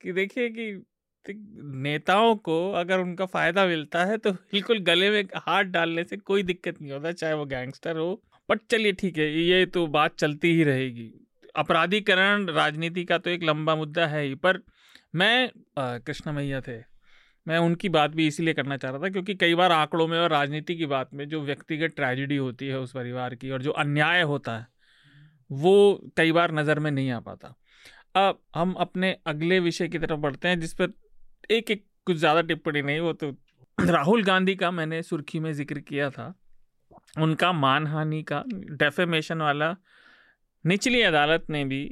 कि 0.00 0.12
देखिए 0.12 0.48
कि 0.50 0.84
नेताओं 1.26 2.34
को 2.38 2.56
अगर 2.72 3.00
उनका 3.00 3.26
फ़ायदा 3.26 3.66
मिलता 3.66 4.04
है 4.04 4.16
तो 4.18 4.32
बिल्कुल 4.32 4.78
गले 4.84 5.10
में 5.10 5.28
हाथ 5.38 5.64
डालने 5.66 6.04
से 6.04 6.16
कोई 6.18 6.42
दिक्कत 6.44 6.80
नहीं 6.80 6.92
होता, 6.92 7.12
चाहे 7.12 7.34
वो 7.34 7.44
गैंगस्टर 7.46 7.96
हो। 7.96 8.22
बट 8.48 8.60
चलिए 8.70 8.92
ठीक 8.94 9.18
है, 9.18 9.30
ये 9.40 9.66
तो 9.66 9.86
बात 9.88 10.16
चलती 10.16 10.48
ही 10.48 10.64
रहेगी। 10.64 11.10
अपराधीकरण 11.54 12.46
राजनीति 12.46 13.04
का 13.04 13.18
तो 13.18 13.30
एक 13.30 13.42
लंबा 13.42 13.74
मुद्दा 13.76 14.06
है 14.06 14.22
ही, 14.22 14.34
पर 14.36 14.58
मैं 15.14 15.50
कृष्ण 15.76 16.32
मैया 16.32 16.60
थे, 16.60 16.76
मैं 17.46 17.58
उनकी 17.60 17.88
बात 17.90 18.10
भी 18.10 18.26
इसीलिए 18.26 18.54
करना 18.54 18.76
चाह 18.76 18.90
रहा 18.90 19.00
था 19.00 19.08
क्योंकि 19.08 19.34
कई 19.36 19.54
बार 19.54 19.72
आंकड़ों 19.72 20.06
में 20.08 20.18
और 20.18 20.30
राजनीति 20.30 20.74
की 20.76 20.86
बात 20.86 21.14
में 21.14 21.28
जो 21.28 21.40
व्यक्तिगत 21.42 21.94
ट्रेजिडी 21.96 22.36
होती 22.36 22.66
है 22.66 22.78
उस 22.80 22.92
परिवार 22.92 23.34
की 23.34 23.50
और 23.50 23.62
जो 23.62 23.70
अन्याय 23.72 24.22
होता 24.24 24.56
है 24.58 24.66
वो 25.50 26.10
कई 26.16 26.32
बार 26.32 26.52
नज़र 26.52 26.78
में 26.78 26.90
नहीं 26.90 27.10
आ 27.10 27.20
पाता। 27.20 27.54
अब 28.16 28.38
हम 28.56 28.72
अपने 28.74 29.16
अगले 29.26 29.58
विषय 29.60 29.88
की 29.88 29.98
तरफ़ 29.98 30.20
बढ़ते 30.20 30.48
हैं, 30.48 30.60
जिस 30.60 30.74
पर 30.74 30.92
एक 31.50 31.70
एक 31.70 31.84
कुछ 32.06 32.16
ज़्यादा 32.16 32.40
टिप्पणी 32.42 32.82
नहीं, 32.82 33.00
वो 33.00 33.12
तो 33.12 33.30
राहुल 33.78 34.22
गांधी 34.24 34.54
का 34.56 34.70
मैंने 34.70 35.02
सुर्खी 35.02 35.40
में 35.40 35.52
ज़िक्र 35.52 35.80
किया 35.80 36.08
था। 36.10 36.34
उनका 37.20 37.52
मानहानि 37.52 38.22
का 38.22 38.42
डेफेमेशन 38.48 39.40
वाला 39.40 39.74
निचली 40.64 41.02
अदालत 41.02 41.46
ने 41.50 41.64
भी 41.64 41.84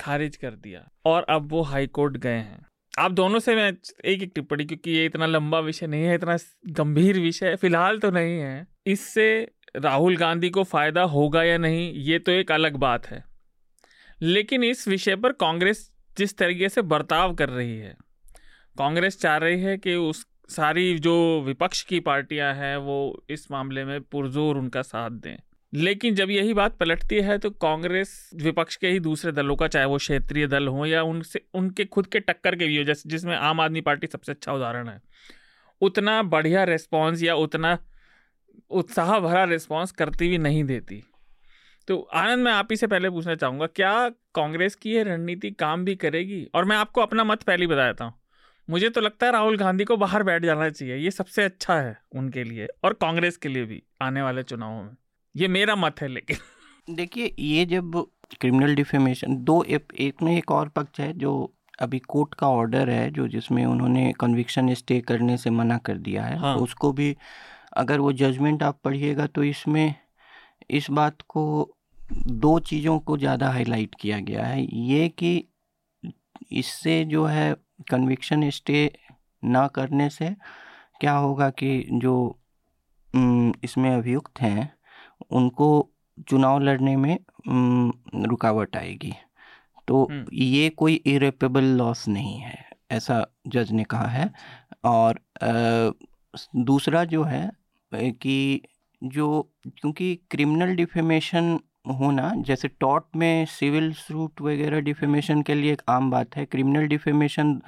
खारिज 0.00 0.36
कर 0.36 0.54
दिया 0.56 0.88
और 1.06 1.26
अब 1.28 1.48
वो 1.50 1.62
हाई 1.62 1.86
कोर्ट 1.88 2.16
गए 2.16 2.30
हैं। 2.30 2.66
आप 2.94 3.10
दोनों 3.12 3.38
से 3.38 3.54
मैं 3.56 3.68
एक 4.04 4.22
एक 4.22 4.32
टिप्पणी, 4.34 4.64
क्योंकि 4.64 4.90
ये 4.90 5.04
इतना 5.06 5.26
लंबा 5.26 5.58
विषय 5.60 5.86
नहीं 5.86 6.02
है, 6.02 6.14
इतना 6.14 6.36
गंभीर 6.72 7.18
विषय 7.20 7.56
फ़िलहाल 7.56 7.98
तो 7.98 8.10
नहीं 8.10 8.38
है। 8.38 8.66
इससे 8.86 9.26
राहुल 9.74 10.16
गांधी 10.16 10.50
को 10.50 10.62
फ़ायदा 10.64 11.02
होगा 11.02 11.42
या 11.42 11.56
नहीं, 11.58 11.92
ये 11.94 12.18
तो 12.18 12.32
एक 12.32 12.52
अलग 12.52 12.76
बात 12.76 13.06
है। 13.06 13.22
लेकिन 14.20 14.64
इस 14.64 14.86
विषय 14.88 15.16
पर 15.16 15.32
कांग्रेस 15.32 15.90
जिस 16.16 16.36
तरीके 16.38 16.68
से 16.68 16.82
बर्ताव 16.82 17.34
कर 17.34 17.48
रही 17.48 17.76
है, 17.78 17.96
कांग्रेस 18.78 19.20
चाह 19.20 19.36
रही 19.36 19.60
है 19.62 19.76
कि 19.78 19.94
उस 19.94 20.26
सारी 20.50 20.98
जो 20.98 21.42
विपक्ष 21.42 21.82
की 21.82 22.00
पार्टियाँ 22.00 22.52
हैं, 22.54 22.76
वो 22.76 23.24
इस 23.30 23.50
मामले 23.50 23.84
में 23.84 24.00
पुरजोर 24.02 24.56
उनका 24.56 24.82
साथ 24.82 25.10
दें। 25.10 25.36
लेकिन 25.72 26.14
जब 26.14 26.30
यही 26.30 26.54
बात 26.54 26.76
पलटती 26.76 27.20
है 27.20 27.36
तो 27.38 27.50
कांग्रेस 27.50 28.30
विपक्ष 28.34 28.76
के 28.76 28.88
ही 28.88 29.00
दूसरे 29.00 29.32
दलों 29.32 29.56
का, 29.56 29.68
चाहे 29.68 29.86
वो 29.86 29.96
क्षेत्रीय 29.96 30.46
दल 30.46 30.68
हो 30.68 30.86
या 30.86 31.02
उनसे, 31.02 31.40
उनके 31.54 31.84
खुद 31.84 32.06
के 32.06 32.20
टक्कर 32.20 32.56
के 32.56 32.66
भी 32.66 32.76
हो 32.76 32.84
जैसे, 32.84 33.08
जिसमें 33.08 33.36
आम 33.36 33.60
आदमी 33.60 33.80
पार्टी 33.80 34.06
सबसे 34.06 34.32
अच्छा 34.32 34.52
उदाहरण 34.52 34.88
है, 34.88 35.00
उतना 35.82 36.22
बढ़िया 36.22 36.64
रिस्पॉन्स 36.64 37.22
या 37.22 37.34
उतना 37.34 37.78
उत्साह 38.70 39.18
भरा 39.20 39.44
रिस्पॉन्स 39.44 39.92
करती 39.92 40.26
हुई 40.26 40.38
नहीं 40.38 40.64
देती। 40.64 41.02
तो 41.88 41.96
आनंद 42.14 42.44
मैं 42.44 42.52
आप 42.52 42.68
ही 42.70 42.76
से 42.76 42.86
पहले 42.86 43.10
पूछना 43.10 43.34
चाहूँगा 43.34 43.66
क्या 43.66 44.08
कांग्रेस 44.34 44.74
की 44.74 44.90
ये 44.90 45.02
रणनीति 45.02 45.50
काम 45.50 45.84
भी 45.84 45.94
करेगी? 45.94 46.44
और 46.54 46.64
मैं 46.64 46.76
आपको 46.76 47.00
अपना 47.00 47.24
मत 47.24 47.42
पहले 47.42 47.66
बता 47.66 47.86
देता 47.86 48.04
हूँ। 48.04 48.14
मुझे 48.68 48.88
तो 48.88 49.00
लगता 49.00 49.26
है 49.26 49.32
राहुल 49.32 49.56
गांधी 49.56 49.84
को 49.84 49.96
बाहर 49.96 50.22
बैठ 50.22 50.44
जाना 50.44 50.68
चाहिए 50.70 50.96
ये 50.96 51.10
सबसे 51.10 51.42
अच्छा 51.42 51.74
है 51.74 51.96
उनके 52.16 52.44
लिए 52.44 52.68
और 52.84 52.92
कांग्रेस 52.92 53.36
के 53.36 53.48
लिए 53.48 53.64
भी 53.64 53.82
आने 54.02 54.22
वाले 54.22 54.42
चुनावों 54.42 54.82
में। 54.82 54.96
ये 55.34 55.48
मेरा 55.48 55.74
मत 55.76 56.00
है 56.00 56.08
लेकिन। 56.08 56.94
देखिए 56.94 57.34
ये 57.38 57.64
जब 57.66 58.06
क्रिमिनल 58.40 58.74
डिफेमेशन 58.74 59.36
दो 59.36 59.62
एक, 59.62 59.92
एक 59.98 60.22
में 60.22 60.36
एक 60.36 60.50
और 60.50 60.68
पक्ष 60.68 61.00
है 61.00 61.12
जो 61.12 61.52
अभी 61.80 61.98
कोर्ट 61.98 62.34
का 62.34 62.48
ऑर्डर 62.48 62.90
है 62.90 63.10
जो 63.10 63.26
जिसमें 63.28 63.64
उन्होंने 63.66 64.12
कन्विक्शन 64.20 64.74
स्टे 64.74 65.00
करने 65.00 65.36
से 65.36 65.50
मना 65.50 65.78
कर 65.78 65.96
दिया 65.98 66.22
है 66.22 66.38
हाँ. 66.38 66.56
तो 66.56 66.64
उसको 66.64 66.92
भी 66.92 67.16
अगर 67.76 68.00
वो 68.00 68.12
जजमेंट 68.14 68.62
आप 68.62 68.78
पढ़िएगा 68.84 69.26
तो 69.26 69.44
इसमें 69.44 69.94
इस 70.70 70.90
बात 70.90 71.22
को 71.28 71.44
दो 72.08 72.58
चीज़ों 72.60 72.98
को 73.00 73.16
ज़्यादा 73.18 73.48
हाईलाइट 73.50 73.94
किया 74.00 74.18
गया 74.20 74.44
है। 74.44 74.62
ये 74.62 75.08
कि 75.10 75.48
इससे 76.52 77.04
जो 77.04 77.24
है 77.26 77.54
कन्विक्शन 77.90 78.48
स्टे 78.50 78.90
ना 79.42 79.66
करने 79.68 80.08
से 80.10 80.34
क्या 81.00 81.12
होगा 81.14 81.48
कि 81.52 81.78
जो 81.92 82.14
इसमें 83.64 83.90
अभियुक्त 83.90 84.40
हैं 84.40 84.72
उनको 85.32 85.68
चुनाव 86.28 86.60
लड़ने 86.60 86.96
में 86.96 87.18
रुकावट 88.26 88.76
आएगी। 88.76 89.12
तो 89.88 90.08
ये 90.32 90.68
कोई 90.70 90.94
इरेपेबल 91.06 91.64
लॉस 91.78 92.06
नहीं 92.08 92.38
है 92.38 92.64
ऐसा 92.92 93.24
जज 93.46 93.72
ने 93.72 93.84
कहा 93.84 94.06
है। 94.08 94.30
और 94.84 95.20
दूसरा 96.56 97.04
जो 97.06 97.22
है 97.24 97.50
कि 97.94 98.62
जो 99.02 99.42
क्योंकि 99.66 100.14
क्रिमिनल 100.30 100.74
डिफेमेशन 100.76 101.58
होना 101.98 102.32
जैसे 102.38 102.68
टॉट 102.80 103.04
में 103.16 103.44
सिविल 103.48 103.92
सूट 103.92 104.40
वगैरह 104.42 104.80
डिफेमेशन 104.80 105.42
के 105.42 105.54
लिए 105.54 105.72
एक 105.72 105.82
आम 105.88 106.10
बात 106.10 106.36
है। 106.36 106.44
क्रिमिनल 106.46 106.86
डिफेमेशन 106.88 107.60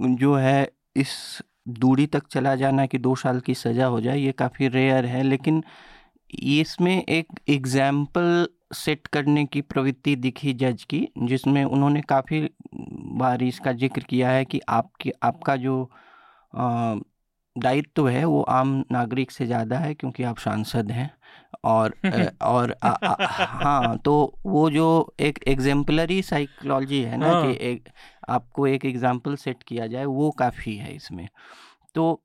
जो 0.00 0.34
है, 0.34 0.68
इस 0.96 1.42
दूरी 1.68 2.06
तक 2.06 2.26
चला 2.30 2.54
जाना 2.56 2.86
कि 2.86 2.98
दो 2.98 3.14
साल 3.14 3.40
की 3.40 3.54
सज़ा 3.54 3.86
हो 3.86 4.00
जाए, 4.00 4.18
ये 4.18 4.32
काफ़ी 4.32 4.68
रेयर 4.68 5.06
है। 5.06 5.22
लेकिन 5.22 5.62
इसमें 6.30 6.96
एक 6.98 7.40
एग्ज़ाम्पल 7.48 8.46
सेट 8.74 9.06
करने 9.06 9.44
की 9.46 9.60
प्रवृत्ति 9.62 10.14
दिखी 10.16 10.52
जज 10.54 10.84
की, 10.84 11.08
जिसमें 11.18 11.64
उन्होंने 11.64 12.00
काफ़ी 12.02 12.48
बार 13.18 13.42
इसका 13.42 13.72
ज़िक्र 13.74 14.02
किया 14.08 14.30
है 14.30 14.44
कि 14.44 14.60
आपकी, 14.68 15.12
आपका 15.22 15.56
जो 15.56 15.90
दायित्व 17.56 18.08
है 18.08 18.24
वो 18.24 18.42
आम 18.42 18.84
नागरिक 18.92 19.30
से 19.30 19.46
ज़्यादा 19.46 19.78
है 19.78 19.94
क्योंकि 19.94 20.22
आप 20.22 20.38
सांसद 20.38 20.90
हैं 20.90 21.10
और 21.64 21.94
और 22.42 22.74
आ, 22.82 22.88
आ, 22.88 23.16
हाँ 23.20 23.98
तो 23.98 24.40
वो 24.46 24.70
जो 24.70 25.14
एक 25.20 25.38
एग्जाम्पलरी 25.48 26.22
साइकोलॉजी 26.22 27.02
है 27.02 27.16
ना 27.16 27.26
कि 27.26 27.46
हाँ। 27.46 27.52
एक 27.52 27.88
आपको 28.28 28.66
एक 28.66 28.84
एग्ज़ाम्पल 28.84 29.36
सेट 29.36 29.62
किया 29.62 29.86
जाए 29.86 30.04
वो 30.04 30.30
काफ़ी 30.30 30.76
है 30.76 30.94
इसमें 30.94 31.28
तो 31.94 32.22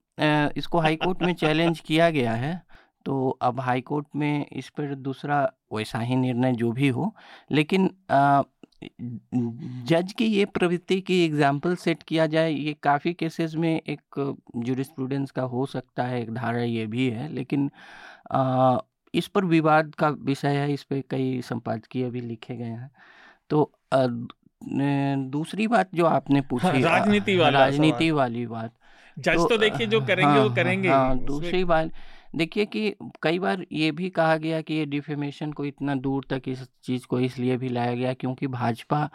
इसको 0.57 0.79
हाई 0.79 0.95
कोर्ट 0.95 1.21
में 1.21 1.33
चैलेंज 1.33 1.79
किया 1.85 2.09
गया 2.09 2.33
है 2.33 2.61
तो 3.05 3.29
अब 3.41 3.59
हाई 3.59 3.81
कोर्ट 3.81 4.07
में 4.15 4.45
इस 4.53 4.69
पर 4.69 4.95
दूसरा 4.95 5.41
वैसा 5.73 5.99
ही 5.99 6.15
निर्णय 6.15 6.53
जो 6.53 6.71
भी 6.71 6.87
हो 6.87 7.13
लेकिन 7.51 7.89
जज 9.85 10.13
की 10.17 10.25
ये 10.25 10.45
प्रवृत्ति 10.45 11.01
की 11.01 11.25
एग्ज़ाम्पल 11.25 11.75
सेट 11.75 12.03
किया 12.03 12.25
जाए 12.25 12.51
ये 12.51 12.75
काफ़ी 12.83 13.13
केसेस 13.13 13.55
में 13.55 13.81
एक 13.87 14.37
जूरिस्प्रूडेंस 14.55 15.31
का 15.31 15.41
हो 15.41 15.65
सकता 15.65 16.03
है 16.03 16.21
एक 16.21 16.33
धारा 16.33 16.59
ये 16.59 16.85
भी 16.85 17.09
है 17.09 17.33
लेकिन 17.33 17.71
आ, 18.31 18.77
इस 19.13 19.27
पर 19.27 19.45
विवाद 19.45 19.95
का 19.95 20.09
विषय 20.09 20.47
है 20.47 20.73
इस 20.73 20.83
पर 20.83 21.03
कई 21.09 21.41
संपादकीय 21.41 22.09
भी 22.09 22.21
लिखे 22.21 22.55
गए 22.55 22.65
हैं। 22.65 22.91
तो 23.49 23.71
आ, 23.93 24.07
दूसरी 25.29 25.67
बात 25.67 25.89
जो 25.95 26.05
आपने 26.05 26.41
पूछी 26.41 26.67
हाँ, 26.67 26.79
राजनीति 26.79 27.37
वाला 27.37 27.59
राजनीति 27.59 28.11
वाली 28.11 28.45
बात 28.47 28.73
जज 29.19 29.35
तो, 29.35 29.47
तो 29.47 29.57
देखिए 29.57 29.87
जो 29.87 30.01
करेंगे 30.01 30.33
हाँ, 30.33 30.43
वो 30.43 30.49
करेंगे 30.49 30.89
हाँ, 30.89 31.17
दूसरी 31.17 31.63
बात 31.63 31.91
देखिए 32.35 32.65
कि 32.65 32.95
कई 33.23 33.39
बार 33.39 33.65
ये 33.71 33.91
भी 33.91 34.09
कहा 34.09 34.35
गया 34.37 34.61
कि 34.61 34.73
ये 34.73 34.85
डिफेमेशन 34.85 35.51
को 35.51 35.65
इतना 35.65 35.95
दूर 35.95 36.25
तक 36.29 36.41
इस 36.47 36.67
चीज़ 36.83 37.05
को 37.07 37.19
इसलिए 37.19 37.57
भी 37.57 37.69
लाया 37.69 37.93
गया 37.93 38.13
क्योंकि 38.13 38.47
भाजपा 38.47 39.09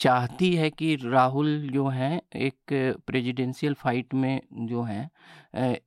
चाहती 0.00 0.54
है 0.54 0.70
कि 0.70 0.94
राहुल 1.04 1.68
जो 1.72 1.88
हैं 1.88 2.20
एक 2.36 2.56
प्रेजिडेंशियल 3.06 3.74
फाइट 3.74 4.14
में 4.14 4.40
जो 4.54 4.82
हैं 4.82 5.10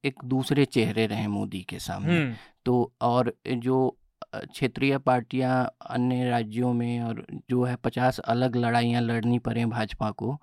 एक 0.05 0.16
दूसरे 0.26 0.66
चेहरे 0.66 1.05
रहे 1.05 1.28
मोदी 1.28 1.62
के 1.62 1.80
सामने। 1.80 2.36
तो 2.66 2.93
और 3.01 3.34
जो 3.47 3.97
क्षेत्रीय 4.36 4.97
पार्टियाँ 4.97 5.53
अन्य 5.89 6.30
राज्यों 6.30 6.74
में 6.74 7.01
और 7.01 7.26
जो 7.49 7.63
है 7.63 7.76
पचास 7.76 8.19
अलग 8.19 8.55
लड़ाइयाँ 8.55 9.01
लड़नी 9.01 9.39
पड़ें 9.39 9.69
भाजपा 9.69 10.11
को 10.11 10.38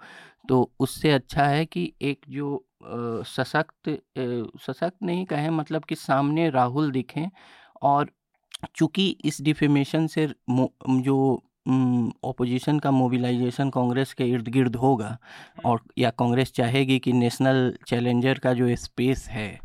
तो 0.49 0.71
उससे 0.81 1.11
अच्छा 1.11 1.45
है 1.45 1.65
कि 1.67 1.93
एक 2.03 2.21
जो 2.29 2.65
सशक्त 3.27 3.91
सशक्त 4.63 4.97
नहीं 5.03 5.25
कहें 5.25 5.51
मतलब 5.51 5.85
कि 5.85 5.95
सामने 5.95 6.49
राहुल 6.51 6.91
दिखें 6.91 7.29
और 7.83 8.11
चूँकि 8.77 9.09
इस 9.25 9.41
डिफेमेशन 9.43 10.07
से 10.07 10.27
जो 10.51 11.43
ऑपोजिशन 12.25 12.79
का 12.79 12.91
मोबिलाइजेशन 12.91 13.71
कांग्रेस 13.71 14.13
के 14.13 14.25
इर्द 14.25 14.49
गिर्द 14.49 14.77
होगा 14.77 15.19
और 15.65 15.81
या 15.99 16.11
कांग्रेस 16.11 16.53
चाहेगी 16.53 16.99
कि 16.99 17.13
नेशनल 17.13 17.79
चैलेंजर 17.87 18.39
का 18.39 18.53
जो 18.53 18.77
स्पेस 18.77 19.29
है 19.29 19.61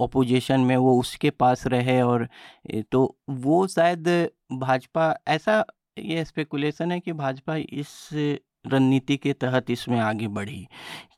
ओपोजिशन 0.00 0.60
में 0.60 0.76
वो 0.76 1.00
उसके 1.00 1.30
पास 1.30 1.66
रहे 1.66 2.02
और 2.02 2.28
तो 2.92 3.18
वो 3.30 3.66
शायद 3.66 4.30
भाजपा 4.52 5.18
ऐसा 5.28 5.64
ये 5.98 6.24
स्पेकुलेशन 6.24 6.92
है 6.92 7.00
कि 7.00 7.12
भाजपा 7.12 7.56
इस 7.56 8.08
रणनीति 8.66 9.16
के 9.16 9.32
तहत 9.32 9.70
इसमें 9.70 9.98
आगे 10.00 10.28
बढ़ी 10.28 10.68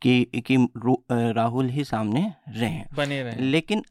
कि 0.03 0.25
कि 0.25 0.69
राहुल 1.13 1.69
ही 1.69 1.85
सामने 1.85 2.33
रहे। 2.49 2.83
बने 2.95 3.23
रहे। 3.23 3.37
लेकिन 3.37 3.83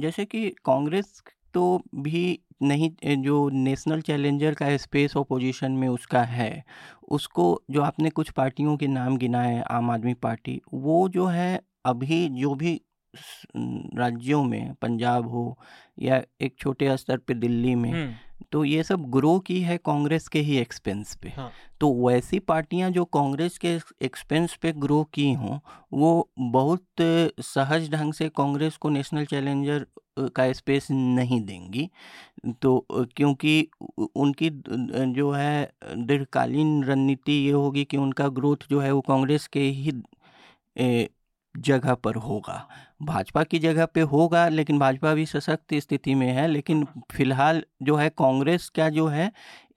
जैसे 0.00 0.24
कि 0.24 0.50
कांग्रेस 0.50 1.22
तो 1.54 1.82
भी 1.94 2.40
नहीं 2.60 2.90
जो 3.22 3.48
नेशनल 3.50 4.00
चैलेंजर 4.00 4.54
का 4.54 4.76
स्पेस 4.76 5.16
ऑपोजिशन 5.16 5.72
में 5.72 5.88
उसका 5.88 6.22
है, 6.24 6.64
उसको 7.08 7.62
जो 7.70 7.82
आपने 7.82 8.10
कुछ 8.10 8.30
पार्टियों 8.30 8.76
के 8.76 8.86
नाम 8.88 9.16
गिनाए 9.16 9.60
आम 9.70 9.90
आदमी 9.90 10.14
पार्टी, 10.16 10.60
वो 10.74 11.08
जो 11.08 11.26
है 11.26 11.60
अभी 11.86 12.28
जो 12.30 12.54
भी 12.54 12.80
राज्यों 13.56 14.42
में, 14.44 14.74
पंजाब 14.74 15.28
हो 15.28 15.58
या 15.98 16.22
एक 16.40 16.56
छोटे 16.58 16.96
स्तर 16.96 17.16
पे 17.18 17.34
दिल्ली 17.34 17.74
में 17.74 17.96
तो 18.52 18.64
ये 18.64 18.82
सब 18.82 19.04
ग्रो 19.10 19.38
की 19.38 19.60
है 19.60 19.76
कांग्रेस 19.76 20.28
के 20.28 20.38
ही 20.40 20.56
एक्सपेंस 20.58 21.14
पे। 21.14 21.28
हाँ। 21.28 21.50
तो 21.80 21.92
वैसी 22.06 22.38
पार्टियाँ 22.38 22.90
जो 22.90 23.04
कांग्रेस 23.04 23.58
के 23.58 23.76
एक्सपेंस 24.04 24.54
पे 24.62 24.72
ग्रो 24.74 25.02
की 25.14 25.32
हों 25.32 25.58
वो 25.92 26.28
बहुत 26.38 26.84
सहज 27.44 27.90
ढंग 27.90 28.12
से 28.12 28.28
कांग्रेस 28.28 28.76
को 28.76 28.88
नेशनल 28.90 29.24
चैलेंजर 29.24 29.86
का 30.36 30.52
स्पेस 30.52 30.88
नहीं 30.90 31.40
देंगी। 31.40 31.88
तो 32.62 32.86
क्योंकि 32.90 33.68
उनकी 34.16 34.50
जो 35.12 35.30
है 35.32 35.72
दीर्घकालीन 35.96 36.82
रणनीति 36.84 37.32
ये 37.32 37.52
होगी 37.52 37.84
कि 37.84 37.96
उनका 37.96 38.28
ग्रोथ 38.30 38.68
जो 38.70 38.80
है 38.80 38.92
वो 38.92 39.00
कांग्रेस 39.00 39.46
के 39.46 39.60
ही 39.60 39.92
जगह 41.54 41.94
पर 41.94 42.14
होगा। 42.18 42.66
भाजपा 43.00 43.42
की 43.44 43.58
जगह 43.58 43.86
पे 43.86 44.00
होगा, 44.02 44.48
लेकिन 44.48 44.78
भाजपा 44.78 45.12
भी 45.14 45.26
सशक्त 45.26 45.74
स्थिति 45.74 46.14
में 46.14 46.28
है, 46.28 46.46
लेकिन 46.48 46.84
फ़िलहाल 47.12 47.62
जो 47.82 47.96
है 47.96 48.08
कांग्रेस 48.10 48.68
का 48.68 48.88
जो 48.90 49.06
है 49.06 49.30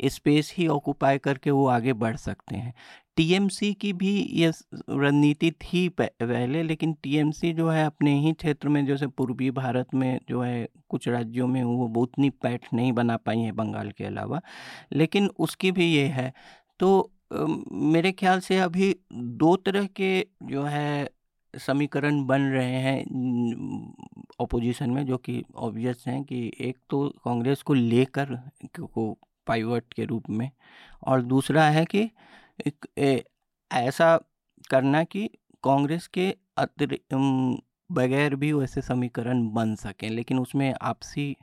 स्पेस 0.06 0.54
ही 0.58 0.68
ऑक्यूपाई 0.68 1.18
करके 1.18 1.52
वो 1.52 1.68
आगे 1.68 1.94
बढ़ 1.96 2.16
सकते 2.18 2.56
हैं। 2.56 2.74
टीएमसी 3.18 3.74
की 3.74 3.92
भी 3.94 4.12
ये 4.34 4.52
रणनीति 4.90 5.52
थी 5.54 5.88
पहले, 5.92 6.64
लेकिन 6.64 6.94
टीएमसी 7.04 7.52
जो 7.54 7.70
है 7.70 7.86
अपने 7.86 8.14
ही 8.20 8.32
क्षेत्र 8.34 8.70
में, 8.70 8.86
जैसे 8.86 9.08
पूर्वी 9.08 9.52
भारत 9.52 9.94
में 9.94 10.20
जो 10.30 10.42
है 10.42 10.68
कुछ 10.90 11.08
राज्यों 11.08 11.48
में 11.48 11.64
वो 11.64 12.02
उतनी 12.02 12.30
पैठ 12.30 12.74
नहीं 12.74 12.92
बना 12.94 13.18
पाई 13.18 13.40
है 13.40 13.52
बंगाल 13.52 13.92
के 13.92 14.06
अलावा, 14.06 14.42
लेकिन 14.94 15.30
उसकी 15.40 15.72
भी 15.72 15.86
ये 15.86 16.06
है। 16.08 16.32
तो 16.80 17.12
मेरे 17.32 18.12
ख्याल 18.12 18.40
से 18.40 18.58
अभी 18.60 18.96
दो 19.14 19.56
तरह 19.56 19.86
के 19.96 20.20
जो 20.44 20.64
है 20.64 21.10
समीकरण 21.54 22.26
बन 22.26 22.41
रहे 22.41 22.80
हैं 22.82 23.04
ऑपोजिशन 24.39 24.89
में 24.89 25.06
जो 25.06 25.18
कि 25.18 25.43
ऑब्वियस 25.56 26.04
हैं 26.08 26.24
कि 26.24 26.52
एक 26.60 26.78
तो 26.89 27.08
कांग्रेस 27.26 27.62
को 27.62 27.74
लेकर 27.74 28.36
को 28.78 29.18
पाइवट 29.47 29.93
के 29.93 30.06
रूप 30.06 30.30
में 30.30 30.50
और 31.04 31.22
दूसरा 31.22 31.64
है 31.70 31.86
कि 31.86 32.10
एक 32.68 32.86
ए, 32.97 33.24
ऐसा 33.72 34.18
करना 34.72 35.04
कि 35.04 35.30
कांग्रेस 35.64 36.08
के 36.18 36.34
बगैर 37.89 38.36
भी 38.36 38.52
वैसे 38.54 38.82
समीकरण 38.82 39.47
बन 39.50 39.76
सकें 39.76 40.10
लेकिन 40.10 40.39
उसमें 40.39 40.74
आपसी 40.82 41.36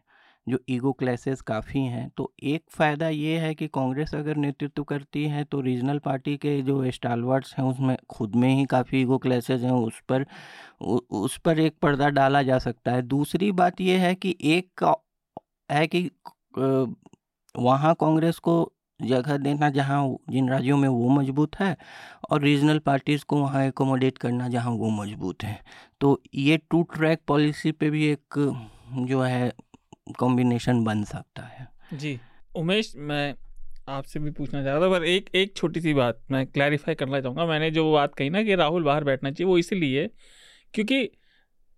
जो 0.46 0.58
ईगो 0.68 0.92
क्लैसेस 0.92 1.40
काफ़ी 1.40 1.80
हैं 1.80 2.08
तो 2.16 2.32
एक 2.44 2.62
फ़ायदा 2.70 3.08
ये 3.08 3.38
है 3.38 3.54
कि 3.54 3.66
कांग्रेस 3.68 4.14
अगर 4.14 4.36
नेतृत्व 4.36 4.82
करती 4.84 5.24
है 5.26 5.44
तो 5.44 5.60
रीजनल 5.60 5.98
पार्टी 5.98 6.36
के 6.36 6.60
जो 6.62 6.90
स्टालवर्ड्स 6.90 7.54
हैं 7.58 7.64
उसमें 7.66 7.96
खुद 8.10 8.36
में 8.36 8.48
ही 8.50 8.64
काफ़ी 8.66 9.00
ईगो 9.02 9.18
क्लैसेस 9.18 9.60
हैं 9.62 9.72
उस 9.72 10.00
पर 10.08 10.26
उ, 10.82 10.98
उस 11.10 11.38
पर 11.38 11.58
एक 11.60 11.76
पर्दा 11.82 12.08
डाला 12.10 12.42
जा 12.42 12.58
सकता 12.58 12.92
है। 12.92 13.02
दूसरी 13.04 13.52
बात 13.54 13.80
ये 13.80 13.96
है 13.98 14.14
कि 14.16 14.36
एक 14.42 14.84
है 15.70 15.86
कि 15.86 16.10
वहाँ 17.54 17.94
कांग्रेस 18.00 18.38
को 18.38 18.54
जगह 19.00 19.36
देना 19.36 19.68
जहाँ 19.70 20.02
जिन 20.30 20.48
राज्यों 20.50 20.76
में 20.76 20.88
वो 20.88 21.08
मज़बूत 21.10 21.56
है 21.60 21.76
और 22.30 22.42
रीजनल 22.42 22.78
पार्टीज़ 22.80 23.24
को 23.24 23.36
वहाँ 23.36 23.64
एकोमोडेट 23.66 24.18
करना 24.18 24.48
जहाँ 24.48 24.72
वो 24.72 24.90
मज़बूत 24.92 25.44
है। 25.44 25.60
तो 26.00 26.20
ये 26.34 26.56
टू 26.70 26.82
ट्रैक 26.94 27.20
पॉलिसी 27.28 27.72
पे 27.72 27.90
भी 27.90 28.06
एक 28.06 28.38
जो 29.00 29.20
है 29.22 29.52
कॉम्बिनेशन 30.18 30.84
बन 30.84 31.04
सकता 31.04 31.42
है। 31.42 31.68
जी, 31.94 32.20
उमेश, 32.56 32.92
मैं 32.96 33.34
आपसे 33.88 34.20
भी 34.20 34.30
पूछना 34.30 34.64
चाह 34.64 34.78
रहा 34.78 34.86
था, 34.86 34.90
पर 34.90 35.04
एक 35.04 35.30
एक 35.34 35.56
छोटी 35.56 35.80
सी 35.80 35.94
बात 35.94 36.20
मैं 36.30 36.46
क्लैरिफाई 36.46 36.94
करना 36.94 37.20
चाहूँगा। 37.20 37.46
मैंने 37.46 37.70
जो 37.70 37.92
बात 37.92 38.14
कही 38.14 38.30
ना 38.30 38.42
कि 38.42 38.54
राहुल 38.54 38.82
बाहर 38.82 39.04
बैठना 39.04 39.30
चाहिए, 39.30 39.50
वो 39.50 39.58
इसीलिए 39.58 40.10
क्योंकि 40.74 41.10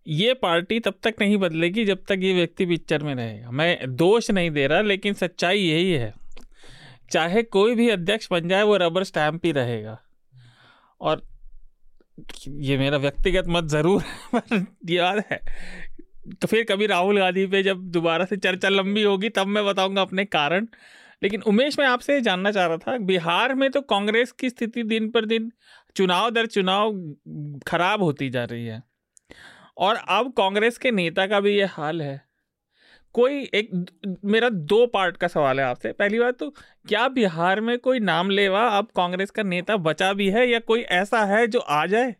ये 0.06 0.34
पार्टी 0.34 0.80
तब 0.80 0.94
तक 1.02 1.14
नहीं 1.20 1.36
बदलेगी 1.36 1.84
जब 1.84 2.04
तक 2.08 2.18
ये 2.18 2.34
व्यक्ति 2.34 2.66
पिक्चर 2.66 3.02
में 3.02 3.14
रहेगा। 3.14 3.50
मैं 3.50 3.96
दोष 3.96 4.30
नहीं 4.30 4.50
दे 4.50 4.66
रहा, 4.66 4.80
लेकिन 4.80 5.14
सच्चाई 5.14 5.58
यही 5.58 5.92
है। 5.92 6.14
चाहे 7.10 7.42
कोई 7.42 7.74
भी 7.74 7.90
अध्यक्ष 7.90 8.28
बन 8.30 8.48
जाए, 8.48 8.62
वो 8.62 8.76
रबर 8.76 9.04
स्टैम्प 9.04 9.46
ही 9.46 9.52
रहेगा। 9.52 9.98
और 11.00 11.22
ये 12.48 12.78
मेरा 12.78 12.96
व्यक्तिगत 12.96 13.44
मत 13.48 13.64
ज़रूर 13.64 14.02
है 14.34 14.40
पर 14.40 14.66
याद 14.90 15.24
है। 15.30 15.40
फिर 16.46 16.64
कभी 16.64 16.86
राहुल 16.86 17.18
गांधी 17.18 17.46
पे 17.46 17.62
जब 17.62 17.90
दोबारा 17.90 18.24
से 18.24 18.36
चर्चा 18.36 18.68
लंबी 18.68 19.02
होगी, 19.02 19.28
तब 19.28 19.46
मैं 19.46 19.66
बताऊँगा 19.66 20.02
अपने 20.02 20.24
कारण। 20.24 20.66
लेकिन 21.22 21.42
उमेश, 21.42 21.78
मैं 21.78 21.86
आपसे 21.86 22.20
जानना 22.20 22.52
चाह 22.52 22.66
रहा 22.66 22.76
था, 22.76 22.96
बिहार 22.98 23.54
में 23.54 23.70
तो 23.70 23.80
कांग्रेस 23.80 24.32
की 24.32 24.50
स्थिति 24.50 24.82
दिन 24.82 25.10
पर 25.10 25.24
दिन 25.24 25.52
चुनाव 25.96 26.30
दर 26.30 26.46
चुनाव 26.46 27.14
खराब 27.66 28.02
होती 28.02 28.30
जा 28.30 28.44
रही 28.44 28.66
है। 28.66 28.82
और 29.76 29.96
अब 30.08 30.32
कांग्रेस 30.32 30.78
के 30.78 30.90
नेता 30.90 31.26
का 31.26 31.40
भी 31.40 31.56
ये 31.56 31.64
हाल 31.64 32.02
है। 32.02 32.28
कोई 33.12 33.42
एक, 33.54 33.86
मेरा 34.24 34.48
दो 34.48 34.86
पार्ट 34.86 35.16
का 35.16 35.28
सवाल 35.28 35.60
है 35.60 35.66
आपसे। 35.66 35.92
पहली 35.92 36.18
बात 36.18 36.38
तो 36.38 36.50
क्या 36.88 37.08
बिहार 37.08 37.60
में 37.60 37.78
कोई 37.78 38.00
नाम 38.00 38.30
लेवा 38.30 38.68
अब 38.68 38.88
कांग्रेस 38.96 39.30
का 39.30 39.42
नेता 39.42 39.76
बचा 39.76 40.12
भी 40.12 40.30
है 40.30 40.48
या 40.50 40.58
कोई 40.58 40.80
ऐसा 40.80 41.24
है 41.24 41.46
जो 41.46 41.58
आ 41.58 41.86
जाए? 41.86 42.14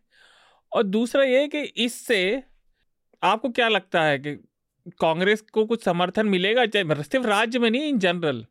और 0.71 0.83
दूसरा 0.83 1.23
ये 1.23 1.47
कि 1.47 1.61
इससे 1.61 2.43
आपको 3.23 3.49
क्या 3.49 3.67
लगता 3.67 4.01
है 4.03 4.17
कि 4.19 4.35
कांग्रेस 5.01 5.41
को 5.41 5.65
कुछ 5.65 5.83
समर्थन 5.83 6.27
मिलेगा? 6.27 6.65
चाहे 6.65 7.03
सिर्फ़ 7.03 7.27
राज्य 7.27 7.59
में 7.59 7.69
नहीं 7.69 7.81
इन 7.83 7.97
जनरल। 7.99 8.45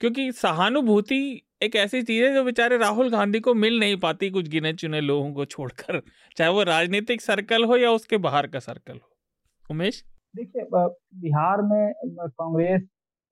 क्योंकि 0.00 0.30
सहानुभूति 0.32 1.20
एक 1.62 1.76
ऐसी 1.76 2.02
चीज़ 2.02 2.24
है 2.24 2.32
जो 2.34 2.44
बेचारे 2.44 2.76
राहुल 2.78 3.10
गांधी 3.10 3.40
को 3.40 3.54
मिल 3.54 3.78
नहीं 3.80 3.96
पाती 3.96 4.30
कुछ 4.30 4.48
गिने 4.48 4.72
चुने 4.72 5.00
लोगों 5.00 5.32
को 5.32 5.44
छोड़कर। 5.44 6.00
चाहे 6.36 6.50
वो 6.50 6.62
राजनीतिक 6.62 7.20
सर्कल 7.20 7.64
हो 7.64 7.76
या 7.76 7.90
उसके 7.90 8.16
बाहर 8.18 8.46
का 8.46 8.58
सर्कल 8.58 8.94
हो। 8.94 9.08
उमेश? 9.70 10.04
देखिए 10.36 10.64
बिहार 11.20 11.62
में 11.62 11.92
कांग्रेस 12.20 12.82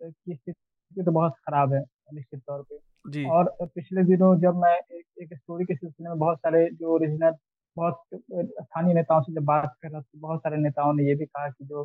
की 0.02 0.34
स्थिति 0.34 1.02
तो 1.04 1.12
बहुत 1.12 1.32
खराब 1.32 1.72
है 1.72 1.80
निश्चित 2.14 2.40
तौर 2.40 2.62
पे। 2.62 2.76
जी। 3.10 3.24
और 3.24 3.54
पिछले 3.62 4.04
दिनों 4.04 4.34
जब 4.40 4.56
मैं 4.56 4.74
एक, 4.74 5.04
एक 5.22 5.34
स्टोरी 5.34 5.64
के 5.64 5.74
सिलसिले 5.74 6.08
में 6.08 6.18
बहुत 6.18 6.38
सारे 6.38 6.68
जो 6.74 6.94
ओरिजिनल 6.94 7.32
बहुत, 7.78 8.00
स्थानीय 8.34 8.94
नेताओं 8.94 9.20
से 9.22 9.32
जब 9.34 9.44
बात 9.46 9.74
कर 9.82 9.90
रहा 9.90 10.00
था 10.00 10.18
बहुत 10.18 10.40
सारे 10.40 10.56
नेताओं 10.58 10.92
ने 10.94 11.08
ये 11.08 11.14
भी 11.14 11.26
कहा 11.26 11.48
कि 11.50 11.64
जो 11.66 11.84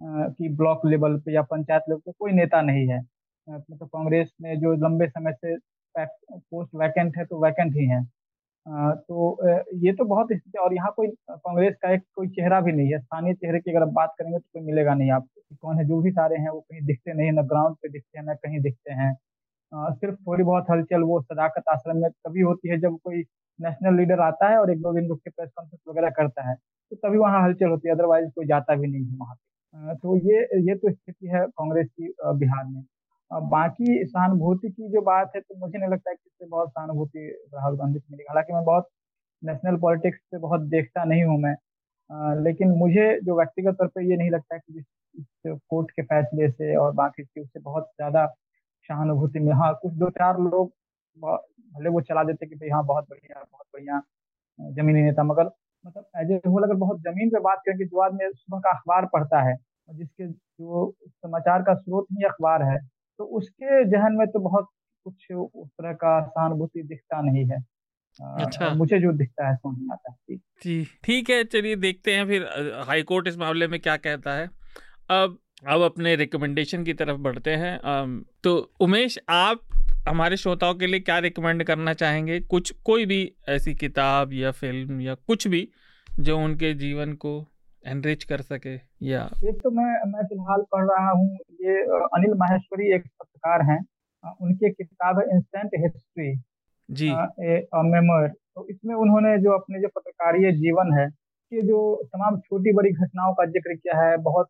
कि 0.00 0.48
ब्लॉक 0.56 0.86
लेवल 0.86 1.18
पे 1.20 1.34
या 1.34 1.42
पंचायत 1.50 1.82
लेवल 1.88 2.00
पे 2.06 2.12
कोई 2.18 2.32
नेता 2.34 2.60
नहीं 2.62 2.86
है। 2.88 3.00
मतलब 3.48 3.78
तो 3.78 3.86
कांग्रेस 3.88 4.30
में 4.42 4.58
जो 4.60 4.74
लंबे 4.84 5.08
समय 5.08 5.32
से 5.34 5.56
पोस्ट 5.94 6.74
वैकेंट 6.76 7.16
है 7.18 7.24
तो 7.26 7.42
वैकेंट 7.44 7.76
ही 7.76 7.86
है। 7.88 8.02
तो 9.00 9.48
ये 9.84 9.92
तो 9.94 10.04
बहुत 10.06 10.28
स्थिति 10.32 10.58
और 10.60 10.74
यहाँ 10.74 10.92
कोई, 10.96 11.08
कांग्रेस 11.30 11.74
का 11.82 11.92
एक 11.94 12.02
कोई 12.16 12.28
चेहरा 12.30 12.60
भी 12.60 12.72
नहीं 12.72 12.92
है। 12.92 12.98
स्थानीय 13.00 13.34
चेहरे 13.34 13.60
की 13.60 13.70
अगर 13.72 13.82
आप 13.82 13.92
बात 13.94 14.14
करेंगे 14.18 14.38
तो 14.38 14.44
कोई 14.54 14.62
मिलेगा 14.66 14.94
नहीं 14.94 15.10
आपको 15.12 15.56
कौन 15.62 15.78
है। 15.78 15.84
जो 15.88 16.00
भी 16.02 16.10
सारे 16.12 16.36
हैं 16.38 16.50
वो 16.50 16.60
कहीं 16.62 16.82
दिखते 16.86 17.14
नहीं 17.14 17.32
ना 17.32 17.42
ग्राउंड 17.44 17.76
पे 17.82 17.88
दिखते 17.90 18.18
हैं, 18.18 18.26
न 18.26 18.34
कहीं 18.36 18.60
दिखते 18.62 18.92
हैं। 18.94 19.14
सिर्फ़ 19.72 20.16
थोड़ी 20.18 20.44
बहुत 20.44 20.66
हलचल, 20.70 21.02
वो 21.02 21.20
सदाकत 21.22 21.64
आश्रम 21.72 21.96
में 22.02 22.10
कभी 22.26 22.40
होती 22.42 22.68
है 22.70 22.78
जब 22.80 22.98
कोई 23.04 23.22
नेशनल 23.58 23.96
लीडर 23.96 24.20
आता 24.22 24.48
है 24.50 24.58
और 24.58 24.70
एक 24.72 24.80
दो 24.82 24.92
दिन 24.94 25.08
रुक 25.08 25.20
के 25.20 25.30
प्रेस 25.30 25.50
कॉन्फ्रेंस 25.56 25.80
वगैरह 25.88 26.10
करता 26.16 26.48
है 26.48 26.54
तो 26.92 26.96
तभी 26.98 27.18
वहाँ 27.18 27.42
हलचल 27.44 27.68
होती 27.70 27.88
है 27.88 27.94
अदरवाइज़ 27.94 28.28
कोई 28.36 28.46
जाता 28.46 28.74
भी 28.76 28.86
नहीं 28.88 29.04
है 29.04 29.16
वहाँ 29.18 29.34
पे। 29.34 29.94
तो 29.96 30.16
ये 30.28 30.40
ये 30.68 30.74
तो 30.74 30.90
स्थिति 30.92 31.28
है 31.28 31.46
कांग्रेस 31.48 31.86
की 31.90 32.12
बिहार 32.38 32.64
में। 32.66 32.82
बाकी 33.50 34.04
सहानुभूति 34.06 34.68
की 34.70 34.88
जो 34.90 35.00
बात 35.02 35.32
है 35.36 35.40
तो 35.40 35.54
मुझे 35.60 35.78
नहीं 35.78 35.90
लगता 35.90 36.10
है 36.10 36.16
कि 36.16 36.22
इससे 36.26 36.46
बहुत 36.48 36.70
सहानुभूति 36.70 37.26
राहुल 37.54 37.76
गांधी 37.78 37.98
से 37.98 38.06
मिलेगी 38.10 38.26
हालाँकि 38.30 38.52
मैं 38.52 38.64
बहुत 38.64 38.88
नेशनल 39.42 39.76
पॉलिटिक्स 39.80 40.18
से 40.20 40.38
बहुत 40.40 40.60
देखता 40.70 41.04
नहीं 41.04 41.24
हूँ 41.24 41.38
मैं। 41.40 41.54
लेकिन 42.44 42.70
मुझे 42.78 43.08
जो 43.24 43.36
व्यक्तिगत 43.38 43.74
तौर 43.78 43.88
पर 43.88 44.02
ये 44.02 44.16
नहीं 44.16 44.30
लगता 44.30 44.54
है 44.54 44.60
कि 44.60 44.78
इस 44.78 45.58
कोर्ट 45.70 45.90
के 45.90 46.02
फैसले 46.04 46.48
से 46.50 46.74
और 46.76 46.92
बाकी 46.94 47.24
चीज़ 47.24 47.46
से 47.48 47.60
बहुत 47.60 47.90
ज़्यादा 47.96 48.26
सहानुभूति 48.90 49.38
में 49.40 49.52
हाँ 49.54 49.72
कुछ 49.82 49.92
दो 49.94 50.10
चार 50.12 50.40
लोग 50.40 50.72
भले 51.78 51.88
वो 51.88 52.00
चला 52.02 52.22
देते 52.24 52.46
कि 52.46 52.54
भाई 52.54 52.68
हाँ 52.70 52.84
बहुत 52.86 53.04
बढ़िया 53.10 53.42
बहुत 53.42 53.66
बढ़िया 53.74 54.00
जमीनी 54.58 55.02
नेता। 55.02 55.22
मगर 55.24 55.50
मतलब 55.84 56.04
एज 56.16 56.30
ए 56.30 56.40
होल 56.46 56.62
अगर 56.62 56.74
बहुत 56.76 57.00
ज़मीन 57.00 57.30
पे 57.30 57.40
बात 57.40 57.62
करें 57.66 57.78
कि 57.78 57.84
जो 57.84 58.00
आदमी 58.02 58.28
सुबह 58.34 58.58
का 58.58 58.70
अखबार 58.70 59.06
पढ़ता 59.12 59.42
है 59.42 59.56
जिसके 59.88 60.26
जो 60.26 60.90
समाचार 61.02 61.62
का 61.62 61.74
स्रोत 61.74 62.06
ही 62.12 62.24
अखबार 62.24 62.62
है 62.62 62.78
तो 63.20 63.24
उसके 63.38 63.84
जहन 63.90 64.16
में 64.16 64.26
तो 64.26 64.38
बहुत 64.40 64.68
कुछ 65.06 65.30
उस 65.32 65.68
तरह 65.68 65.92
का 65.94 66.20
सहानुभूति 66.26 66.82
दिखता 66.84 67.20
नहीं 67.22 67.44
है। 67.46 67.58
अच्छा। 68.20 68.72
मुझे 68.74 68.98
जो 69.00 69.12
दिखता 69.12 69.48
है 69.48 69.56
समझ 69.56 69.78
में 69.78 69.92
आता 69.92 70.10
है। 70.10 70.36
जी 70.62 70.84
ठीक 71.04 71.30
है 71.30 71.42
चलिए 71.44 71.76
देखते 71.76 72.14
हैं 72.14 72.26
फिर 72.26 72.46
हाई 72.86 73.02
कोर्ट 73.02 73.28
इस 73.28 73.38
मामले 73.38 73.66
में 73.68 73.78
क्या 73.80 73.96
कहता 73.98 74.34
है। 74.34 74.46
अब 75.10 75.38
अब 75.66 75.82
अपने 75.82 76.14
रिकमेंडेशन 76.16 76.84
की 76.84 76.92
तरफ़ 76.94 77.18
बढ़ते 77.20 77.50
हैं। 77.56 77.78
तो 78.44 78.56
उमेश 78.80 79.18
आप 79.28 79.60
हमारे 80.08 80.36
श्रोताओं 80.36 80.74
के 80.74 80.86
लिए 80.86 81.00
क्या 81.00 81.18
रिकमेंड 81.18 81.62
करना 81.64 81.92
चाहेंगे? 81.94 82.40
कुछ 82.40 82.70
कोई 82.84 83.06
भी 83.06 83.20
ऐसी 83.48 83.74
किताब 83.74 84.32
या 84.32 84.50
फ़िल्म 84.50 85.00
या 85.00 85.14
कुछ 85.14 85.46
भी 85.48 85.68
जो 86.20 86.38
उनके 86.38 86.72
जीवन 86.74 87.12
को 87.14 87.32
एनरिच 87.84 88.24
कर 88.24 88.40
सके 88.42 88.74
या 89.06 89.22
एक 89.48 89.60
तो 89.64 89.70
मैं 89.70 89.88
मैं 90.12 90.22
फ़िलहाल 90.22 90.62
पढ़ 90.72 90.84
रहा 90.84 91.10
हूँ। 91.10 91.26
ये 91.62 91.80
अनिल 92.16 92.34
माहेश्वरी 92.38 92.94
एक 92.94 93.02
पत्रकार 93.20 93.62
हैं। 93.70 93.78
उनकी 94.42 94.70
किताब 94.70 95.18
है 95.18 95.24
इंस्टेंट 95.36 95.70
हिस्ट्री 95.74 96.34
जी। 96.88 97.10
मेमोर 97.90 98.28
तो 98.28 98.66
इसमें 98.70 98.94
उन्होंने 98.94 99.36
जो 99.38 99.58
अपने 99.58 99.80
जो 99.80 99.88
पत्रकारीय 99.88 100.52
जीवन 100.52 100.98
है 100.98 101.08
कि 101.08 101.62
जो 101.62 101.80
तमाम 102.14 102.38
छोटी 102.40 102.72
बड़ी 102.72 102.90
घटनाओं 102.90 103.34
का 103.34 103.44
ज़िक्र 103.46 103.74
किया 103.74 104.00
है 104.02 104.16
बहुत 104.16 104.48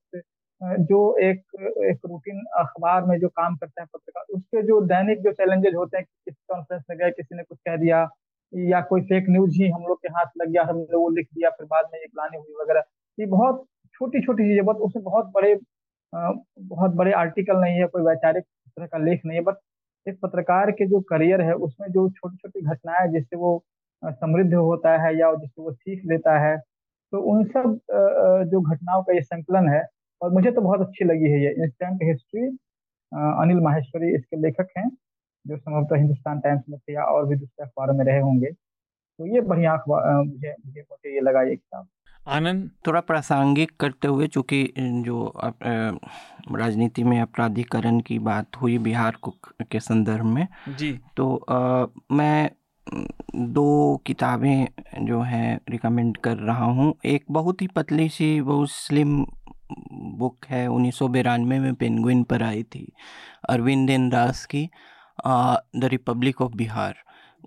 जो 0.60 0.98
एक 1.20 1.38
एक 1.86 2.06
रूटीन 2.06 2.42
अखबार 2.58 3.04
में 3.06 3.18
जो 3.20 3.28
काम 3.30 3.56
करते 3.56 3.80
हैं 3.80 3.88
पत्रकार, 3.92 4.24
उसके 4.36 4.62
जो 4.66 4.80
दैनिक 4.86 5.22
जो 5.22 5.32
चैलेंजेज 5.32 5.74
होते 5.74 5.96
हैं 5.96 6.04
किसी 6.06 6.36
कॉन्फ्रेंस 6.48 6.82
में 6.90 6.98
गए, 6.98 7.10
किसी 7.12 7.36
ने 7.36 7.42
कुछ 7.42 7.58
कह 7.60 7.76
दिया, 7.76 8.08
या 8.52 8.80
कोई 8.90 9.02
फेक 9.04 9.26
न्यूज़ 9.30 9.54
ही 9.54 9.68
हम 9.70 9.82
लोग 9.88 9.98
के 10.02 10.08
हाथ 10.14 10.26
लग 10.38 10.50
गया 10.52 10.62
हम 10.64 10.78
लोग 10.80 11.02
वो 11.02 11.08
लिख 11.10 11.26
दिया, 11.34 11.50
फिर 11.50 11.66
बाद 11.66 11.88
में 11.92 11.98
ये 12.00 12.06
प्लानिंग 12.08 12.42
हुई 12.42 12.54
वगैरह, 12.62 12.82
ये 13.18 13.26
बहुत 13.28 13.64
छोटी 13.94 14.20
छोटी 14.22 14.42
चीज़ें 14.44 14.64
बहुत 14.64 14.78
उसमें 14.80 15.04
बहुत 15.04 15.30
बड़े 15.34 15.54
बहुत 16.12 16.90
बड़े 16.96 17.12
आर्टिकल 17.14 17.56
नहीं 17.58 17.78
है, 17.80 17.86
कोई 17.88 18.02
वैचारिक 18.04 18.44
तरह 18.44 18.86
का 18.86 18.98
लेख 19.00 19.22
नहीं 19.26 19.38
है, 19.38 19.44
बट 19.44 19.56
एक 20.06 20.18
पत्रकार 20.22 20.70
के 20.72 20.86
जो 20.88 21.00
करियर 21.10 21.40
है, 21.42 21.52
उसमें 21.54 21.88
जो 21.90 22.08
छोटी 22.10 22.36
छोटी 22.38 22.60
घटनाएँ 22.66 23.08
जिससे 23.12 23.36
वो 23.36 23.62
समृद्ध 24.02 24.54
होता 24.54 24.96
है, 25.02 25.16
या 25.18 25.32
जिससे 25.36 25.62
वो 25.62 25.72
सीख 25.72 26.02
लेता 26.06 26.38
है 26.40 26.56
तो 27.12 27.20
उन 27.32 27.44
सब 27.46 27.78
जो 28.52 28.60
घटनाओं 28.62 29.02
का 29.04 29.14
ये 29.14 29.20
संकलन 29.22 29.68
है 29.68 29.82
और 30.22 30.30
मुझे 30.32 30.50
तो 30.50 30.60
बहुत 30.60 30.80
अच्छी 30.80 31.04
लगी 31.04 31.30
है 31.30 31.42
ये 31.44 31.50
इंस्टेंट 31.64 32.02
हिस्ट्री 32.02 32.46
अनिल 33.12 33.60
माहेश्वरी 33.62 34.14
इसके 34.14 34.40
लेखक 34.42 34.68
हैं 34.78 34.88
जो 35.44 35.56
संभवतः 35.56 35.96
हिंदुस्तान 35.96 36.40
टाइम्स 36.40 36.62
में 36.68 36.78
थे 36.78 36.94
या 36.94 37.02
और 37.06 37.26
भी 37.26 37.36
दूसरे 37.36 37.64
अखबारों 37.64 37.94
में 37.94 38.04
रहे 38.04 38.20
होंगे। 38.20 38.50
तो 38.50 39.26
ये 39.26 39.40
बढ़िया 39.40 39.72
अखबार 39.72 40.24
मुझे 40.24 40.54
मुझे 40.66 40.80
मुझे 40.80 41.14
ये 41.14 41.20
लगा 41.20 41.42
ये 41.42 41.56
किताब। 41.56 41.86
आनंद? 42.26 42.70
थोड़ा 42.86 43.00
प्रासंगिक 43.00 43.76
करते 43.80 44.08
हुए 44.08 44.26
चूँकि 44.26 44.62
जो 44.78 45.32
राजनीति 46.52 47.04
में 47.04 47.20
अपराधीकरण 47.20 48.00
की 48.00 48.18
बात 48.20 48.56
हुई 48.56 48.78
बिहार 48.78 49.16
को 49.22 49.34
के 49.70 49.80
संदर्भ 49.80 50.24
में 50.24 50.46
जी। 50.68 50.92
तो 51.16 51.36
आ, 51.36 51.86
मैं 52.12 52.50
दो 53.52 53.96
किताबें 54.06 55.06
जो 55.06 55.20
है 55.20 55.58
रिकमेंड 55.70 56.16
कर 56.16 56.36
रहा 56.38 56.64
हूँ। 56.64 56.94
एक 57.04 57.24
बहुत 57.30 57.62
ही 57.62 57.66
पतली 57.66 58.08
सी 58.08 58.40
बहुत 58.40 58.70
स्लिम 58.70 59.24
बुक 60.18 60.46
है 60.50 60.66
उन्नीस 60.66 61.02
में 61.02 61.74
पेंगुइन 61.74 62.22
पर 62.22 62.42
आई 62.42 62.62
थी 62.62 62.92
अरविंद 63.48 63.90
दास 64.12 64.44
की 64.46 64.68
द 65.26 65.84
रिपब्लिक 65.84 66.40
ऑफ़ 66.40 66.52
बिहार। 66.52 66.94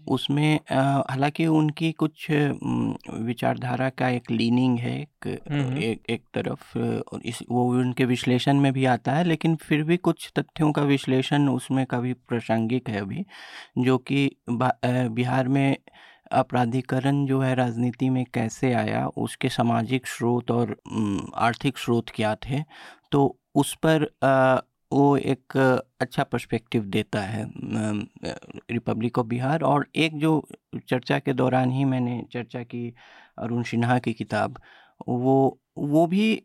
उसमें 0.08 0.60
हालाँकि 0.72 1.46
उनकी 1.48 1.92
कुछ 1.92 2.28
विचारधारा 2.32 3.90
का 3.90 4.10
एक 4.10 4.32
लीनिंग 4.32 4.78
है 4.80 5.02
एक 5.02 5.28
एक, 5.28 6.02
एक 6.10 6.24
तरफ़ 6.34 6.78
इस 7.26 7.40
वो 7.52 7.66
उनके 7.80 8.06
विश्लेषण 8.06 8.60
में 8.60 8.72
भी 8.74 8.86
आता 8.86 9.12
है 9.12 9.24
लेकिन 9.24 9.56
फिर 9.56 9.84
भी 9.84 9.98
कुछ 9.98 10.32
तथ्यों 10.40 10.72
का 10.72 10.82
विश्लेषण 10.82 11.50
उसमें 11.50 11.86
काफ़ी 11.86 12.14
प्रासंगिक 12.14 12.90
है 12.90 13.02
अभी 13.02 13.26
जो 13.78 13.98
कि 13.98 14.30
बिहार 14.50 15.48
में 15.48 15.78
अपराधीकरण 16.32 17.26
जो 17.26 17.40
है 17.42 17.54
राजनीति 17.56 18.10
में 18.10 18.26
कैसे 18.34 18.74
आया, 18.74 19.06
उसके 19.08 19.50
सामाजिक 19.50 20.08
स्रोत 20.08 20.52
और 20.52 20.76
आर्थिक 21.38 21.78
स्रोत 21.78 22.10
क्या 22.10 22.36
थे 22.46 22.64
तो 23.12 23.38
उस 23.56 23.74
पर 23.86 24.08
वो 24.92 25.16
एक 25.18 25.58
अच्छा 26.02 26.24
पर्सपेक्टिव 26.24 26.84
देता 26.88 27.22
है 27.22 27.46
रिपब्लिक 28.72 29.18
ऑफ़ 29.20 29.28
बिहार 29.28 29.62
और 29.64 29.88
एक 29.96 30.18
जो 30.20 30.32
चर्चा 30.90 31.20
के 31.20 31.34
दौरान 31.34 31.72
ही 31.72 31.86
मैंने 31.86 32.22
चर्चा 32.34 32.64
की 32.64 32.94
अरुण 33.38 33.64
सिन्हा 33.64 33.98
की 34.00 34.14
किताब, 34.14 34.60
वो 35.08 35.60
वो 35.78 36.06
भी 36.08 36.36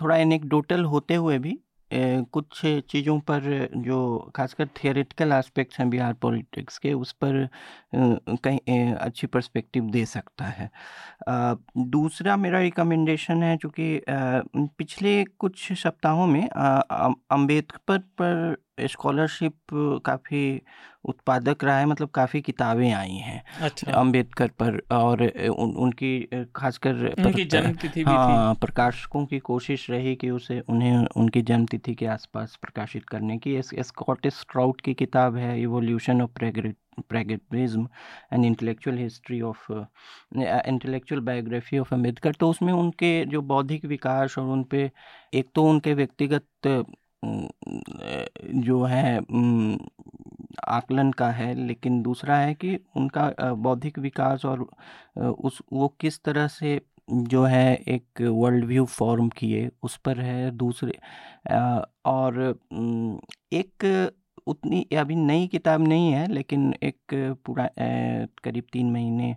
थोड़ा 0.00 0.16
एनेक्डोटल 0.16 0.84
होते 0.84 1.14
हुए 1.14 1.38
भी 1.38 1.58
कुछ 1.92 2.60
चीज़ों 2.90 3.18
पर 3.20 3.68
जो 3.76 3.98
खासकर 4.36 4.66
थियोरेटिकल 4.76 5.32
एस्पेक्ट्स 5.32 5.78
हैं 5.78 5.88
बिहार 5.90 6.12
पॉलिटिक्स 6.22 6.78
के, 6.78 6.92
उस 6.92 7.12
पर 7.24 7.48
कहीं 7.94 8.92
अच्छी 8.94 9.26
पर्सपेक्टिव 9.26 9.90
दे 9.90 10.04
सकता 10.06 10.44
है। 10.44 10.70
दूसरा 11.78 12.36
मेरा 12.36 12.60
रिकमेंडेशन 12.60 13.42
है, 13.42 13.56
चूँकि 13.56 14.00
पिछले 14.08 15.22
कुछ 15.24 15.72
सप्ताहों 15.74 16.26
में 16.26 16.46
अंबेडकर 16.48 17.98
पर 18.20 18.56
स्कॉलरशिप 18.86 19.54
काफ़ी 20.06 20.60
उत्पादक 21.04 21.64
रहा 21.64 21.78
है 21.78 21.86
मतलब 21.86 22.08
काफ़ी 22.08 22.40
किताबें 22.40 22.90
आई 22.92 23.16
हैं 23.16 23.42
अच्छा। 23.60 23.92
अंबेडकर 23.92 24.48
पर 24.60 24.78
और 24.92 25.22
उन, 25.22 25.74
उनकी 25.76 26.44
खासकर 26.56 27.04
उनकी 27.18 27.44
जन्म 27.46 27.76
तिथि 27.76 28.04
भी 28.04 28.16
हाँ 28.16 28.54
प्रकाशकों 28.54 29.24
की 29.26 29.38
कोशिश 29.38 29.88
रही 29.90 30.14
कि 30.16 30.30
उसे 30.30 30.60
उन्हें 30.60 31.06
उनकी 31.16 31.42
जन्म 31.42 31.66
तिथि 31.66 31.94
के 31.94 32.06
आसपास 32.06 32.56
प्रकाशित 32.62 33.04
करने 33.08 33.38
की। 33.38 33.60
स्कॉटिश 33.62 34.44
ट्राउट 34.52 34.80
की 34.80 34.94
किताब 34.94 35.36
है 35.36 35.60
evolution 35.62 36.22
of 36.22 36.30
pragmatism 37.08 37.88
and 38.32 38.44
intellectual 38.44 38.98
history 38.98 39.40
of 39.42 39.72
intellectual 39.72 41.20
biography 41.20 41.78
of 41.78 41.94
Ambedkar 41.94 42.32
तो 42.32 42.48
उसमें 42.50 42.72
उनके 42.72 43.24
जो 43.26 43.42
बौद्धिक 43.42 43.84
विकास 43.84 44.38
और 44.38 44.44
उन 44.44 44.62
पे 44.64 44.90
एक 45.34 45.50
तो 45.54 45.64
उनके 45.64 45.94
व्यक्तिगत 45.94 46.46
जो 47.22 48.82
है 48.84 49.18
आकलन 50.68 51.10
का 51.12 51.30
है, 51.30 51.54
लेकिन 51.56 52.00
दूसरा 52.02 52.36
है 52.36 52.54
कि 52.54 52.78
उनका 52.96 53.52
बौद्धिक 53.56 53.98
विकास 53.98 54.44
और 54.44 54.66
उस, 55.18 55.60
वो 55.72 55.88
किस 56.00 56.22
तरह 56.24 56.46
से 56.48 56.80
जो 57.10 57.44
है 57.44 57.74
एक 57.88 58.20
वर्ल्ड 58.22 58.64
व्यू 58.64 58.84
फॉर्म 58.86 59.28
किए, 59.36 59.68
उस 59.82 59.96
पर 60.04 60.20
है 60.20 60.50
दूसरे 60.52 60.98
और 62.06 62.40
एक 63.52 64.12
उतनी, 64.46 64.82
अभी 64.98 65.16
नई 65.16 65.46
किताब 65.46 65.86
नहीं 65.88 66.12
है, 66.12 66.26
लेकिन 66.32 66.74
एक 66.82 67.14
पूरा 67.46 67.68
करीब 68.44 68.64
तीन 68.72 68.90
महीने 68.92 69.36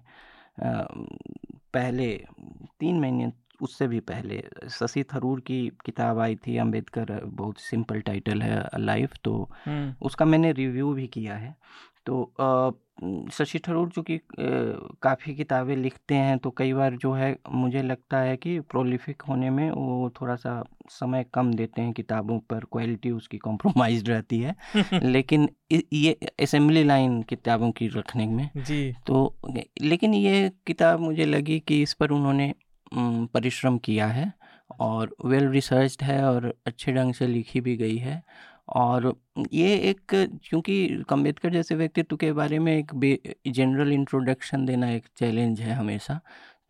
पहले, 1.73 2.07
तीन 2.79 2.99
महीने 2.99 3.31
उससे 3.61 3.87
भी 3.87 3.99
पहले 3.99 4.43
शशि 4.69 5.03
थरूर 5.03 5.39
की 5.39 5.71
किताब 5.85 6.19
आई 6.19 6.35
थी 6.35 6.57
अंबेडकर 6.57 7.21
बहुत 7.25 7.59
सिंपल 7.59 8.01
टाइटल 8.01 8.41
है 8.41 8.69
लाइफ 8.77 9.13
तो 9.23 9.49
उसका 10.01 10.25
मैंने 10.25 10.51
रिव्यू 10.51 10.93
भी 10.93 11.07
किया 11.07 11.35
है 11.35 11.55
तो 12.05 12.33
शशि 13.31 13.59
थरूर 13.59 13.89
चूँकि 13.89 14.19
काफ़ी 15.01 15.35
किताबें 15.35 15.75
लिखते 15.75 16.15
हैं 16.15 16.37
तो 16.37 16.49
कई 16.51 16.73
बार 16.73 16.95
जो 16.95 17.11
है 17.13 17.37
मुझे 17.51 17.81
लगता 17.81 18.17
है 18.17 18.37
कि 18.37 18.59
प्रोलिफिक 18.59 19.21
होने 19.21 19.49
में 19.49 19.71
वो 19.71 20.09
थोड़ा-सा 20.21 20.63
समय 20.89 21.25
कम 21.33 21.53
देते 21.53 21.81
हैं 21.81 21.93
किताबों 21.93 22.39
पर, 22.39 22.59
क्वालिटी 22.59 23.11
उसकी 23.11 23.37
कॉम्प्रोमाइज 23.37 24.09
रहती 24.09 24.39
है। 24.39 24.55
लेकिन 25.03 25.49
ये 25.93 26.17
असेंबली 26.41 26.83
लाइन 26.83 27.21
किताबों 27.21 27.71
की 27.71 27.87
रखने 27.87 28.27
में। 28.27 28.49
जी। 28.57 28.95
तो 29.07 29.35
लेकिन 29.81 30.13
ये 30.13 30.51
किताब 30.67 30.99
मुझे 30.99 31.25
लगी 31.25 31.59
कि 31.59 31.81
इस 31.81 31.93
पर 31.93 32.11
उन्होंने 32.11 32.53
परिश्रम 32.93 33.77
किया 33.77 34.07
है 34.07 34.31
और 34.79 35.15
वेल 35.25 35.47
रिसर्च्ड 35.49 36.03
है 36.03 36.23
और 36.25 36.53
अच्छे 36.67 36.91
ढंग 36.93 37.13
से 37.13 37.27
लिखी 37.27 37.61
भी 37.61 37.75
गई 37.77 37.97
है। 37.97 38.21
और 38.69 39.13
ये 39.53 39.73
एक 39.89 40.11
क्योंकि 40.43 41.03
अंबेडकर 41.11 41.49
जैसे 41.49 41.75
व्यक्तित्व 41.75 42.15
के 42.17 42.31
बारे 42.33 42.59
में 42.59 42.77
एक 42.77 42.91
जनरल 43.49 43.91
इंट्रोडक्शन 43.91 44.65
देना 44.65 44.89
एक 44.91 45.07
चैलेंज 45.17 45.59
है 45.61 45.73
हमेशा। 45.73 46.19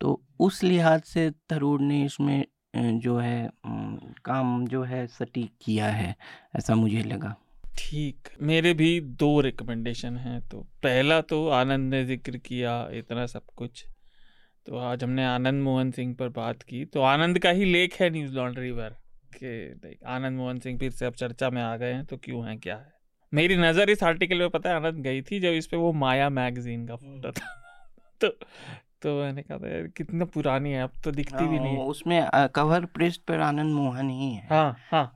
तो 0.00 0.20
उस 0.40 0.62
लिहाज 0.64 1.02
से 1.02 1.30
थरूर 1.52 1.80
ने 1.80 2.04
इसमें 2.04 2.44
जो 2.76 3.16
है 3.18 3.50
काम 4.24 4.66
जो 4.66 4.82
है 4.82 5.06
सटीक 5.08 5.50
किया 5.62 5.86
है, 5.86 6.14
ऐसा 6.56 6.74
मुझे 6.74 7.02
लगा। 7.02 7.34
ठीक, 7.78 8.28
मेरे 8.42 8.72
भी 8.74 9.00
दो 9.00 9.40
रिकमेंडेशन 9.40 10.16
हैं। 10.16 10.40
तो 10.48 10.60
पहला 10.82 11.20
तो 11.22 11.46
आनंद 11.50 11.94
ने 11.94 12.04
ज़िक्र 12.04 12.36
किया 12.38 12.88
इतना 12.92 13.26
सब 13.26 13.42
कुछ। 13.56 13.84
तो 14.66 14.76
आज 14.76 15.04
हमने 15.04 15.24
आनंद 15.24 15.62
मोहन 15.62 15.90
सिंह 15.90 16.14
पर 16.14 16.28
बात 16.28 16.62
की, 16.62 16.84
तो 16.84 17.00
आनंद 17.02 17.38
का 17.38 17.50
ही 17.50 17.64
लेख 17.64 18.00
है 18.00 18.10
न्यूज़ 18.10 18.34
लॉन्ड्री 18.34 18.72
पर। 18.72 18.96
कि 19.36 19.98
आनंद 20.06 20.36
मोहन 20.38 20.58
सिंह 20.58 20.78
फिर 20.78 20.90
से 20.90 21.06
अब 21.06 21.12
चर्चा 21.12 21.50
में 21.50 21.62
आ 21.62 21.76
गए 21.76 21.92
हैं 21.92 22.04
तो 22.04 22.16
क्यों 22.16 22.46
है 22.48 22.56
क्या 22.56 22.76
है? 22.76 22.92
मेरी 23.34 23.56
नज़र 23.56 23.90
इस 23.90 24.02
आर्टिकल 24.02 24.38
में 24.38 24.50
पता 24.50 24.70
है 24.70 24.76
आनंद 24.76 25.02
गई 25.02 25.22
थी 25.22 25.40
जब 25.40 25.52
इस 25.52 25.66
पे 25.66 25.76
वो 25.76 25.92
माया 25.92 26.28
मैगजीन 26.28 26.86
का 26.86 26.96
फ़ोटो 26.96 27.32
था। 27.32 27.48
तो 28.20 28.28
तो 29.02 29.20
मैंने 29.20 29.42
कहा 29.42 29.58
था 29.58 29.86
कितना 29.86 30.24
पुरानी 30.24 30.72
है 30.72 30.82
अब 30.82 30.90
तो 31.04 31.10
दिखती 31.10 31.48
भी 31.48 31.58
नहीं 31.58 31.78
उसमें 31.78 32.48
कवर 32.54 32.84
पृष्ठ 32.84 33.20
पर 33.20 33.40
आनंद 33.40 33.74
मोहन 33.74 34.10
ही 34.10 34.30
है। 34.34 34.46
हाँ 34.50 34.76
हाँ। 34.90 35.14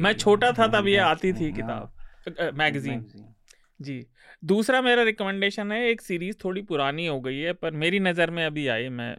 मैं 0.00 0.12
छोटा 0.12 0.52
था 0.52 0.66
तब 0.68 0.88
ये 0.88 0.96
आती 0.96 1.32
थी 1.32 1.52
किताब 1.52 1.92
मैगजीन। 2.54 3.06
जी। 3.82 4.06
दूसरा 4.42 4.80
मेरा 4.82 5.02
रिकमेंडेशन 5.02 5.72
है, 5.72 5.88
एक 5.88 6.00
सीरीज़ 6.00 6.36
थोड़ी 6.44 6.62
पुरानी 6.62 7.06
हो 7.06 7.20
गई 7.20 7.38
है, 7.38 7.52
पर 7.52 7.70
मेरी 7.72 8.00
नज़र 8.00 8.30
में 8.30 8.44
अभी 8.46 8.66
आई, 8.68 8.88
मैं 8.90 9.16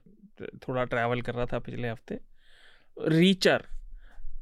थोड़ा 0.60 0.84
ट्रैवल 0.86 1.22
कर 1.22 1.34
रहा 1.34 1.46
था 1.46 1.60
पिछले 1.60 1.90
हफ़्ते। 1.90 2.20
रीचर 2.98 3.64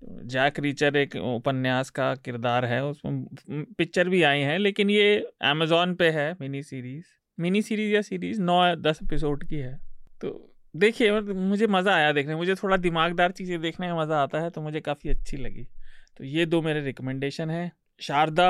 जैक 0.03 0.59
रीचर 0.59 0.95
एक 0.97 1.15
उपन्यास 1.15 1.89
का 1.89 2.13
किरदार 2.15 2.65
है, 2.65 2.83
उसमें 2.85 3.63
पिक्चर 3.77 4.09
भी 4.09 4.21
आई 4.23 4.39
है, 4.41 4.57
लेकिन 4.57 4.89
ये 4.89 5.17
अमेजोन 5.43 5.95
पे 5.95 6.09
है 6.09 6.31
मिनी 6.41 6.61
सीरीज़ 6.63 7.05
मिनी 7.37 7.61
सीरीज़ 7.61 7.93
या 7.93 8.01
सीरीज़ 8.01 8.41
नौ 8.41 8.59
दस 8.77 8.99
एपिसोड 9.03 9.43
की 9.43 9.55
है। 9.55 9.73
तो 10.21 10.29
देखिए 10.73 11.19
मुझे 11.21 11.67
मज़ा 11.67 11.95
आया 11.95 12.11
देखने 12.11 12.35
मुझे 12.35 12.55
थोड़ा 12.55 12.77
दिमागदार 12.77 13.31
चीज़ें 13.31 13.59
देखने 13.61 13.87
में 13.87 13.99
मज़ा 13.99 14.21
आता 14.23 14.39
है 14.39 14.49
तो 14.49 14.61
मुझे 14.61 14.79
काफ़ी 14.81 15.09
अच्छी 15.09 15.37
लगी। 15.37 15.67
तो 16.17 16.23
ये 16.23 16.45
दो 16.45 16.61
मेरे 16.61 16.81
रिकमेंडेशन 16.81 17.49
है। 17.49 17.71
शारदा 18.01 18.49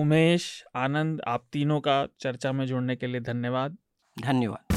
उमेश 0.00 0.64
आनंद 0.76 1.20
आप 1.28 1.44
तीनों 1.52 1.80
का 1.80 2.06
चर्चा 2.20 2.52
में 2.52 2.66
जुड़ने 2.66 2.96
के 2.96 3.06
लिए 3.06 3.20
धन्यवाद। 3.20 3.76
धन्यवाद। 4.22 4.76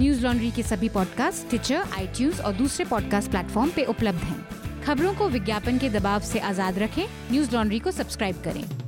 न्यूज़ 0.00 0.26
लॉन्ड्री 0.26 0.50
के 0.50 0.62
सभी 0.62 0.88
पॉडकास्ट 0.88 1.48
ट्विटर 1.48 1.76
आई 1.76 2.30
और 2.30 2.52
दूसरे 2.52 2.84
पॉडकास्ट 2.84 3.30
प्लेटफॉर्म 3.30 3.70
पे 3.70 3.84
उपलब्ध 3.84 4.18
हैं। 4.18 4.48
खबरों 4.82 5.14
को 5.14 5.28
विज्ञापन 5.28 5.78
के 5.78 5.90
दबाव 5.90 6.20
से 6.20 6.38
आज़ाद 6.38 6.78
रखें। 6.78 7.06
न्यूज़ 7.30 7.54
लॉन्ड्री 7.54 7.78
को 7.78 7.90
सब्सक्राइब 7.90 8.42
करें। 8.42 8.87